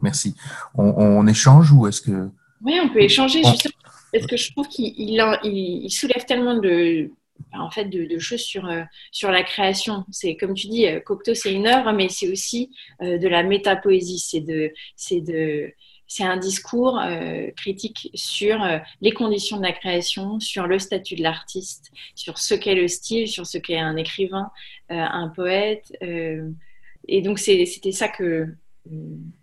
Merci. 0.00 0.36
On, 0.74 1.26
échange 1.26 1.72
ou 1.72 1.88
est-ce 1.88 2.00
que... 2.00 2.30
Oui, 2.62 2.78
on 2.80 2.88
peut 2.88 3.00
échanger 3.00 3.42
justement 3.42 3.74
parce 4.12 4.26
que 4.26 4.36
je 4.36 4.52
trouve 4.52 4.68
qu'il 4.68 4.94
il, 4.96 5.90
soulève 5.90 6.24
tellement 6.24 6.56
de, 6.56 7.10
en 7.52 7.70
fait, 7.70 7.86
de, 7.86 8.18
choses 8.18 8.40
sur, 8.40 8.66
euh, 8.66 8.82
sur 9.12 9.30
la 9.30 9.42
création. 9.42 10.04
C'est 10.10 10.36
comme 10.36 10.54
tu 10.54 10.68
dis, 10.68 10.86
euh, 10.86 11.00
Cocteau, 11.00 11.34
c'est 11.34 11.52
une 11.52 11.66
œuvre, 11.66 11.92
mais 11.92 12.08
c'est 12.08 12.28
aussi 12.28 12.70
de 13.00 13.28
la 13.28 13.42
métapoésie. 13.42 14.18
C'est 14.18 14.40
de, 14.40 14.72
c'est 14.96 15.20
de, 15.20 15.72
c'est 16.08 16.24
un 16.24 16.38
discours 16.38 16.98
euh, 16.98 17.48
critique 17.54 18.10
sur 18.14 18.62
euh, 18.62 18.78
les 19.02 19.12
conditions 19.12 19.58
de 19.58 19.62
la 19.62 19.72
création, 19.72 20.40
sur 20.40 20.66
le 20.66 20.78
statut 20.78 21.14
de 21.16 21.22
l'artiste, 21.22 21.92
sur 22.14 22.38
ce 22.38 22.54
qu'est 22.54 22.74
le 22.74 22.88
style, 22.88 23.28
sur 23.28 23.46
ce 23.46 23.58
qu'est 23.58 23.78
un 23.78 23.96
écrivain, 23.96 24.50
euh, 24.90 24.96
un 24.98 25.28
poète. 25.28 25.92
et 26.00 27.22
donc, 27.22 27.38
c'était 27.38 27.92
ça 27.92 28.08
que 28.08 28.54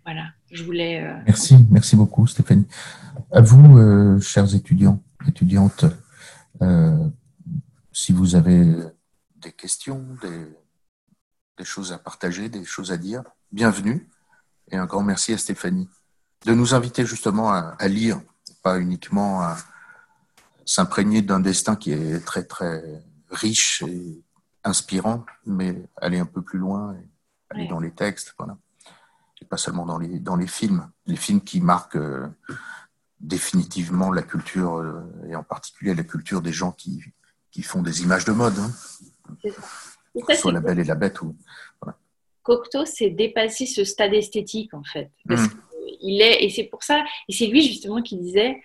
voilà, 0.04 0.26
je 0.50 0.64
voulais. 0.64 1.00
Merci, 1.24 1.54
merci 1.70 1.94
beaucoup, 1.94 2.26
Stéphanie. 2.26 2.66
À 3.30 3.40
vous, 3.40 4.20
chers 4.20 4.52
étudiants, 4.56 5.00
étudiantes, 5.28 5.84
si 7.96 8.12
vous 8.12 8.34
avez 8.36 8.62
des 9.36 9.52
questions, 9.52 10.06
des, 10.20 10.54
des 11.56 11.64
choses 11.64 11.94
à 11.94 11.98
partager, 11.98 12.50
des 12.50 12.66
choses 12.66 12.92
à 12.92 12.98
dire, 12.98 13.22
bienvenue. 13.52 14.06
Et 14.70 14.76
un 14.76 14.84
grand 14.84 15.02
merci 15.02 15.32
à 15.32 15.38
Stéphanie 15.38 15.88
de 16.44 16.52
nous 16.52 16.74
inviter 16.74 17.06
justement 17.06 17.50
à, 17.50 17.88
lire, 17.88 18.20
pas 18.62 18.78
uniquement 18.78 19.40
à 19.40 19.56
s'imprégner 20.66 21.22
d'un 21.22 21.40
destin 21.40 21.74
qui 21.74 21.92
est 21.92 22.22
très 22.22 22.44
très 22.44 23.02
riche 23.30 23.82
et 23.86 24.22
inspirant, 24.62 25.24
mais 25.46 25.82
aller 25.96 26.18
un 26.18 26.26
peu 26.26 26.42
plus 26.42 26.58
loin, 26.58 26.94
et 26.94 27.08
aller 27.48 27.66
dans 27.66 27.80
les 27.80 27.92
textes, 27.92 28.34
voilà. 28.36 28.58
Et 29.40 29.46
pas 29.46 29.56
seulement 29.56 29.86
dans 29.86 29.98
les, 29.98 30.20
dans 30.20 30.36
les 30.36 30.46
films, 30.46 30.90
les 31.06 31.16
films 31.16 31.40
qui 31.40 31.62
marquent 31.62 31.96
euh, 31.96 32.28
définitivement 33.20 34.12
la 34.12 34.22
culture, 34.22 34.76
euh, 34.76 35.00
et 35.28 35.34
en 35.34 35.44
particulier 35.44 35.94
la 35.94 36.04
culture 36.04 36.42
des 36.42 36.52
gens 36.52 36.72
qui, 36.72 37.02
qui 37.56 37.62
font 37.62 37.80
des 37.80 38.02
images 38.02 38.26
de 38.26 38.32
mode. 38.32 38.52
Hein. 38.58 39.50
Soit 40.34 40.52
La 40.52 40.60
Belle 40.60 40.78
et 40.78 40.84
la 40.84 40.94
Bête. 40.94 41.22
Ou, 41.22 41.34
Cocteau, 42.42 42.84
c'est 42.84 43.08
dépasser 43.08 43.64
ce 43.64 43.82
stade 43.82 44.12
esthétique, 44.12 44.74
en 44.74 44.84
fait. 44.84 45.10
Parce 45.26 45.42
mmh 45.42 45.60
il 46.02 46.20
est, 46.20 46.44
et 46.44 46.50
c'est 46.50 46.64
pour 46.64 46.82
ça, 46.82 47.04
et 47.28 47.32
c'est 47.32 47.46
lui 47.46 47.62
justement 47.62 48.02
qui 48.02 48.16
disait, 48.16 48.60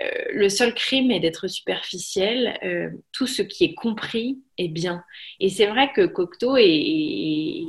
euh, 0.00 0.10
le 0.32 0.48
seul 0.48 0.74
crime 0.74 1.10
est 1.10 1.20
d'être 1.20 1.48
superficiel, 1.48 2.58
euh, 2.62 2.90
tout 3.12 3.26
ce 3.26 3.42
qui 3.42 3.64
est 3.64 3.74
compris 3.74 4.42
est 4.58 4.68
bien. 4.68 5.02
Et 5.40 5.48
c'est 5.48 5.66
vrai 5.66 5.92
que 5.92 6.04
Cocteau, 6.04 6.56
et, 6.58 7.64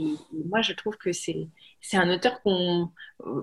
moi 0.49 0.61
je 0.61 0.73
trouve 0.73 0.97
que 0.97 1.13
c'est, 1.13 1.47
c'est 1.79 1.97
un 1.97 2.13
auteur 2.13 2.41
qu'on, 2.41 2.91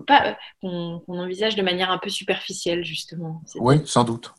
pas, 0.07 0.37
qu'on, 0.61 1.03
envisage 1.09 1.57
de 1.57 1.63
manière 1.63 1.91
un 1.91 1.99
peu 1.99 2.11
superficielle 2.11 2.85
justement. 2.85 3.43
Oui, 3.57 3.77
sans 3.85 4.05
doute. 4.05 4.33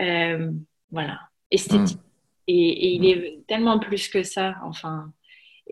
Euh, 0.00 0.50
voilà, 0.90 1.20
esthétique. 1.50 1.96
Hmm. 1.96 2.00
Et, 2.48 2.94
il 2.94 3.06
est 3.06 3.44
tellement 3.46 3.78
plus 3.78 4.08
que 4.08 4.22
ça, 4.22 4.54
enfin. 4.64 5.12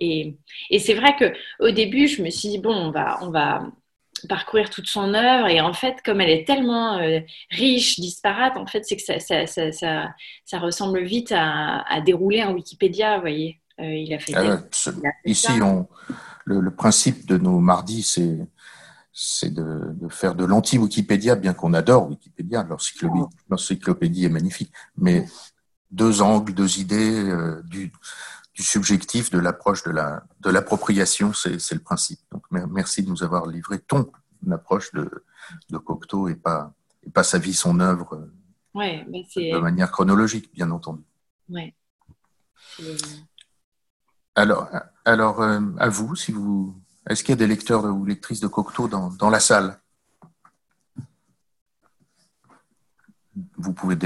Et, 0.00 0.36
et 0.70 0.78
c'est 0.80 0.94
vrai 0.94 1.14
que 1.16 1.32
au 1.60 1.70
début, 1.70 2.08
je 2.08 2.22
me 2.22 2.30
suis 2.30 2.48
dit 2.48 2.58
bon, 2.58 2.74
on 2.74 2.90
va, 2.90 3.18
on 3.22 3.30
va, 3.30 3.64
parcourir 4.28 4.70
toute 4.70 4.86
son 4.86 5.14
œuvre. 5.14 5.48
Et 5.48 5.60
en 5.60 5.72
fait, 5.72 5.96
comme 6.04 6.20
elle 6.20 6.30
est 6.30 6.46
tellement 6.46 6.98
euh, 6.98 7.20
riche, 7.50 8.00
disparate, 8.00 8.56
en 8.56 8.66
fait, 8.66 8.84
c'est 8.84 8.96
que 8.96 9.02
ça, 9.02 9.18
ça, 9.20 9.46
ça, 9.46 9.70
ça, 10.44 10.58
ressemble 10.58 11.02
vite 11.02 11.32
à, 11.36 11.84
dérouler 12.04 12.40
un 12.40 12.52
Wikipédia, 12.52 13.16
vous 13.16 13.22
voyez. 13.22 13.60
Euh, 13.80 13.84
il 13.84 14.14
a 14.14 14.18
fait. 14.18 14.34
Ah 14.36 14.60
ici, 15.24 15.50
on, 15.60 15.88
le, 16.44 16.70
principe 16.70 17.26
de 17.26 17.38
nos 17.38 17.58
mardis, 17.58 18.02
c'est 18.02 18.38
c'est 19.16 19.54
de, 19.54 19.94
faire 20.10 20.34
de 20.34 20.44
l'anti-Wikipédia, 20.44 21.36
bien 21.36 21.54
qu'on 21.54 21.72
adore 21.72 22.08
Wikipédia, 22.08 22.66
l'encyclopédie 23.48 24.24
est 24.24 24.28
magnifique, 24.28 24.72
mais 24.96 25.24
deux 25.94 26.22
angles, 26.22 26.52
deux 26.54 26.78
idées, 26.78 27.30
euh, 27.30 27.62
du, 27.62 27.92
du 28.54 28.62
subjectif, 28.62 29.30
de 29.30 29.38
l'approche 29.38 29.82
de 29.84 29.92
la 29.92 30.08
de 30.40 30.50
l'appropriation, 30.50 31.32
c'est 31.32 31.76
le 31.78 31.84
principe. 31.90 32.20
Donc 32.32 32.44
merci 32.50 33.02
de 33.02 33.08
nous 33.08 33.22
avoir 33.22 33.46
livré 33.46 33.78
ton 33.78 34.10
approche 34.50 34.92
de, 34.92 35.04
de 35.70 35.78
Cocteau 35.78 36.28
et 36.28 36.34
pas 36.34 36.72
et 37.06 37.10
pas 37.10 37.24
sa 37.24 37.38
vie, 37.38 37.54
son 37.54 37.80
œuvre 37.80 38.28
ouais, 38.74 39.04
de 39.06 39.58
manière 39.58 39.90
chronologique, 39.90 40.52
bien 40.52 40.70
entendu. 40.70 41.02
Ouais. 41.48 41.74
Alors, 44.34 44.68
alors 45.04 45.40
euh, 45.40 45.60
à 45.78 45.88
vous, 45.88 46.16
si 46.16 46.32
vous, 46.32 46.74
est-ce 47.08 47.22
qu'il 47.22 47.32
y 47.34 47.38
a 47.38 47.42
des 47.44 47.46
lecteurs 47.46 47.84
ou 47.84 48.04
lectrices 48.04 48.40
de 48.40 48.48
Cocteau 48.48 48.88
dans, 48.88 49.10
dans 49.10 49.30
la 49.30 49.40
salle? 49.40 49.78
Vous 53.56 53.72
pouvez 53.72 53.96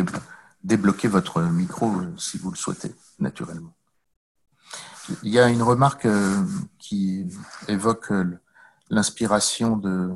débloquer 0.62 1.08
votre 1.08 1.40
micro 1.42 1.92
si 2.16 2.38
vous 2.38 2.50
le 2.50 2.56
souhaitez, 2.56 2.94
naturellement. 3.18 3.74
Il 5.22 5.32
y 5.32 5.38
a 5.38 5.48
une 5.48 5.62
remarque 5.62 6.06
euh, 6.06 6.44
qui 6.78 7.24
évoque 7.68 8.12
euh, 8.12 8.38
l'inspiration 8.90 9.76
de, 9.76 10.10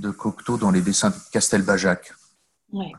de 0.00 0.10
Cocteau 0.10 0.56
dans 0.56 0.70
les 0.70 0.80
dessins 0.80 1.10
de 1.10 1.16
Castelbajac. 1.32 2.12
Oui, 2.72 2.92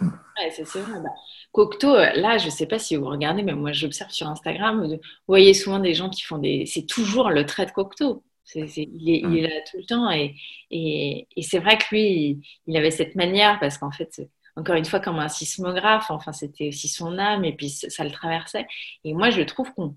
hmm. 0.00 0.08
ouais, 0.08 0.50
c'est 0.50 0.64
vrai. 0.80 1.00
Bah, 1.00 1.10
Cocteau, 1.52 1.94
euh, 1.94 2.10
là, 2.16 2.38
je 2.38 2.46
ne 2.46 2.50
sais 2.50 2.66
pas 2.66 2.78
si 2.78 2.96
vous 2.96 3.06
regardez, 3.06 3.42
mais 3.42 3.54
moi 3.54 3.72
j'observe 3.72 4.10
sur 4.10 4.26
Instagram, 4.26 4.84
vous 4.86 4.98
voyez 5.28 5.54
souvent 5.54 5.78
des 5.78 5.94
gens 5.94 6.10
qui 6.10 6.22
font 6.22 6.38
des. 6.38 6.66
C'est 6.66 6.86
toujours 6.86 7.30
le 7.30 7.46
trait 7.46 7.66
de 7.66 7.70
Cocteau. 7.70 8.24
il, 8.54 9.10
est, 9.10 9.24
hmm. 9.24 9.36
là 9.36 9.60
tout 9.70 9.76
le 9.78 9.84
temps 9.84 10.10
et, 10.10 10.34
et, 10.70 11.42
c'est 11.42 11.58
vrai 11.58 11.78
que 11.78 11.84
lui, 11.92 12.40
il, 12.66 12.76
avait 12.76 12.90
cette 12.90 13.14
manière 13.14 13.60
parce 13.60 13.78
qu'en 13.78 13.90
fait, 13.92 14.28
encore 14.56 14.74
une 14.74 14.86
fois, 14.86 15.00
comme 15.00 15.18
un 15.18 15.28
sismographe, 15.28 16.10
enfin, 16.10 16.32
c'était 16.32 16.68
aussi 16.68 16.88
son 16.88 17.18
âme 17.18 17.44
et 17.44 17.54
puis 17.54 17.68
ça, 17.68 18.04
le 18.04 18.10
traversait. 18.10 18.66
Et 19.04 19.12
moi, 19.12 19.30
je 19.30 19.42
trouve 19.42 19.72
qu'on 19.74 19.94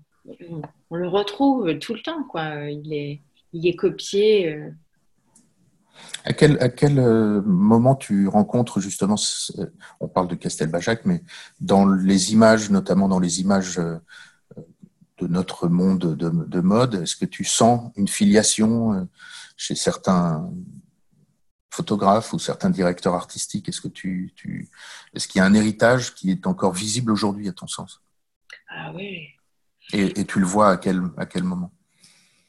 on 0.90 0.96
le 0.96 1.08
retrouve 1.08 1.78
tout 1.78 1.94
le 1.94 2.02
temps, 2.02 2.24
quoi. 2.24 2.70
Il 2.70 2.92
est, 2.92 3.22
il 3.54 3.66
est 3.66 3.74
copié. 3.74 4.54
Euh. 4.54 4.70
À 6.24 6.34
quel, 6.34 6.62
à 6.62 6.68
quel 6.68 6.98
euh, 6.98 7.40
moment 7.42 7.94
tu 7.94 8.28
rencontres 8.28 8.80
justement, 8.80 9.16
on 9.98 10.08
parle 10.08 10.28
de 10.28 10.34
Castelbajac, 10.34 11.04
mais 11.06 11.22
dans 11.60 11.86
les 11.86 12.32
images, 12.32 12.70
notamment 12.70 13.08
dans 13.08 13.18
les 13.18 13.40
images 13.40 13.78
euh, 13.78 13.96
de 15.18 15.26
notre 15.26 15.68
monde 15.68 16.16
de, 16.16 16.60
mode, 16.60 16.96
est-ce 16.96 17.16
que 17.16 17.26
tu 17.26 17.44
sens 17.44 17.92
une 17.96 18.08
filiation 18.08 19.06
chez 19.56 19.74
certains 19.74 20.50
photographes 21.70 22.32
ou 22.32 22.38
certains 22.38 22.70
directeurs 22.70 23.14
artistiques 23.14 23.68
Est-ce 23.68 23.80
que 23.80 23.88
tu, 23.88 24.32
tu 24.36 24.68
est-ce 25.14 25.28
qu'il 25.28 25.38
y 25.38 25.42
a 25.42 25.46
un 25.46 25.54
héritage 25.54 26.14
qui 26.14 26.30
est 26.30 26.46
encore 26.46 26.72
visible 26.72 27.12
aujourd'hui 27.12 27.48
à 27.48 27.52
ton 27.52 27.66
sens? 27.66 28.02
Ah 28.68 28.92
oui. 28.94 29.28
Et, 29.92 30.20
et, 30.20 30.24
tu 30.24 30.38
le 30.38 30.46
vois 30.46 30.70
à 30.70 30.76
quel, 30.76 31.02
à 31.16 31.26
quel 31.26 31.42
moment? 31.42 31.72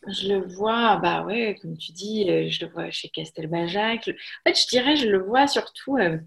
Je 0.07 0.29
le 0.29 0.47
vois, 0.55 0.97
bah 0.97 1.23
ouais, 1.23 1.57
comme 1.61 1.77
tu 1.77 1.91
dis, 1.91 2.25
je 2.49 2.65
le 2.65 2.71
vois 2.71 2.89
chez 2.89 3.09
Castelbajac. 3.09 4.09
En 4.09 4.49
fait, 4.49 4.59
je 4.59 4.67
dirais, 4.67 4.95
je 4.95 5.07
le 5.07 5.23
vois 5.23 5.47
surtout 5.47 5.97
euh, 5.97 6.17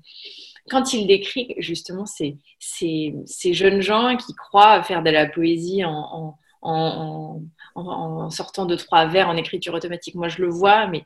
quand 0.70 0.92
il 0.92 1.06
décrit 1.06 1.54
justement 1.58 2.06
ces, 2.06 2.38
ces, 2.58 3.14
ces, 3.26 3.52
jeunes 3.52 3.80
gens 3.80 4.16
qui 4.16 4.32
croient 4.34 4.82
faire 4.84 5.02
de 5.02 5.10
la 5.10 5.26
poésie 5.26 5.84
en, 5.84 5.90
en, 5.92 6.38
en, 6.62 7.42
en, 7.74 8.30
sortant 8.30 8.64
de 8.64 8.76
trois 8.76 9.06
vers 9.06 9.28
en 9.28 9.36
écriture 9.36 9.74
automatique. 9.74 10.14
Moi, 10.14 10.28
je 10.28 10.40
le 10.40 10.48
vois, 10.48 10.86
mais 10.86 11.04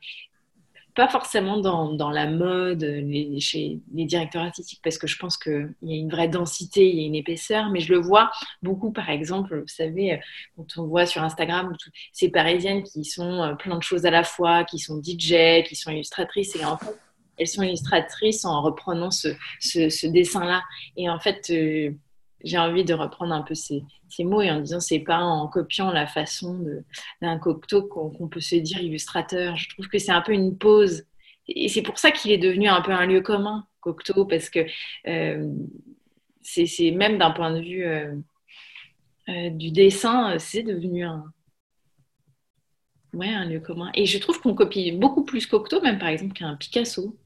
pas 0.99 1.07
forcément 1.07 1.61
dans, 1.61 1.93
dans 1.93 2.09
la 2.09 2.27
mode, 2.27 2.83
les, 2.83 3.39
chez 3.39 3.79
les 3.93 4.03
directeurs 4.03 4.41
artistiques, 4.43 4.81
parce 4.83 4.97
que 4.97 5.07
je 5.07 5.17
pense 5.17 5.37
qu'il 5.37 5.73
y 5.81 5.93
a 5.93 5.95
une 5.95 6.09
vraie 6.09 6.27
densité, 6.27 6.89
il 6.89 6.99
y 6.99 7.03
a 7.03 7.07
une 7.07 7.15
épaisseur, 7.15 7.69
mais 7.69 7.79
je 7.79 7.93
le 7.93 7.99
vois 8.01 8.29
beaucoup, 8.61 8.91
par 8.91 9.09
exemple, 9.09 9.61
vous 9.61 9.67
savez, 9.69 10.19
quand 10.57 10.65
on 10.75 10.87
voit 10.87 11.05
sur 11.05 11.23
Instagram 11.23 11.73
ces 12.11 12.29
Parisiennes 12.29 12.83
qui 12.83 13.05
sont 13.05 13.41
euh, 13.41 13.55
plein 13.55 13.77
de 13.77 13.81
choses 13.81 14.05
à 14.05 14.11
la 14.11 14.25
fois, 14.25 14.65
qui 14.65 14.77
sont 14.77 15.01
DJ, 15.01 15.63
qui 15.65 15.77
sont 15.77 15.89
illustratrices, 15.89 16.57
et 16.57 16.65
en 16.65 16.77
fait, 16.77 16.99
elles 17.37 17.47
sont 17.47 17.63
illustratrices 17.63 18.43
en 18.43 18.61
reprenant 18.61 19.09
ce, 19.09 19.29
ce, 19.61 20.05
dessin-là. 20.05 20.63
Et 20.97 21.09
en 21.09 21.19
fait, 21.21 21.49
euh, 21.51 21.91
j'ai 22.43 22.57
envie 22.57 22.85
de 22.85 22.93
reprendre 22.93 23.33
un 23.33 23.41
peu 23.41 23.55
ces, 23.55 23.83
mots 24.19 24.41
et 24.41 24.51
en 24.51 24.59
disant 24.59 24.79
c'est 24.79 24.99
pas 24.99 25.19
en 25.19 25.47
copiant 25.47 25.91
la 25.91 26.07
façon 26.07 26.65
d'un 27.21 27.37
Cocteau 27.37 27.83
qu'on 27.83 28.27
peut 28.27 28.39
se 28.39 28.55
dire 28.55 28.81
illustrateur. 28.81 29.55
Je 29.57 29.69
trouve 29.69 29.87
que 29.87 29.99
c'est 29.99 30.11
un 30.11 30.21
peu 30.21 30.33
une 30.33 30.57
pause. 30.57 31.05
Et 31.47 31.67
c'est 31.67 31.81
pour 31.81 31.97
ça 31.97 32.11
qu'il 32.11 32.31
est 32.31 32.37
devenu 32.37 32.67
un 32.67 32.81
peu 32.81 32.91
un 32.91 33.05
lieu 33.05 33.21
commun, 33.21 33.65
Cocteau, 33.81 34.25
parce 34.25 34.49
que 34.49 34.65
euh, 35.07 35.51
c'est 36.41 36.91
même 36.91 37.17
d'un 37.17 37.31
point 37.31 37.51
de 37.51 37.61
vue 37.61 37.83
euh, 37.85 38.15
euh, 39.29 39.49
du 39.49 39.71
dessin, 39.71 40.37
c'est 40.39 40.63
devenu 40.63 41.03
un, 41.05 41.25
ouais, 43.13 43.29
un 43.29 43.45
lieu 43.45 43.59
commun. 43.59 43.91
Et 43.93 44.05
je 44.05 44.17
trouve 44.17 44.39
qu'on 44.41 44.53
copie 44.53 44.91
beaucoup 44.91 45.23
plus 45.23 45.45
Cocteau, 45.47 45.81
même 45.81 45.99
par 45.99 46.09
exemple, 46.09 46.33
qu'un 46.33 46.55
Picasso. 46.55 47.17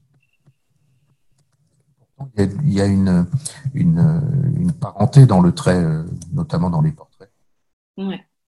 Il 2.36 2.72
y 2.72 2.80
a 2.80 2.86
une, 2.86 3.26
une, 3.74 4.72
parenté 4.80 5.26
dans 5.26 5.40
le 5.40 5.52
trait, 5.52 5.82
euh, 5.82 6.04
notamment 6.32 6.70
dans 6.70 6.80
les 6.80 6.92
portraits. 6.92 7.30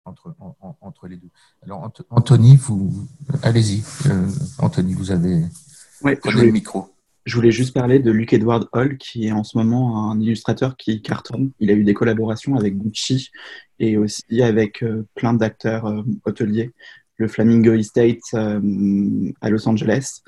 Entre, 0.06 0.36
entre, 0.82 1.08
les 1.08 1.18
deux. 1.18 1.30
Alors, 1.64 1.92
Anthony, 2.10 2.56
vous, 2.56 3.08
allez-y. 3.44 3.84
Euh, 4.10 4.28
Anthony, 4.58 4.94
vous 4.94 5.12
avez 5.12 5.44
ouais, 6.02 6.20
le 6.26 6.52
micro. 6.52 6.90
Je 7.26 7.36
voulais 7.36 7.52
juste 7.52 7.74
parler 7.74 8.00
de 8.00 8.10
Luc 8.12 8.34
Edward 8.34 8.68
Hall, 8.74 8.98
qui 8.98 9.28
est 9.28 9.32
en 9.32 9.44
ce 9.44 9.58
moment 9.58 10.10
un 10.10 10.20
illustrateur 10.20 10.78
qui 10.78 11.02
cartonne. 11.02 11.52
Il 11.60 11.70
a 11.70 11.74
eu 11.74 11.84
des 11.84 11.94
collaborations 11.94 12.56
avec 12.56 12.78
Gucci 12.78 13.30
et 13.78 13.98
aussi 13.98 14.42
avec 14.42 14.84
euh, 14.84 15.06
plein 15.16 15.34
d'acteurs 15.34 16.04
hôteliers, 16.26 16.72
le 17.18 17.28
Flamingo 17.28 17.74
Estate 17.74 18.34
à 18.34 19.50
Los 19.50 19.68
Angeles. 19.70 20.22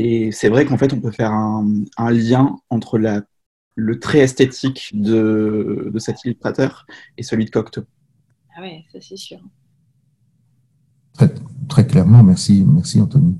Et 0.00 0.30
c'est 0.30 0.48
vrai 0.48 0.64
qu'en 0.64 0.78
fait, 0.78 0.92
on 0.92 1.00
peut 1.00 1.10
faire 1.10 1.32
un, 1.32 1.84
lien 2.10 2.56
entre 2.70 2.98
la, 2.98 3.22
le 3.74 3.98
trait 3.98 4.20
esthétique 4.20 4.90
de, 4.94 5.90
de, 5.92 5.98
cet 5.98 6.24
illustrateur 6.24 6.86
et 7.16 7.24
celui 7.24 7.44
de 7.44 7.50
Cocteau. 7.50 7.82
Ah 8.56 8.62
ouais, 8.62 8.84
ça 8.92 9.00
c'est 9.00 9.16
sûr. 9.16 9.40
Très, 11.14 11.28
très, 11.68 11.84
clairement, 11.84 12.22
merci, 12.22 12.64
merci 12.64 13.00
Anthony. 13.00 13.36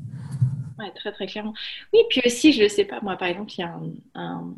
Ouais, 0.80 0.92
très 0.96 1.12
très 1.12 1.28
clairement. 1.28 1.54
Oui, 1.92 2.00
puis 2.10 2.22
aussi, 2.26 2.52
je 2.52 2.64
ne 2.64 2.68
sais 2.68 2.84
pas, 2.84 3.00
moi 3.02 3.16
par 3.16 3.28
exemple, 3.28 3.52
il 3.56 3.60
y 3.60 3.62
a 3.62 3.72
un 3.72 3.92
un 4.16 4.54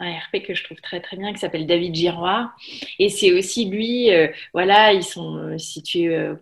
RP 0.00 0.42
que 0.42 0.54
je 0.54 0.62
trouve 0.64 0.80
très 0.80 1.00
très 1.00 1.16
bien 1.16 1.32
qui 1.32 1.38
s'appelle 1.38 1.66
David 1.66 1.94
Giroir. 1.94 2.56
Et 2.98 3.08
c'est 3.08 3.32
aussi 3.32 3.66
lui 3.66 4.12
euh, 4.12 4.28
voilà 4.52 4.92
ils 4.92 5.02
sont 5.02 5.36
euh, 5.36 5.58
situés 5.58 6.14
euh, 6.14 6.34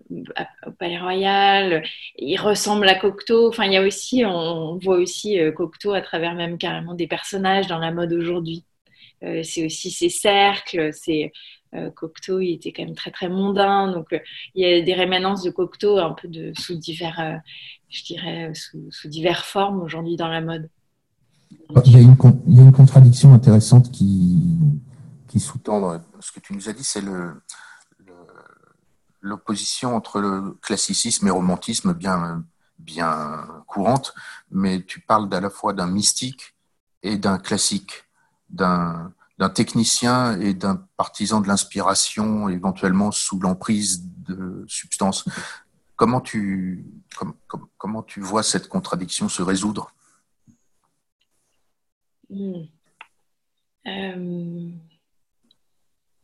au 0.67 0.71
Palais 0.73 0.99
Royal. 0.99 1.83
Ils 2.19 2.39
ressemblent 2.39 2.89
à 2.89 2.95
Cocteau. 2.95 3.49
Enfin 3.49 3.65
il 3.65 3.73
y 3.73 3.77
a 3.77 3.83
aussi 3.83 4.25
on, 4.25 4.77
voit 4.77 4.97
aussi 4.97 5.39
Cocteau 5.55 5.93
à 5.93 6.03
travers 6.03 6.35
même 6.35 6.59
carrément 6.59 6.95
des 6.95 7.07
personnages 7.07 7.67
dans 7.67 7.79
la 7.79 7.93
mode 7.93 8.13
aujourd'hui. 8.13 8.65
C'est 9.43 9.65
aussi 9.65 9.91
ses 9.91 10.11
cercles 10.11 10.93
c'est 10.93 11.33
Cocteau 11.95 12.41
il 12.41 12.55
était 12.55 12.73
quand 12.73 12.85
même 12.85 12.95
très 12.95 13.11
très 13.11 13.29
mondain. 13.29 13.91
Donc 13.91 14.09
il 14.55 14.67
y 14.67 14.71
a 14.71 14.83
des 14.83 14.95
rémanences 14.95 15.43
de 15.43 15.51
Cocteau 15.51 15.99
un 15.99 16.13
peu 16.13 16.29
sous 16.59 16.77
divers 16.77 17.41
je 17.89 18.05
dirais 18.05 18.53
sous, 18.55 18.91
sous 18.91 19.09
formes 19.45 19.81
aujourd'hui 19.81 20.17
dans 20.17 20.29
la 20.29 20.43
mode 20.43 20.69
il 21.85 21.93
y, 21.93 21.97
a 21.97 22.01
une, 22.01 22.73
contradiction 22.73 23.35
intéressante 23.35 23.91
qui, 23.91 24.57
sous-tend 25.39 26.01
ce 26.21 26.33
que 26.33 26.41
tu 26.41 26.55
nous 26.55 26.69
as 26.69 26.73
dit, 26.73 26.85
c'est 26.85 27.03
l'opposition 29.21 29.95
entre 29.95 30.21
le 30.21 30.57
classicisme 30.63 31.27
et 31.27 31.29
le 31.29 31.35
romantisme 31.35 31.93
bien, 31.93 32.45
courante, 33.67 34.15
mais 34.51 34.83
tu 34.83 35.01
parles 35.01 35.33
à 35.35 35.41
la 35.41 35.51
fois 35.51 35.73
d'un 35.73 35.87
mystique 35.87 36.55
et 37.03 37.19
d'un 37.19 37.39
classique, 37.39 38.05
d'un, 38.49 39.13
technicien 39.55 40.41
et 40.41 40.55
d'un 40.55 40.87
partisan 40.97 41.41
de 41.41 41.49
l'inspiration, 41.49 42.49
éventuellement 42.49 43.11
sous 43.11 43.39
l'emprise 43.39 44.03
de 44.05 44.65
substances. 44.69 45.25
Comment 45.97 46.21
tu 46.21 46.85
vois 48.19 48.43
cette 48.43 48.69
contradiction 48.69 49.29
se 49.29 49.43
résoudre? 49.43 49.93
Hmm. 52.31 52.65
Euh, 53.87 54.71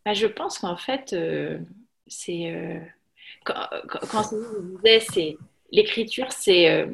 bah, 0.05 0.15
je 0.15 0.27
pense 0.27 0.59
qu'en 0.59 0.77
fait, 0.77 1.13
euh, 1.13 1.59
c'est 2.07 2.53
euh, 2.53 2.81
quand, 3.45 3.55
quand 3.89 4.33
vous 4.33 4.79
c'est 5.01 5.37
l'écriture, 5.71 6.33
c'est 6.33 6.89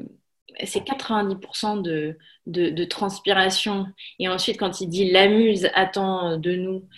c'est 0.65 0.81
90% 0.81 1.83
de, 1.83 2.17
de, 2.47 2.85
transpiration. 2.85 3.87
Et 4.19 4.29
ensuite, 4.29 4.59
quand 4.59 4.81
il 4.81 4.89
dit 4.89 5.11
la 5.11 5.29
muse 5.29 5.69
attend 5.75 6.37
de 6.37 6.55
nous 6.57 6.89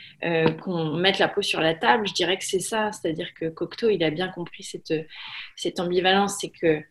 qu'on 0.62 0.94
mette 0.94 1.18
la 1.18 1.28
peau 1.28 1.42
sur 1.42 1.61
la 1.61 1.74
table, 1.74 2.06
je 2.08 2.14
dirais 2.14 2.38
que 2.38 2.44
c'est 2.44 2.61
ça. 2.61 2.90
C'est-à-dire 2.92 3.34
que 3.34 3.50
Cocteau, 3.50 3.90
il 3.90 4.02
a 4.02 4.11
bien 4.11 4.28
compris 4.28 4.62
cette, 4.62 4.94
cette 5.56 5.78
ambivalence. 5.78 6.38
C'est 6.40 6.50
que 6.50 6.82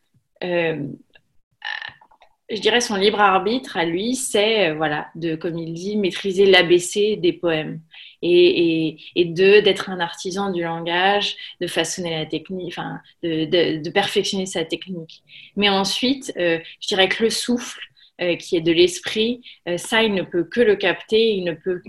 je 2.50 2.60
dirais 2.62 2.82
son 2.82 2.96
libre 2.96 3.20
arbitre 3.20 3.78
à 3.78 3.86
lui, 3.86 4.16
c'est 4.16 4.70
euh, 4.70 4.76
voilà 4.76 5.10
de, 5.16 5.36
comme 5.36 5.58
il 5.58 5.74
dit, 5.74 5.98
maîtriser 5.98 6.46
l'ABC 6.46 7.18
des 7.18 7.34
poèmes 7.34 7.82
et, 8.22 8.98
d'être 9.16 9.90
un 9.90 10.00
artisan 10.00 10.52
du 10.52 10.64
langage, 10.64 11.36
de 11.62 11.68
façonner 11.68 12.12
la 12.12 12.26
technique, 12.26 12.68
enfin 12.70 13.00
de, 13.24 13.46
de, 13.82 13.90
perfectionner 13.92 14.46
sa 14.46 14.66
technique. 14.66 15.24
Mais 15.56 15.70
ensuite, 15.70 16.34
euh, 16.38 16.60
je 16.82 16.88
dirais 16.88 17.08
que 17.08 17.24
le 17.24 17.30
souffle 17.30 17.80
euh, 18.22 18.36
qui 18.36 18.58
est 18.58 18.62
de 18.62 18.72
l'esprit, 18.72 19.42
ça 19.78 20.04
il 20.04 20.14
ne 20.14 20.24
peut 20.24 20.44
que 20.44 20.60
le 20.60 20.76
capter, 20.76 21.34
il 21.36 21.44
ne 21.44 21.54
peut 21.54 21.82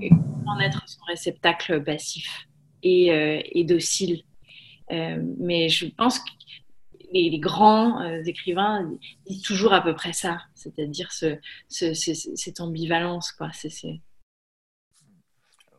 en 0.47 0.61
être 0.61 0.83
son 0.87 1.01
réceptacle 1.09 1.83
passif 1.83 2.47
et, 2.83 3.09
et 3.53 3.65
docile. 3.65 4.23
mais 4.91 5.69
je 5.69 5.87
pense 5.87 6.21
que 6.21 6.31
les, 7.13 7.39
grands 7.39 8.01
euh, 8.03 8.23
écrivains 8.25 8.91
disent 9.27 9.43
toujours 9.43 9.73
à 9.73 9.83
peu 9.83 9.95
près 9.95 10.13
ça, 10.13 10.43
c'est-à-dire 10.55 11.13
ce, 11.13 11.39
cette 11.69 12.61
ambivalence. 12.61 13.33
Quoi. 13.33 13.51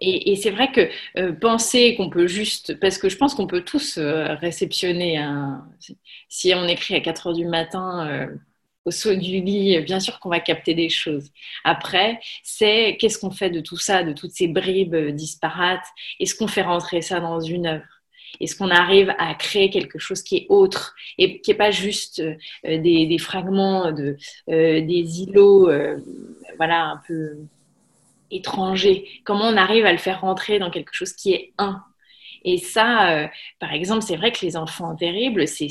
Et, 0.01 0.35
c'est 0.35 0.49
vrai 0.49 0.71
que 0.71 0.89
euh, 1.17 1.31
penser 1.33 1.95
qu'on 1.95 2.09
peut 2.09 2.27
juste, 2.27 2.79
parce 2.79 2.97
que 2.97 3.09
je 3.09 3.17
pense 3.17 3.35
qu'on 3.35 3.47
peut 3.47 3.63
tous 3.63 3.97
euh, 3.97 4.33
réceptionner, 4.35 5.17
un, 5.17 5.67
si 6.27 6.53
on 6.55 6.67
écrit 6.67 6.95
à 6.95 7.01
4 7.01 7.27
heures 7.27 7.35
du 7.35 7.45
matin 7.45 8.29
au 8.83 8.89
saut 8.89 9.13
du 9.13 9.41
lit, 9.41 9.79
bien 9.81 9.99
sûr 9.99 10.19
qu'on 10.19 10.29
va 10.29 10.39
capter 10.39 10.73
des 10.73 10.89
choses. 10.89 11.29
Après, 11.63 12.19
c'est 12.41 12.97
qu'est-ce 12.99 13.19
qu'on 13.19 13.29
fait 13.29 13.51
de 13.51 13.61
tout 13.61 13.77
ça, 13.77 14.03
de 14.03 14.11
toutes 14.11 14.31
ces 14.31 14.47
bribes 14.47 14.95
disparates? 14.95 15.85
Est-ce 16.19 16.33
qu'on 16.33 16.47
fait 16.47 16.63
rentrer 16.63 17.01
ça 17.03 17.19
dans 17.19 17.39
une 17.39 17.67
œuvre? 17.67 18.00
Est-ce 18.39 18.55
qu'on 18.55 18.69
arrive 18.69 19.13
à 19.17 19.33
créer 19.35 19.69
quelque 19.69 19.99
chose 19.99 20.21
qui 20.23 20.37
est 20.37 20.45
autre 20.49 20.95
et 21.17 21.41
qui 21.41 21.51
n'est 21.51 21.57
pas 21.57 21.71
juste 21.71 22.19
euh, 22.19 22.37
des, 22.63 23.17
fragments, 23.19 23.91
de, 23.91 24.17
euh, 24.49 24.81
des 24.81 25.21
îlots, 25.21 25.69
euh, 25.69 25.97
voilà, 26.57 26.85
un 26.85 27.01
peu 27.07 27.37
étrangers 28.29 29.07
Comment 29.25 29.47
on 29.47 29.57
arrive 29.57 29.85
à 29.85 29.91
le 29.91 29.97
faire 29.97 30.21
rentrer 30.21 30.59
dans 30.59 30.71
quelque 30.71 30.93
chose 30.93 31.13
qui 31.13 31.33
est 31.33 31.53
un? 31.57 31.83
Et 32.43 32.57
ça, 32.57 33.29
par 33.59 33.71
exemple, 33.71 34.01
c'est 34.01 34.15
vrai 34.15 34.31
que 34.31 34.43
les 34.43 34.57
enfants 34.57 34.95
terribles, 34.95 35.47
c'est 35.47 35.69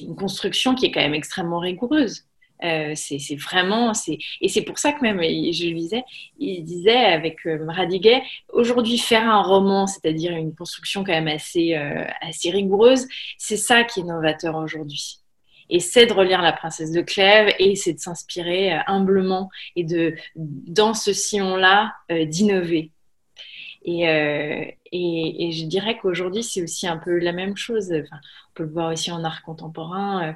une 0.00 0.16
construction 0.16 0.74
qui 0.74 0.86
est 0.86 0.90
quand 0.90 1.02
même 1.02 1.12
extrêmement 1.12 1.58
rigoureuse. 1.58 2.27
Euh, 2.64 2.92
c'est 2.96 3.36
vraiment, 3.36 3.92
et 4.40 4.48
c'est 4.48 4.62
pour 4.62 4.78
ça 4.78 4.92
que 4.92 5.00
même, 5.02 5.20
je 5.20 5.68
le 5.68 5.74
disais, 5.74 6.02
il 6.38 6.64
disait 6.64 6.96
avec 6.96 7.46
euh, 7.46 7.64
Radiguet, 7.68 8.22
aujourd'hui 8.52 8.98
faire 8.98 9.28
un 9.28 9.42
roman, 9.42 9.86
c'est-à-dire 9.86 10.32
une 10.32 10.54
construction 10.54 11.04
quand 11.04 11.12
même 11.12 11.28
assez, 11.28 11.74
euh, 11.74 12.04
assez 12.20 12.50
rigoureuse, 12.50 13.06
c'est 13.36 13.56
ça 13.56 13.84
qui 13.84 14.00
est 14.00 14.04
novateur 14.04 14.56
aujourd'hui. 14.56 15.18
Et 15.70 15.80
c'est 15.80 16.06
de 16.06 16.12
relire 16.12 16.42
La 16.42 16.52
Princesse 16.52 16.92
de 16.92 17.02
Clèves 17.02 17.54
et 17.58 17.76
c'est 17.76 17.92
de 17.92 18.00
s'inspirer 18.00 18.72
humblement 18.86 19.50
et 19.76 19.84
de, 19.84 20.14
dans 20.34 20.94
ce 20.94 21.12
sillon-là, 21.12 21.92
d'innover. 22.08 22.90
Et, 23.84 24.02
je 25.52 25.66
dirais 25.66 25.98
qu'aujourd'hui, 25.98 26.42
c'est 26.42 26.62
aussi 26.62 26.88
un 26.88 26.96
peu 26.96 27.18
la 27.18 27.32
même 27.32 27.54
chose. 27.54 27.92
On 27.92 28.52
peut 28.54 28.62
le 28.62 28.70
voir 28.70 28.90
aussi 28.92 29.12
en 29.12 29.22
art 29.24 29.42
contemporain 29.42 30.34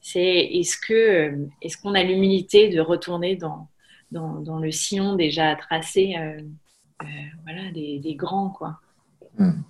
c'est 0.00 0.20
est-ce 0.20 0.76
que 0.76 1.48
est-ce 1.62 1.76
qu'on 1.76 1.94
a 1.94 2.02
l'humilité 2.02 2.68
de 2.68 2.80
retourner 2.80 3.36
dans, 3.36 3.68
dans, 4.10 4.58
le 4.58 4.70
sillon 4.70 5.14
déjà 5.14 5.54
tracé 5.56 6.14
euh, 6.16 6.40
euh, 7.02 7.06
voilà, 7.44 7.70
des, 7.72 8.14
grands 8.14 8.50
quoi? 8.50 8.80
Hmm. 9.38 9.62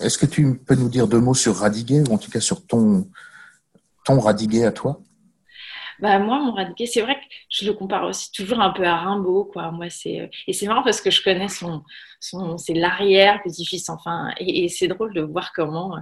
Est-ce 0.00 0.18
que 0.18 0.26
tu 0.26 0.58
peux 0.58 0.74
nous 0.74 0.88
dire 0.88 1.08
deux 1.08 1.20
mots 1.20 1.34
sur 1.34 1.56
Radiguet 1.56 2.08
ou 2.08 2.12
en 2.12 2.18
tout 2.18 2.30
cas 2.30 2.40
sur 2.40 2.66
ton 2.66 3.08
ton 4.04 4.20
Radiguet 4.20 4.64
à 4.64 4.72
toi? 4.72 5.00
Bah 5.98 6.18
moi 6.18 6.38
mon 6.40 6.52
Radiguet 6.52 6.86
c'est 6.86 7.00
vrai 7.00 7.14
que 7.14 7.24
je 7.48 7.64
le 7.64 7.72
compare 7.72 8.04
aussi 8.04 8.30
toujours 8.32 8.60
un 8.60 8.70
peu 8.70 8.84
à 8.84 8.96
Rimbaud 8.96 9.44
quoi 9.44 9.70
moi 9.70 9.88
c'est 9.88 10.30
et 10.46 10.52
c'est 10.52 10.66
marrant 10.66 10.82
parce 10.82 11.00
que 11.00 11.10
je 11.10 11.22
connais 11.22 11.48
son, 11.48 11.82
son 12.20 12.58
c'est 12.58 12.74
l'arrière 12.74 13.42
petit-fils 13.42 13.88
enfin 13.88 14.30
et 14.38 14.68
c'est 14.68 14.88
drôle 14.88 15.14
de 15.14 15.22
voir 15.22 15.52
comment 15.54 15.96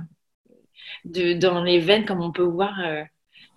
dans 1.04 1.62
les 1.62 1.78
veines, 1.78 2.04
comme 2.04 2.22
on 2.22 2.32
peut 2.32 2.42
voir. 2.42 2.78
Euh, 2.80 3.04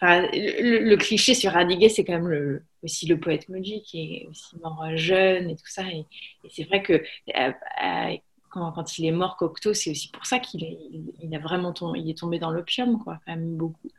le, 0.03 0.95
cliché 0.95 1.33
sur 1.33 1.53
Radiguet, 1.53 1.89
c'est 1.89 2.03
quand 2.03 2.19
même 2.19 2.61
aussi 2.83 3.07
le 3.07 3.19
poète 3.19 3.49
maudit 3.49 3.81
qui 3.81 4.15
est 4.15 4.27
aussi 4.27 4.55
mort 4.57 4.85
jeune 4.95 5.49
et 5.49 5.55
tout 5.55 5.67
ça. 5.67 5.83
Et, 5.83 6.05
c'est 6.49 6.65
vrai 6.65 6.83
que 6.83 6.93
euh, 6.93 7.51
euh, 7.83 8.17
quand, 8.49 8.97
il 8.99 9.05
est 9.05 9.11
mort, 9.11 9.37
Cocteau, 9.37 9.73
c'est 9.73 9.91
aussi 9.91 10.09
pour 10.11 10.25
ça 10.25 10.39
qu'il 10.39 10.63
est, 10.63 11.35
a 11.35 11.39
vraiment 11.39 11.73
tombé, 11.73 11.99
il 11.99 12.09
est 12.09 12.17
tombé 12.17 12.39
dans 12.39 12.51
l'opium, 12.51 13.03
quoi, 13.03 13.19
quand 13.25 13.35
même 13.35 13.55
beaucoup. 13.57 13.89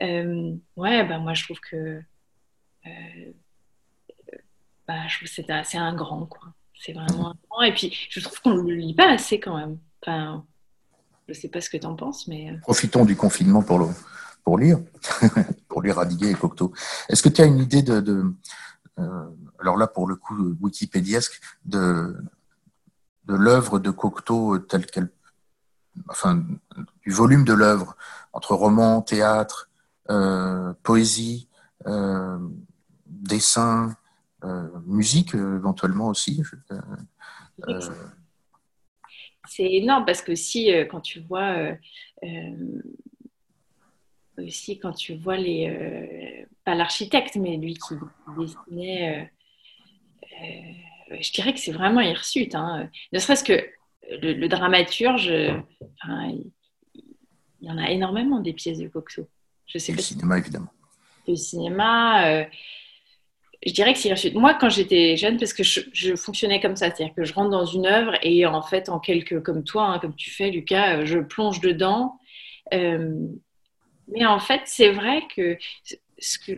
ouais, 0.00 1.04
bah, 1.04 1.18
moi 1.18 1.34
je 1.34 1.44
trouve 1.44 1.60
que 1.60 2.00
bah, 4.86 5.06
c'est 5.26 5.78
un 5.78 5.94
grand, 5.94 6.26
quoi. 6.26 6.54
C'est 6.74 6.92
vraiment 6.92 7.30
un 7.30 7.34
grand. 7.48 7.62
Et 7.62 7.72
puis 7.72 7.92
je 8.08 8.20
trouve 8.20 8.40
qu'on 8.40 8.54
ne 8.54 8.62
le 8.62 8.74
lit 8.74 8.94
pas 8.94 9.10
assez 9.10 9.38
quand 9.40 9.56
même. 9.56 9.78
Enfin, 10.02 10.46
je 11.28 11.34
ne 11.34 11.38
sais 11.38 11.48
pas 11.48 11.60
ce 11.60 11.68
que 11.68 11.76
tu 11.76 11.86
en 11.86 11.94
penses, 11.94 12.26
mais. 12.26 12.50
Euh. 12.50 12.58
Profitons 12.62 13.04
du 13.04 13.14
confinement 13.14 13.62
pour, 13.62 13.78
le, 13.78 13.86
pour 14.44 14.58
lire, 14.58 14.78
pour 15.68 15.82
lire 15.82 15.96
Radiguet 15.96 16.30
et 16.30 16.34
Cocteau. 16.34 16.72
Est-ce 17.08 17.22
que 17.22 17.28
tu 17.28 17.42
as 17.42 17.44
une 17.44 17.58
idée 17.58 17.82
de. 17.82 18.32
Euh, 18.98 19.26
alors 19.60 19.76
là, 19.76 19.86
pour 19.86 20.08
le 20.08 20.16
coup, 20.16 20.56
wikipédiesque, 20.60 21.40
de, 21.66 22.16
de 23.26 23.34
l'œuvre 23.34 23.78
de 23.78 23.90
Cocteau 23.90 24.58
telle 24.58 24.86
qu'elle. 24.86 25.10
Enfin, 26.08 26.42
du 27.02 27.10
volume 27.10 27.44
de 27.44 27.52
l'œuvre, 27.52 27.96
entre 28.32 28.54
roman, 28.54 29.02
théâtre, 29.02 29.68
euh, 30.10 30.72
poésie, 30.82 31.48
dessin, 33.06 33.96
musique 34.86 35.34
éventuellement 35.34 36.08
aussi. 36.08 36.42
C'est 39.48 39.72
énorme 39.72 40.04
parce 40.04 40.22
que 40.22 40.34
si, 40.34 40.72
euh, 40.72 40.84
quand 40.84 41.00
tu 41.00 41.20
vois, 41.20 41.56
euh, 41.56 41.74
euh, 42.24 42.82
aussi 44.38 44.78
quand 44.78 44.92
tu 44.92 45.14
vois 45.16 45.36
les, 45.36 46.46
pas 46.64 46.74
l'architecte, 46.74 47.36
mais 47.36 47.56
lui 47.56 47.74
qui 47.74 47.94
dessinait, 48.38 49.30
je 51.10 51.32
dirais 51.32 51.52
que 51.52 51.58
c'est 51.58 51.72
vraiment 51.72 52.00
hirsute. 52.00 52.54
Hein. 52.54 52.88
Ne 53.12 53.18
serait-ce 53.18 53.42
que 53.42 53.66
le, 54.10 54.46
dramaturge, 54.46 55.26
il, 55.26 56.52
y 57.62 57.70
en 57.70 57.78
a 57.78 57.90
énormément 57.90 58.38
des 58.40 58.52
pièces 58.52 58.78
de 58.78 58.86
Cocteau. 58.86 59.28
Je 59.66 59.78
sais 59.78 59.92
le 59.92 59.98
cinéma, 59.98 60.38
évidemment. 60.38 60.72
Le 61.26 61.34
cinéma, 61.34 62.46
je 63.66 63.72
dirais 63.72 63.92
que 63.92 63.98
c'est 63.98 64.34
Moi, 64.34 64.54
quand 64.54 64.68
j'étais 64.68 65.16
jeune, 65.16 65.36
parce 65.36 65.52
que 65.52 65.62
je, 65.62 66.16
fonctionnais 66.16 66.60
comme 66.60 66.76
ça, 66.76 66.86
c'est-à-dire 66.90 67.14
que 67.14 67.24
je 67.24 67.34
rentre 67.34 67.50
dans 67.50 67.64
une 67.64 67.86
œuvre 67.86 68.12
et 68.22 68.46
en 68.46 68.62
fait, 68.62 68.88
en 68.88 69.00
quelques, 69.00 69.42
comme 69.42 69.64
toi, 69.64 69.86
hein, 69.86 69.98
comme 69.98 70.14
tu 70.14 70.30
fais, 70.30 70.50
Lucas, 70.50 70.98
euh, 70.98 71.06
je 71.06 71.18
plonge 71.18 71.60
dedans. 71.60 72.18
Euh, 72.72 73.14
mais 74.08 74.24
en 74.26 74.38
fait, 74.38 74.62
c'est 74.64 74.90
vrai 74.90 75.22
que 75.34 75.58
ce 76.18 76.38
que, 76.38 76.52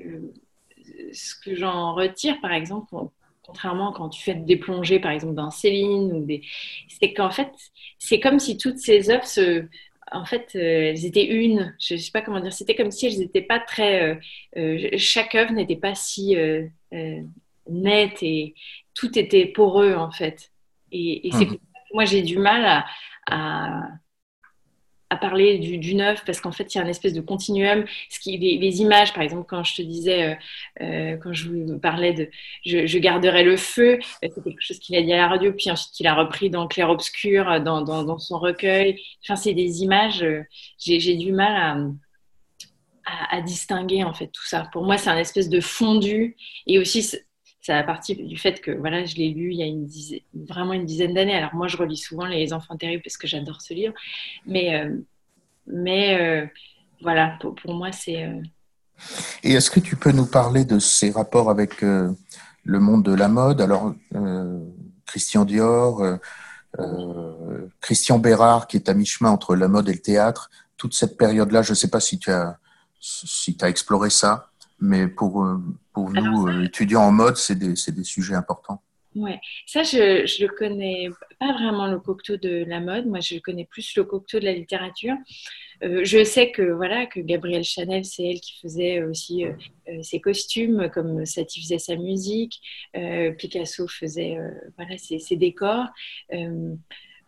ce 1.12 1.34
que 1.42 1.54
j'en 1.54 1.94
retire, 1.94 2.40
par 2.40 2.52
exemple, 2.52 2.94
contrairement 3.42 3.92
quand 3.92 4.10
tu 4.10 4.22
fais 4.22 4.34
des 4.34 4.56
plongées, 4.56 5.00
par 5.00 5.10
exemple, 5.10 5.34
dans 5.34 5.50
Céline, 5.50 6.12
ou 6.12 6.24
des... 6.24 6.42
c'est 6.88 7.12
qu'en 7.14 7.30
fait, 7.30 7.50
c'est 7.98 8.20
comme 8.20 8.38
si 8.38 8.58
toutes 8.58 8.78
ces 8.78 9.10
œuvres 9.10 9.26
se, 9.26 9.66
en 10.12 10.24
fait, 10.24 10.52
euh, 10.54 10.90
elles 10.90 11.06
étaient 11.06 11.26
une. 11.26 11.74
Je 11.80 11.94
ne 11.94 11.98
sais 11.98 12.10
pas 12.10 12.22
comment 12.22 12.40
dire. 12.40 12.52
C'était 12.52 12.74
comme 12.74 12.90
si 12.90 13.06
elles 13.06 13.18
n'étaient 13.18 13.42
pas 13.42 13.58
très. 13.58 14.18
chaque 14.96 15.34
œuvre 15.34 15.52
n'était 15.52 15.76
pas 15.76 15.94
si 15.94 16.36
euh, 16.36 17.22
net 17.68 18.22
et 18.22 18.54
tout 18.94 19.18
était 19.18 19.46
poreux 19.46 19.94
en 19.94 20.10
fait. 20.10 20.50
Et, 20.92 21.30
c'est 21.32 21.46
mmh. 21.46 21.58
moi 21.94 22.04
j'ai 22.04 22.22
du 22.22 22.38
mal 22.38 22.64
à, 22.64 22.84
à, 23.30 23.82
parler 25.16 25.58
du, 25.58 25.94
neuf 25.94 26.24
parce 26.24 26.40
qu'en 26.40 26.52
fait 26.52 26.74
il 26.74 26.78
y 26.78 26.80
a 26.80 26.84
une 26.84 26.90
espèce 26.90 27.12
de 27.12 27.20
continuum. 27.20 27.84
Ce 28.08 28.18
qui, 28.20 28.36
les, 28.38 28.80
images, 28.80 29.12
par 29.12 29.22
exemple, 29.22 29.44
quand 29.48 29.64
je 29.64 29.76
te 29.76 29.82
disais, 29.82 30.22
euh, 30.22 30.34
euh, 30.82 31.16
quand 31.16 31.32
je 31.32 31.48
vous 31.48 31.78
parlais 31.78 32.12
de 32.12 32.28
je, 32.64 32.98
garderai 32.98 33.42
le 33.42 33.56
feu, 33.56 33.98
c'est 34.22 34.28
quelque 34.28 34.60
chose 34.60 34.78
qu'il 34.78 34.96
a 34.96 35.02
dit 35.02 35.12
à 35.12 35.16
la 35.16 35.28
radio, 35.28 35.52
puis 35.52 35.70
ensuite 35.70 35.92
qu'il 35.94 36.06
a 36.06 36.14
repris 36.14 36.50
dans 36.50 36.66
Clair 36.68 36.90
Obscur, 36.90 37.60
dans, 37.60 37.82
dans, 37.82 38.18
son 38.18 38.38
recueil. 38.38 39.00
Enfin, 39.24 39.36
c'est 39.36 39.54
des 39.54 39.82
images, 39.82 40.24
j'ai 40.78 41.16
du 41.16 41.32
mal 41.32 41.56
à 41.56 41.76
à, 43.30 43.40
distinguer 43.40 44.04
en 44.04 44.12
fait 44.12 44.28
tout 44.28 44.46
ça. 44.46 44.68
Pour 44.72 44.84
moi, 44.84 44.98
c'est 44.98 45.10
un 45.10 45.16
espèce 45.16 45.48
de 45.48 45.60
fondu 45.60 46.36
et 46.66 46.78
aussi 46.78 47.16
ça 47.62 47.78
a 47.78 47.82
partie 47.82 48.16
du 48.16 48.38
fait 48.38 48.60
que 48.60 48.70
voilà, 48.70 49.04
je 49.04 49.16
l'ai 49.16 49.28
lu 49.30 49.52
il 49.52 49.58
y 49.58 49.62
a 49.62 50.44
vraiment 50.48 50.72
une 50.72 50.86
dizaine 50.86 51.14
d'années. 51.14 51.34
Alors 51.34 51.54
moi, 51.54 51.68
je 51.68 51.76
relis 51.76 51.98
souvent 51.98 52.24
Les 52.24 52.52
Enfants 52.52 52.76
terribles 52.76 53.02
parce 53.02 53.18
que 53.18 53.26
j'adore 53.26 53.60
ce 53.60 53.74
livre, 53.74 53.94
mais 54.46 54.74
euh, 54.74 54.96
mais 55.66 56.20
euh, 56.20 56.46
voilà, 57.02 57.38
pour, 57.38 57.74
moi, 57.74 57.92
c'est. 57.92 58.24
Euh, 58.24 58.42
et 59.42 59.52
est-ce 59.52 59.70
que 59.70 59.80
tu 59.80 59.96
peux 59.96 60.12
nous 60.12 60.26
parler 60.26 60.64
de 60.64 60.78
ses 60.78 61.10
rapports 61.10 61.50
avec 61.50 61.80
le 61.80 62.16
monde 62.64 63.02
de 63.02 63.14
la 63.14 63.28
mode? 63.28 63.62
Alors, 63.62 63.94
Christian 65.06 65.46
Dior, 65.46 66.18
Christian 67.80 68.18
Bérard, 68.18 68.66
qui 68.66 68.76
est 68.76 68.90
à 68.90 68.94
mi-chemin 68.94 69.30
entre 69.30 69.56
la 69.56 69.68
mode 69.68 69.88
et 69.88 69.94
le 69.94 70.00
théâtre, 70.00 70.50
toute 70.76 70.92
cette 70.92 71.16
période-là, 71.16 71.62
je 71.62 71.70
ne 71.70 71.76
sais 71.76 71.88
pas 71.88 72.00
si 72.00 72.18
tu 72.18 72.30
as 72.30 72.58
exploré 73.62 74.10
ça, 74.10 74.49
mais 74.80 75.08
pour, 75.08 75.44
euh, 75.44 75.58
pour 75.92 76.10
nous, 76.10 76.48
euh, 76.48 76.64
étudiants 76.64 77.02
en 77.02 77.12
mode, 77.12 77.36
c'est 77.36 77.58
des, 77.58 77.74
des, 77.92 78.04
sujets 78.04 78.34
importants. 78.34 78.82
Ouais, 79.14 79.40
ça, 79.66 79.82
je 79.82 80.22
ne 80.22 80.46
le 80.46 80.54
connais 80.54 81.10
pas 81.38 81.52
vraiment 81.52 81.88
le 81.88 81.98
Cocteau 81.98 82.36
de 82.36 82.64
la 82.64 82.80
mode. 82.80 83.06
Moi, 83.06 83.20
je 83.20 83.38
connais 83.38 83.64
plus 83.64 83.96
le 83.96 84.04
Cocteau 84.04 84.38
de 84.38 84.44
la 84.44 84.52
littérature. 84.52 85.16
Euh, 85.82 86.02
je 86.04 86.22
sais 86.22 86.52
que 86.52 86.62
voilà 86.62 87.06
que 87.06 87.20
Gabrielle 87.20 87.64
Chanel, 87.64 88.04
c'est 88.04 88.24
elle 88.24 88.40
qui 88.40 88.58
faisait 88.60 89.02
aussi 89.02 89.44
ses 90.02 90.20
costumes, 90.20 90.90
comme 90.92 91.26
Satie 91.26 91.60
faisait 91.62 91.78
sa 91.78 91.96
musique, 91.96 92.60
Picasso 93.38 93.88
faisait 93.88 94.38
voilà 94.76 94.96
ses, 94.98 95.18
ses 95.18 95.36
décors 95.36 95.86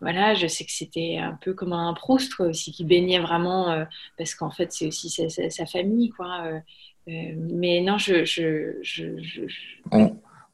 voilà, 0.03 0.35
je 0.35 0.49
sais 0.49 0.65
que 0.65 0.73
c'était 0.73 1.19
un 1.19 1.39
peu 1.41 1.55
comme 1.55 1.73
un 1.73 1.95
Proust 1.95 2.41
aussi, 2.41 2.73
qui 2.73 2.85
baignait 2.85 3.21
vraiment, 3.21 3.71
euh, 3.71 3.85
parce 4.19 4.35
qu'en 4.35 4.51
fait, 4.51 4.73
c'est 4.73 4.89
aussi 4.89 5.09
sa, 5.09 5.67
famille, 5.67 6.11
quoi. 6.11 6.43
Euh, 6.45 6.59
mais 7.07 7.81
non, 7.81 7.99
je. 7.99 8.23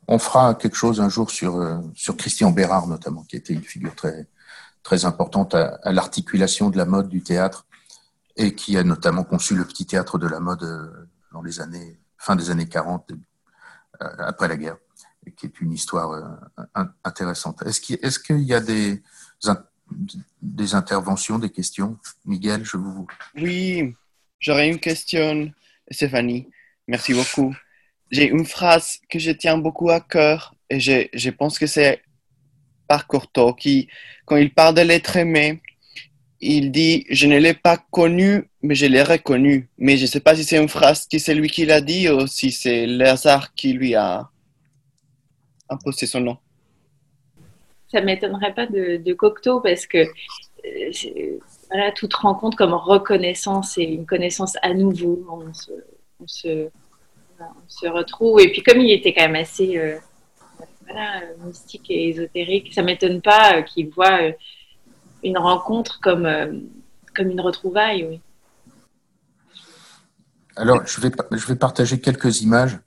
On, 0.06 0.18
fera 0.18 0.54
quelque 0.54 0.76
chose 0.76 1.00
un 1.00 1.08
jour 1.08 1.30
sur, 1.30 1.82
sur 1.94 2.16
Christian 2.16 2.50
Bérard, 2.50 2.86
notamment, 2.86 3.24
qui 3.24 3.36
était 3.36 3.52
une 3.52 3.62
figure 3.62 3.94
très, 3.94 4.26
très 4.82 5.04
importante 5.04 5.54
à, 5.54 5.78
l'articulation 5.92 6.70
de 6.70 6.78
la 6.78 6.86
mode 6.86 7.08
du 7.08 7.22
théâtre 7.22 7.66
et 8.36 8.54
qui 8.54 8.78
a 8.78 8.84
notamment 8.84 9.24
conçu 9.24 9.54
le 9.54 9.64
petit 9.64 9.84
théâtre 9.84 10.16
de 10.16 10.26
la 10.26 10.40
mode 10.40 10.64
dans 11.32 11.42
les 11.42 11.60
années 11.60 11.98
fin 12.16 12.36
des 12.36 12.50
années 12.50 12.68
40, 12.68 13.12
après 14.00 14.48
la 14.48 14.56
guerre, 14.56 14.78
qui 15.36 15.46
est 15.46 15.60
une 15.60 15.72
histoire 15.72 16.40
intéressante. 17.04 17.62
Est-ce 17.62 18.18
qu'il 18.18 18.40
y 18.40 18.54
a 18.54 18.60
des, 18.60 19.02
des 20.42 20.74
interventions, 20.74 21.38
des 21.38 21.50
questions? 21.50 21.98
Miguel, 22.24 22.64
je 22.64 22.76
vous. 22.76 23.06
Oui, 23.36 23.94
j'aurais 24.38 24.68
une 24.68 24.80
question, 24.80 25.52
Stéphanie. 25.90 26.48
Merci 26.86 27.14
beaucoup. 27.14 27.54
J'ai 28.10 28.28
une 28.28 28.46
phrase 28.46 28.98
que 29.10 29.18
je 29.18 29.30
tiens 29.30 29.58
beaucoup 29.58 29.90
à 29.90 30.00
cœur 30.00 30.54
et 30.70 30.80
je, 30.80 31.06
je 31.12 31.30
pense 31.30 31.58
que 31.58 31.66
c'est 31.66 32.02
par 32.86 33.06
Cortot 33.06 33.54
qui, 33.54 33.88
quand 34.24 34.36
il 34.36 34.52
parle 34.52 34.74
de 34.74 34.80
l'être 34.82 35.16
aimé, 35.16 35.60
il 36.40 36.70
dit 36.70 37.04
Je 37.10 37.26
ne 37.26 37.38
l'ai 37.38 37.54
pas 37.54 37.76
connu, 37.90 38.48
mais 38.62 38.74
je 38.74 38.86
l'ai 38.86 39.02
reconnu. 39.02 39.68
Mais 39.76 39.96
je 39.96 40.02
ne 40.02 40.06
sais 40.06 40.20
pas 40.20 40.34
si 40.36 40.44
c'est 40.44 40.58
une 40.58 40.68
phrase 40.68 41.06
qui 41.06 41.20
c'est 41.20 41.34
lui 41.34 41.48
qui 41.48 41.66
l'a 41.66 41.80
dit 41.80 42.08
ou 42.08 42.26
si 42.26 42.50
c'est 42.50 42.86
le 42.86 43.06
hasard 43.06 43.54
qui 43.54 43.72
lui 43.72 43.94
a 43.94 44.30
imposé 45.68 46.06
son 46.06 46.20
nom 46.20 46.38
ça 47.90 48.00
m'étonnerait 48.00 48.54
pas 48.54 48.66
de, 48.66 48.98
de, 48.98 49.14
Cocteau 49.14 49.60
parce 49.60 49.86
que 49.86 49.98
euh, 49.98 51.38
voilà, 51.70 51.92
toute 51.92 52.14
rencontre 52.14 52.56
comme 52.56 52.74
reconnaissance 52.74 53.78
et 53.78 53.84
une 53.84 54.06
connaissance 54.06 54.56
à 54.62 54.74
nouveau, 54.74 55.26
on 55.28 56.26
se, 56.26 56.68
retrouve. 57.86 58.40
Et 58.40 58.50
puis 58.50 58.62
comme 58.62 58.78
il 58.78 58.92
était 58.92 59.14
quand 59.14 59.26
même 59.26 59.36
assez 59.36 59.78
euh, 59.78 59.98
mystique 61.44 61.90
et 61.90 62.08
ésotérique, 62.08 62.72
ça 62.72 62.82
m'étonne 62.82 63.20
pas 63.20 63.56
euh, 63.58 63.62
qu'il 63.62 63.90
voit 63.90 64.18
une 65.22 65.38
rencontre 65.38 66.00
comme, 66.00 66.28
comme 67.14 67.30
une 67.30 67.40
retrouvaille. 67.40 68.06
Oui. 68.06 68.20
Alors, 70.56 70.84
je 70.86 71.00
vais, 71.00 71.10
je 71.32 71.46
vais 71.46 71.56
partager 71.56 72.00
quelques 72.00 72.42
images 72.42 72.78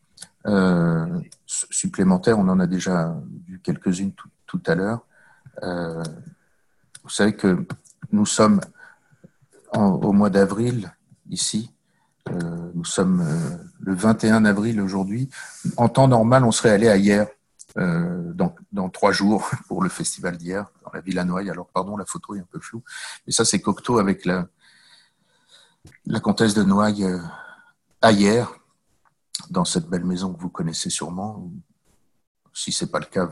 supplémentaires. 1.45 2.39
On 2.39 2.47
en 2.49 2.59
a 2.59 2.67
déjà 2.67 3.15
vu 3.47 3.59
quelques-unes 3.59 4.13
tout, 4.13 4.29
tout 4.45 4.61
à 4.65 4.75
l'heure. 4.75 5.05
Euh, 5.63 6.03
vous 7.03 7.09
savez 7.09 7.33
que 7.33 7.65
nous 8.11 8.25
sommes 8.25 8.61
au 9.73 10.11
mois 10.11 10.29
d'avril 10.29 10.93
ici. 11.29 11.71
Euh, 12.29 12.71
nous 12.75 12.85
sommes 12.85 13.21
euh, 13.21 13.57
le 13.79 13.95
21 13.95 14.45
avril 14.45 14.79
aujourd'hui. 14.81 15.29
En 15.77 15.89
temps 15.89 16.07
normal, 16.07 16.43
on 16.43 16.51
serait 16.51 16.69
allé 16.69 16.87
à 16.87 16.97
hier, 16.97 17.27
dans, 17.75 18.53
dans, 18.73 18.89
trois 18.89 19.13
jours, 19.13 19.49
pour 19.69 19.81
le 19.81 19.89
festival 19.89 20.35
d'hier, 20.37 20.69
dans 20.83 20.91
la 20.93 20.99
Villa 20.99 21.23
Noailles. 21.23 21.49
Alors, 21.49 21.67
pardon, 21.67 21.95
la 21.95 22.05
photo 22.05 22.35
est 22.35 22.39
un 22.39 22.47
peu 22.51 22.59
floue. 22.59 22.83
Mais 23.25 23.31
ça, 23.31 23.45
c'est 23.45 23.61
Cocteau 23.61 23.97
avec 23.97 24.25
la, 24.25 24.47
comtesse 26.21 26.53
de 26.53 26.63
Noailles 26.63 27.07
à 28.01 28.11
hier, 28.11 28.53
dans 29.49 29.65
cette 29.65 29.87
belle 29.87 30.03
maison 30.03 30.33
que 30.33 30.41
vous 30.41 30.49
connaissez 30.49 30.89
sûrement. 30.89 31.49
Si 32.53 32.73
ce 32.73 32.83
n'est 32.83 32.91
pas 32.91 32.99
le 32.99 33.05
cas, 33.05 33.29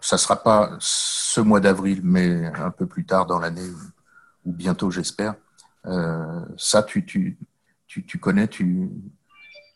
ça 0.00 0.16
ne 0.16 0.20
sera 0.20 0.42
pas 0.42 0.76
ce 0.80 1.40
mois 1.40 1.60
d'avril, 1.60 2.00
mais 2.02 2.46
un 2.46 2.70
peu 2.70 2.86
plus 2.86 3.04
tard 3.04 3.26
dans 3.26 3.38
l'année, 3.38 3.70
ou 4.48 4.52
bientôt, 4.52 4.90
j'espère. 4.90 5.34
Euh, 5.86 6.44
ça, 6.56 6.82
tu, 6.82 7.04
tu, 7.04 7.38
tu, 7.86 8.04
tu, 8.04 8.18
connais 8.18 8.48
tu, 8.48 8.90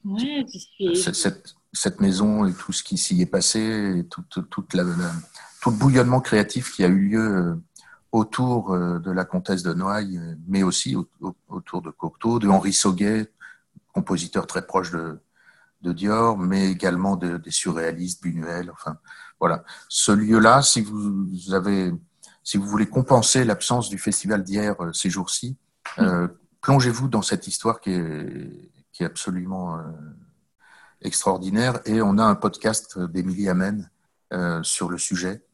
ouais, 0.04 0.46
cette, 0.94 1.54
cette, 1.72 2.00
maison 2.00 2.46
et 2.46 2.54
tout 2.54 2.72
ce 2.72 2.82
qui 2.82 2.96
s'y 2.96 3.20
est 3.20 3.26
passé, 3.26 3.98
et 3.98 4.04
tout, 4.06 4.22
toute 4.42 4.74
la, 4.74 4.84
tout 5.60 5.70
le 5.70 5.76
bouillonnement 5.76 6.20
créatif 6.20 6.72
qui 6.72 6.84
a 6.84 6.88
eu 6.88 7.10
lieu 7.10 7.20
euh, 7.20 7.54
autour 8.12 8.72
euh, 8.72 8.98
de 8.98 9.10
la 9.10 9.24
comtesse 9.24 9.62
de 9.62 9.74
Noailles, 9.74 10.20
mais 10.48 10.62
aussi 10.62 10.96
autour 11.50 11.82
de 11.82 11.90
Cocteau, 11.90 12.38
de 12.38 12.48
Henri 12.48 12.72
Sauguet, 12.72 13.30
compositeur 13.92 14.46
très 14.46 14.66
proche 14.66 14.90
de, 14.90 15.20
de 15.82 15.92
Dior, 15.92 16.38
mais 16.38 16.70
également 16.70 17.16
de, 17.16 17.36
des 17.36 17.50
surréalistes, 17.50 18.22
Buñuel, 18.22 18.70
enfin, 18.70 18.96
voilà. 19.38 19.64
Ce 19.88 20.12
lieu-là, 20.12 20.62
si 20.62 20.80
vous 20.80 21.52
avez, 21.52 21.92
si 22.44 22.56
vous 22.56 22.66
voulez 22.66 22.88
compenser 22.88 23.44
l'absence 23.44 23.88
du 23.88 23.98
festival 23.98 24.42
d'hier 24.42 24.80
euh, 24.80 24.92
ces 24.92 25.10
jours-ci, 25.10 25.56
euh, 25.98 26.28
plongez-vous 26.60 27.08
dans 27.08 27.22
cette 27.22 27.46
histoire 27.46 27.80
qui 27.80 27.90
est, 27.90 28.70
qui 28.92 29.02
est 29.02 29.06
absolument 29.06 29.78
euh, 29.78 29.82
extraordinaire. 31.00 31.80
Et 31.84 32.02
on 32.02 32.18
a 32.18 32.24
un 32.24 32.34
podcast 32.34 32.98
d'Émilie 32.98 33.48
Amen 33.48 33.88
sur 34.62 34.88
le 34.88 34.96
sujet 34.96 35.44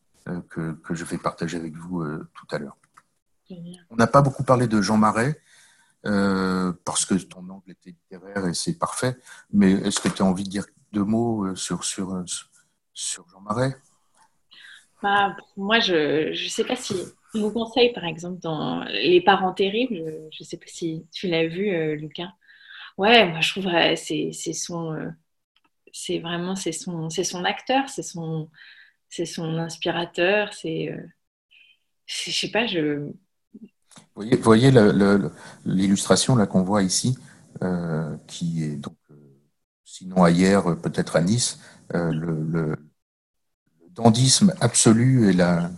que, 0.51 0.70
que, 0.70 0.95
je 0.95 1.05
vais 1.05 1.18
partager 1.18 1.57
avec 1.57 1.74
vous 1.74 2.05
tout 2.32 2.47
à 2.53 2.59
l'heure. 2.59 2.76
On 3.91 3.97
n'a 3.97 4.07
pas 4.07 4.22
beaucoup 4.22 4.45
parlé 4.45 4.68
de 4.68 4.80
Jean 4.80 4.97
Marais. 4.97 5.43
parce 6.05 7.05
que 7.05 7.14
ton 7.14 7.49
angle 7.49 7.72
était 7.72 7.91
littéraire 7.91 8.47
et 8.47 8.55
c'est 8.55 8.78
parfait. 8.78 9.18
Mais 9.53 9.72
est-ce 9.72 9.99
que 9.99 10.09
tu 10.09 10.22
as 10.22 10.24
envie 10.24 10.45
de 10.45 10.49
dire 10.49 10.64
deux 10.93 11.03
mots 11.03 11.57
sur, 11.57 11.82
sur, 11.82 12.22
sur 12.95 13.28
Jean 13.28 13.41
Marais? 13.41 13.76
Bah, 15.03 15.36
Moi, 15.57 15.80
je 15.80 16.30
ne 16.30 16.49
sais 16.49 16.64
pas 16.64 16.76
si 16.76 16.94
je 17.34 17.40
vous 17.40 17.51
conseille, 17.51 17.92
par 17.92 18.05
exemple, 18.05 18.40
dans 18.40 18.84
Les 18.84 19.20
parents 19.20 19.53
terribles, 19.53 19.96
je 20.32 20.42
ne 20.42 20.44
sais 20.44 20.57
pas 20.57 20.66
si 20.66 21.07
tu 21.12 21.28
l'as 21.28 21.46
vu, 21.46 21.70
euh, 21.70 21.94
Lucas. 21.94 22.32
Ouais, 22.96 23.28
moi, 23.28 23.40
je 23.40 23.51
trouve 23.51 23.64
que 23.64 23.96
c'est 23.96 24.53
son. 24.53 24.94
Euh, 24.94 25.11
c'est 25.92 26.18
vraiment 26.18 26.55
c'est 26.55 26.72
son, 26.72 27.11
son 27.11 27.44
acteur, 27.44 27.88
c'est 27.88 28.03
son, 28.03 28.51
son 29.11 29.59
inspirateur, 29.59 30.53
c'est. 30.53 30.90
Euh, 30.90 31.07
je 32.07 32.30
sais 32.30 32.51
pas, 32.51 32.66
je. 32.66 33.11
Vous 34.14 34.24
voyez, 34.42 34.70
l'illustration 35.64 36.36
là 36.36 36.46
qu'on 36.46 36.62
voit 36.62 36.82
ici, 36.82 37.16
qui 38.26 38.64
est 38.64 38.76
donc, 38.76 38.96
sinon 39.84 40.22
ailleurs, 40.22 40.80
peut-être 40.80 41.16
à 41.16 41.20
Nice, 41.20 41.61
le, 41.92 42.76
dandisme 43.99 44.55
absolu 44.61 45.28
et 45.28 45.32
la, 45.32 45.70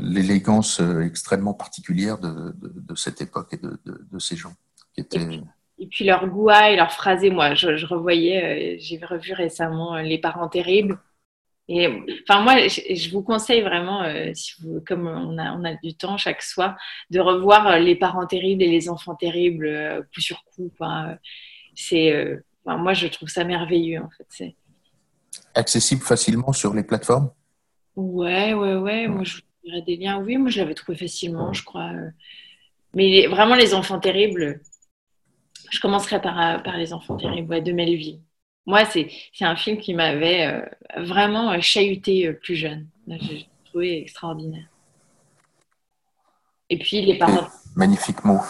l'élégance 0.00 0.80
extrêmement 1.04 1.54
particulière 1.54 2.18
de, 2.18 2.54
cette 2.94 3.20
époque 3.20 3.52
et 3.52 3.58
de, 3.58 4.18
ces 4.18 4.36
gens. 4.36 4.54
Qui 4.94 5.02
étaient... 5.02 5.40
et, 5.78 5.86
puis, 5.86 6.04
leur 6.04 6.26
goût 6.26 6.50
et 6.50 6.76
leur 6.76 6.92
phrasé, 6.92 7.30
moi, 7.30 7.54
je, 7.54 7.84
revoyais, 7.86 8.76
euh, 8.76 8.76
j'ai 8.80 8.98
revu 9.04 9.32
récemment 9.34 9.96
euh, 9.96 10.02
Les 10.02 10.18
parents 10.18 10.48
terribles. 10.48 10.98
Et 11.68 11.88
enfin, 12.22 12.40
moi, 12.42 12.68
je, 12.68 13.10
vous 13.10 13.22
conseille 13.22 13.60
vraiment, 13.60 14.02
euh, 14.04 14.30
si 14.34 14.54
vous, 14.62 14.80
comme 14.86 15.06
on 15.06 15.36
a, 15.36 15.52
on 15.52 15.64
a 15.64 15.74
du 15.74 15.94
temps 15.94 16.16
chaque 16.16 16.42
soir, 16.42 16.78
de 17.10 17.20
revoir 17.20 17.78
Les 17.78 17.96
parents 17.96 18.26
terribles 18.26 18.62
et 18.62 18.70
Les 18.70 18.88
enfants 18.88 19.16
terribles 19.16 20.06
coup 20.14 20.20
sur 20.20 20.44
coup. 20.44 20.72
C'est, 21.74 22.40
moi, 22.64 22.94
je 22.94 23.08
trouve 23.08 23.28
ça 23.28 23.44
merveilleux, 23.44 24.00
en 24.00 24.08
fait. 24.10 24.26
C'est, 24.30 24.56
accessible 25.54 26.02
facilement 26.02 26.52
sur 26.52 26.74
les 26.74 26.82
plateformes? 26.82 27.30
Ouais, 27.96 28.52
ouais, 28.54 28.74
ouais. 28.74 29.08
Moi, 29.08 29.24
je 29.24 29.40
dirais 29.64 29.82
des 29.82 29.96
liens. 29.96 30.18
Oui, 30.18 30.36
moi, 30.36 30.50
je 30.50 30.58
l'avais 30.58 30.74
trouvé 30.74 30.98
facilement, 30.98 31.52
je 31.52 31.64
crois. 31.64 31.92
Mais 32.94 33.26
vraiment, 33.26 33.54
Les 33.54 33.74
Enfants 33.74 33.98
Terribles, 33.98 34.60
je 35.70 35.80
commencerai 35.80 36.20
par, 36.20 36.62
par 36.62 36.76
Les 36.76 36.92
Enfants 36.92 37.16
Terribles 37.16 37.62
de 37.62 37.72
Melville. 37.72 38.20
Moi, 38.66 38.84
c'est 38.84 39.08
un 39.40 39.56
film 39.56 39.78
qui 39.78 39.94
m'avait 39.94 40.46
euh, 40.46 41.02
vraiment 41.04 41.58
chahuté 41.60 42.26
euh, 42.26 42.32
plus 42.32 42.56
jeune. 42.56 42.88
J'ai 43.06 43.48
trouvé 43.64 44.02
extraordinaire. 44.02 44.66
Et 46.68 46.78
puis, 46.78 47.02
les 47.02 47.16
parents. 47.16 47.46
Magnifique 47.76 48.24
mot. 48.24 48.40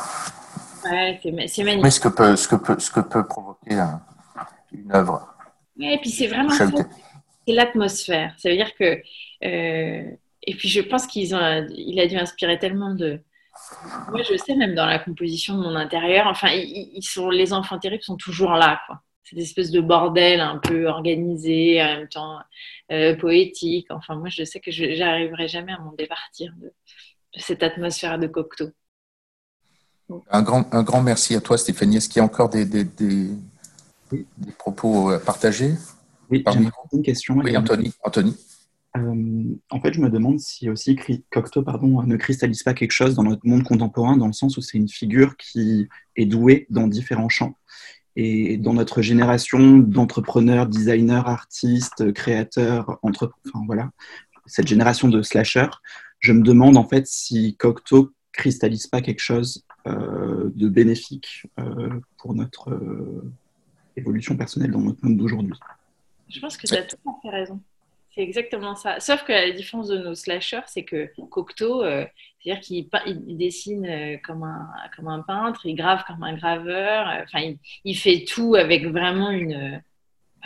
Ouais, 0.85 1.20
c'est 1.22 1.33
magnifique. 1.33 1.83
Mais 1.83 1.91
ce 1.91 2.01
que 2.01 2.09
peut, 2.09 2.37
ce 2.37 2.49
que 2.49 2.57
peut, 2.57 2.79
ce 2.79 2.91
que 2.91 3.01
peut 3.01 3.27
provoquer 3.27 3.83
une 4.72 4.93
œuvre 4.93 5.36
et 5.81 5.99
puis 5.99 6.11
c'est 6.11 6.27
vraiment 6.27 6.51
c'est 6.51 7.53
l'atmosphère. 7.53 8.35
Ça 8.39 8.49
veut 8.49 8.57
dire 8.57 8.74
que 8.74 9.01
euh, 9.45 10.11
et 10.47 10.55
puis 10.55 10.68
je 10.68 10.81
pense 10.81 11.07
qu'ils 11.07 11.35
ont, 11.35 11.66
il 11.70 11.99
a 12.01 12.07
dû 12.07 12.16
inspirer 12.16 12.59
tellement 12.59 12.95
de. 12.95 13.20
Moi, 14.11 14.22
je 14.22 14.37
sais 14.37 14.55
même 14.55 14.74
dans 14.74 14.87
la 14.87 14.99
composition 14.99 15.57
de 15.57 15.62
mon 15.62 15.74
intérieur. 15.74 16.27
Enfin, 16.27 16.49
ils, 16.53 17.03
sont 17.03 17.31
les 17.31 17.53
enfants 17.53 17.79
terribles 17.79 18.03
sont 18.03 18.16
toujours 18.16 18.53
là, 18.53 18.81
quoi. 18.87 19.01
Cette 19.24 19.39
espèce 19.41 19.72
de 19.72 19.81
bordel 19.81 20.41
un 20.41 20.59
peu 20.59 20.87
organisé, 20.87 21.83
en 21.83 21.87
même 21.87 22.09
temps 22.09 22.39
euh, 22.93 23.16
poétique. 23.16 23.89
Enfin, 23.91 24.14
moi, 24.14 24.29
je 24.29 24.45
sais 24.45 24.61
que 24.61 24.70
je 24.70 24.85
n'arriverai 24.85 25.49
jamais 25.49 25.72
à 25.72 25.79
m'en 25.79 25.93
départir 25.93 26.53
de, 26.61 26.72
cette 27.37 27.62
atmosphère 27.64 28.18
de 28.18 28.29
Cocteau. 28.29 28.70
Un 30.31 30.43
grand, 30.43 30.72
un 30.72 30.85
grand 30.85 31.03
merci 31.03 31.35
à 31.35 31.41
toi, 31.41 31.59
Stéphanie. 31.59 31.97
Est-ce 31.97 32.09
qu'il 32.09 32.18
y 32.18 32.22
a 32.22 32.24
encore 32.24 32.51
des, 32.51 32.64
des, 32.64 32.85
des 32.85 33.31
propos 34.59 35.11
à 35.11 35.19
partager 35.19 35.75
Oui, 36.31 36.45
j'ai 36.53 36.69
une 36.93 37.03
question. 37.03 37.37
Oui, 37.39 37.57
Anthony. 37.57 37.93
Anthony. 38.03 38.37
Euh, 38.97 39.57
en 39.71 39.81
fait, 39.81 39.93
je 39.93 40.01
me 40.01 40.09
demande 40.09 40.41
si 40.41 40.71
aussi 40.71 40.99
Cocteau 41.31 41.63
pardon, 41.63 42.03
ne 42.03 42.17
cristallise 42.17 42.63
pas 42.63 42.75
quelque 42.75 42.93
chose 42.93 43.15
dans 43.15 43.25
notre 43.25 43.47
monde 43.47 43.65
contemporain, 43.65 44.17
dans 44.17 44.27
le 44.27 44.33
sens 44.33 44.57
où 44.57 44.63
c'est 44.63 44.79
une 44.79 44.89
figure 44.89 45.37
qui 45.37 45.89
est 46.17 46.27
douée 46.27 46.67
dans 46.71 46.87
différents 46.87 47.29
champs. 47.29 47.55
Et 48.19 48.57
dans 48.57 48.73
notre 48.73 49.03
génération 49.03 49.79
d'entrepreneurs, 49.79 50.67
designers, 50.67 51.23
artistes, 51.27 52.13
créateurs, 52.15 52.99
entre... 53.03 53.35
enfin 53.47 53.63
voilà, 53.67 53.91
cette 54.47 54.67
génération 54.67 55.09
de 55.09 55.21
slashers, 55.21 55.71
je 56.21 56.33
me 56.33 56.43
demande 56.43 56.79
en 56.79 56.89
fait 56.89 57.07
si 57.07 57.57
Cocteau 57.59 58.13
cristallise 58.33 58.87
pas 58.87 59.03
quelque 59.03 59.21
chose 59.21 59.65
euh, 59.87 60.51
de 60.55 60.69
bénéfique 60.69 61.47
euh, 61.59 62.01
pour 62.17 62.35
notre 62.35 62.71
évolution 63.97 64.36
personnelle 64.36 64.70
dans 64.70 64.80
notre 64.80 65.05
monde 65.05 65.16
d'aujourd'hui. 65.16 65.55
Je 66.28 66.40
pense 66.40 66.57
que 66.57 66.66
tu 66.66 66.74
as 66.74 66.82
tout 66.82 66.97
à 67.07 67.12
fait 67.22 67.30
raison. 67.30 67.61
C'est 68.16 68.22
exactement 68.22 68.74
ça. 68.74 68.99
Sauf 68.99 69.24
que 69.24 69.32
la 69.32 69.51
différence 69.51 69.88
de 69.88 69.99
nos 69.99 70.14
slashers, 70.14 70.62
c'est 70.66 70.84
que 70.84 71.11
Cocteau, 71.28 71.82
euh, 71.82 72.07
c'est-à-dire 72.40 72.62
qu'il 72.62 72.88
dessine 73.36 73.84
euh, 73.84 74.16
comme 74.24 74.42
un, 74.42 74.68
comme 74.97 75.09
un 75.09 75.20
peintre, 75.20 75.66
il 75.66 75.74
grave 75.74 76.03
comme 76.07 76.22
un 76.22 76.34
graveur, 76.34 77.09
euh, 77.09 77.24
enfin, 77.24 77.55
il, 77.84 77.94
fait 77.94 78.24
tout 78.26 78.55
avec 78.55 78.86
vraiment 78.86 79.30
une. 79.30 79.82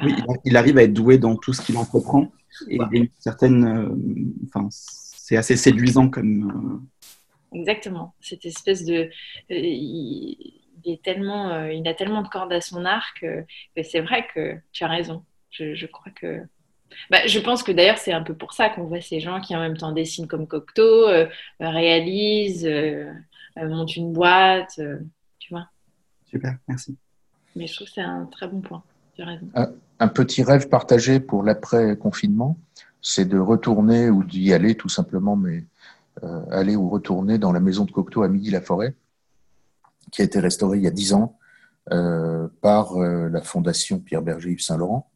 oui, 0.03 0.15
il 0.45 0.57
arrive 0.57 0.79
à 0.79 0.83
être 0.83 0.93
doué 0.93 1.19
dans 1.19 1.37
tout 1.37 1.53
ce 1.53 1.63
qu'il 1.63 1.77
entreprend. 1.77 2.33
Et 2.69 2.75
il 2.75 2.79
y 2.79 2.99
a 2.99 3.03
une 3.03 3.09
certaine. 3.21 4.35
Enfin, 4.49 4.67
c'est 4.71 5.37
assez 5.37 5.57
séduisant 5.57 6.11
comme. 6.11 6.85
Exactement. 7.53 8.15
Cette 8.21 8.45
espèce 8.47 8.85
de. 8.85 9.11
Il, 9.49 10.60
est 10.85 11.03
tellement, 11.03 11.67
il 11.67 11.87
a 11.89 11.95
tellement 11.95 12.23
de 12.23 12.29
cordes 12.29 12.53
à 12.53 12.61
son 12.61 12.85
arc 12.85 13.21
que, 13.21 13.45
c'est 13.83 14.01
vrai 14.01 14.27
que 14.35 14.57
tu 14.73 14.85
as 14.85 14.89
raison. 14.89 15.25
Je, 15.51 15.75
je 15.75 15.87
crois 15.87 16.13
que 16.13 16.43
bah, 17.11 17.27
je 17.27 17.39
pense 17.39 17.63
que 17.63 17.73
d'ailleurs, 17.73 17.99
c'est 17.99 18.13
un 18.13 18.23
peu 18.23 18.35
pour 18.35 18.53
ça 18.53 18.69
qu'on 18.69 18.85
voit 18.85 19.01
ces 19.01 19.21
gens 19.21 19.41
qui 19.41 19.55
en 19.55 19.61
même 19.61 19.77
temps 19.77 19.93
dessinent 19.93 20.27
comme 20.27 20.47
Cocteau, 20.47 21.09
euh, 21.09 21.27
réalisent, 21.61 22.67
euh, 22.67 23.13
euh, 23.59 23.69
montent 23.69 23.97
une 23.97 24.13
boîte, 24.13 24.81
tu 25.39 25.53
vois. 25.53 25.67
Super, 26.27 26.57
merci. 26.69 26.97
Mais 27.57 27.67
je 27.67 27.75
trouve 27.75 27.89
que 27.89 27.95
c'est 27.95 28.01
un 28.01 28.27
très 28.27 28.49
bon 28.49 28.61
point. 28.61 28.83
Tu 29.15 29.23
as 29.23 29.27
raison. 29.27 29.49
Un, 29.99 30.09
petit 30.09 30.43
rêve 30.43 30.69
partagé 30.69 31.21
pour 31.21 31.43
l'après-confinement, 31.43 32.57
c'est 33.03 33.27
de 33.27 33.39
retourner 33.39 34.09
ou 34.09 34.25
d'y 34.25 34.53
aller 34.53 34.75
tout 34.75 34.89
simplement, 34.89 35.37
mais 35.37 35.65
aller 36.51 36.77
ou 36.77 36.89
retourner 36.89 37.39
dans 37.39 37.53
la 37.53 37.61
maison 37.61 37.85
de 37.85 37.91
Cocteau 37.91 38.23
à 38.23 38.29
Midi-la-Forêt, 38.29 38.95
qui 40.11 40.23
a 40.23 40.25
été 40.25 40.41
restaurée 40.41 40.79
il 40.79 40.85
y 40.85 40.89
a 40.89 40.91
dix 40.91 41.13
ans 41.13 41.39
par 42.61 42.99
la 42.99 43.43
Fondation 43.43 43.99
Pierre 43.99 44.23
Berger 44.23 44.51
Yves 44.53 44.63
Saint-Laurent 44.63 45.11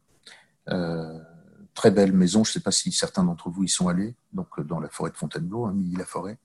très 1.75 1.91
belle 1.91 2.13
maison. 2.13 2.43
Je 2.43 2.49
ne 2.49 2.53
sais 2.53 2.59
pas 2.61 2.71
si 2.71 2.91
certains 2.91 3.23
d'entre 3.23 3.49
vous 3.49 3.63
y 3.63 3.69
sont 3.69 3.87
allés, 3.87 4.15
donc 4.33 4.47
euh, 4.57 4.63
dans 4.63 4.79
la 4.79 4.89
forêt 4.89 5.11
de 5.11 5.17
Fontainebleau, 5.17 5.65
hein, 5.65 5.75
la 5.95 6.05
forêt, 6.05 6.39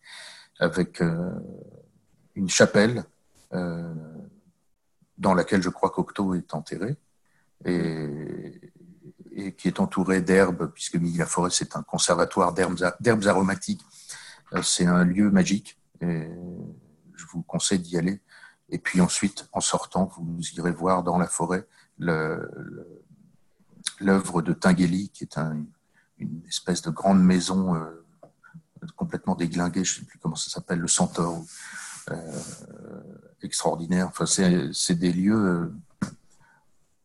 avec 0.58 1.00
euh, 1.00 1.32
une 2.34 2.50
chapelle 2.50 3.04
euh, 3.54 3.94
dans 5.16 5.32
laquelle 5.32 5.62
je 5.62 5.70
crois 5.70 5.90
qu'Octo 5.90 6.34
est 6.34 6.52
enterré 6.52 6.96
et, 7.64 8.60
qui 9.56 9.68
est 9.68 9.80
entourée 9.80 10.20
d'herbes, 10.20 10.70
puisque 10.74 10.98
la 11.16 11.24
forêt 11.24 11.50
c'est 11.50 11.76
un 11.76 11.82
conservatoire 11.82 12.52
d'herbes 12.52 13.26
aromatiques. 13.26 13.82
C'est 14.62 14.86
un 14.86 15.04
lieu 15.04 15.30
magique 15.30 15.78
et 16.00 16.28
je 17.14 17.26
vous 17.32 17.42
conseille 17.42 17.78
d'y 17.78 17.96
aller. 17.96 18.20
Et 18.70 18.78
puis 18.78 19.00
ensuite, 19.00 19.48
en 19.52 19.60
sortant, 19.60 20.10
vous 20.16 20.40
irez 20.56 20.70
voir 20.72 21.02
dans 21.02 21.18
la 21.18 21.26
forêt 21.26 21.66
l'œuvre 23.98 24.42
de 24.42 24.52
Tinguely, 24.52 25.10
qui 25.10 25.24
est 25.24 25.36
une 26.18 26.42
espèce 26.46 26.82
de 26.82 26.90
grande 26.90 27.22
maison 27.22 27.74
euh, 27.74 28.06
complètement 28.96 29.34
déglinguée, 29.34 29.84
je 29.84 29.94
ne 29.94 29.98
sais 30.00 30.06
plus 30.06 30.18
comment 30.18 30.36
ça 30.36 30.50
s'appelle, 30.50 30.78
le 30.78 30.88
Centaure, 30.88 31.44
euh, 32.10 32.40
extraordinaire. 33.42 34.08
Enfin, 34.08 34.24
c'est 34.26 34.94
des 34.94 35.12
lieux 35.12 35.34
euh, 35.34 35.74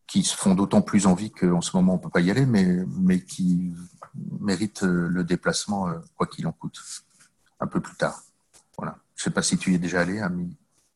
qui 0.06 0.22
se 0.22 0.36
font 0.36 0.54
d'autant 0.54 0.82
plus 0.82 1.06
envie 1.06 1.30
qu'en 1.30 1.60
ce 1.60 1.76
moment 1.76 1.94
on 1.94 1.96
ne 1.96 2.02
peut 2.02 2.10
pas 2.10 2.20
y 2.20 2.30
aller, 2.30 2.46
mais, 2.46 3.20
qui 3.24 3.74
méritent 4.40 4.82
le 4.82 5.24
déplacement, 5.24 5.92
quoi 6.16 6.26
qu'il 6.26 6.46
en 6.46 6.52
coûte, 6.52 6.80
un 7.60 7.66
peu 7.66 7.80
plus 7.80 7.96
tard. 7.96 8.22
Voilà. 8.78 8.98
Je 9.14 9.22
ne 9.22 9.24
sais 9.24 9.30
pas 9.30 9.42
si 9.42 9.58
tu 9.58 9.72
y 9.72 9.74
es 9.74 9.78
déjà 9.78 10.00
allé, 10.00 10.20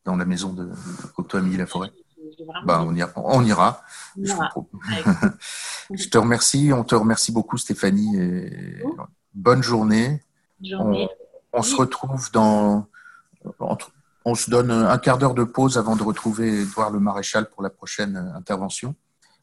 dans 0.04 0.16
la 0.16 0.24
maison 0.24 0.52
de 0.52 0.68
Cocteau 1.14 1.38
Amélie 1.38 1.56
la 1.56 1.66
Forêt. 1.66 1.90
Bah, 2.64 2.84
on, 2.86 2.94
ira. 2.94 3.12
On 3.16 3.44
ira. 3.44 3.82
Je, 4.16 6.08
te 6.08 6.18
remercie. 6.18 6.72
On 6.72 6.84
te 6.84 6.94
remercie 6.94 7.32
beaucoup, 7.32 7.58
Stéphanie. 7.58 8.16
Et 8.16 8.82
bonne 9.34 9.62
journée. 9.62 10.22
On, 11.52 11.62
se 11.62 11.76
retrouve 11.76 12.30
dans. 12.32 12.86
On 14.24 14.34
se 14.34 14.50
donne 14.50 14.70
un 14.70 14.98
quart 14.98 15.18
d'heure 15.18 15.34
de 15.34 15.44
pause 15.44 15.78
avant 15.78 15.96
de 15.96 16.02
retrouver 16.02 16.62
Edouard 16.62 16.90
le 16.90 17.00
Maréchal 17.00 17.48
pour 17.48 17.62
la 17.62 17.70
prochaine 17.70 18.32
intervention. 18.36 18.94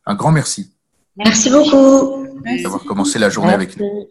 Un 0.06 0.16
grand 0.16 0.32
merci. 0.32 0.74
Merci 1.18 1.50
beaucoup. 1.50 2.28
D'avoir 2.64 2.84
commencé 2.84 3.20
la 3.20 3.30
journée 3.30 3.54
avec 3.54 3.78
nous. 3.78 4.08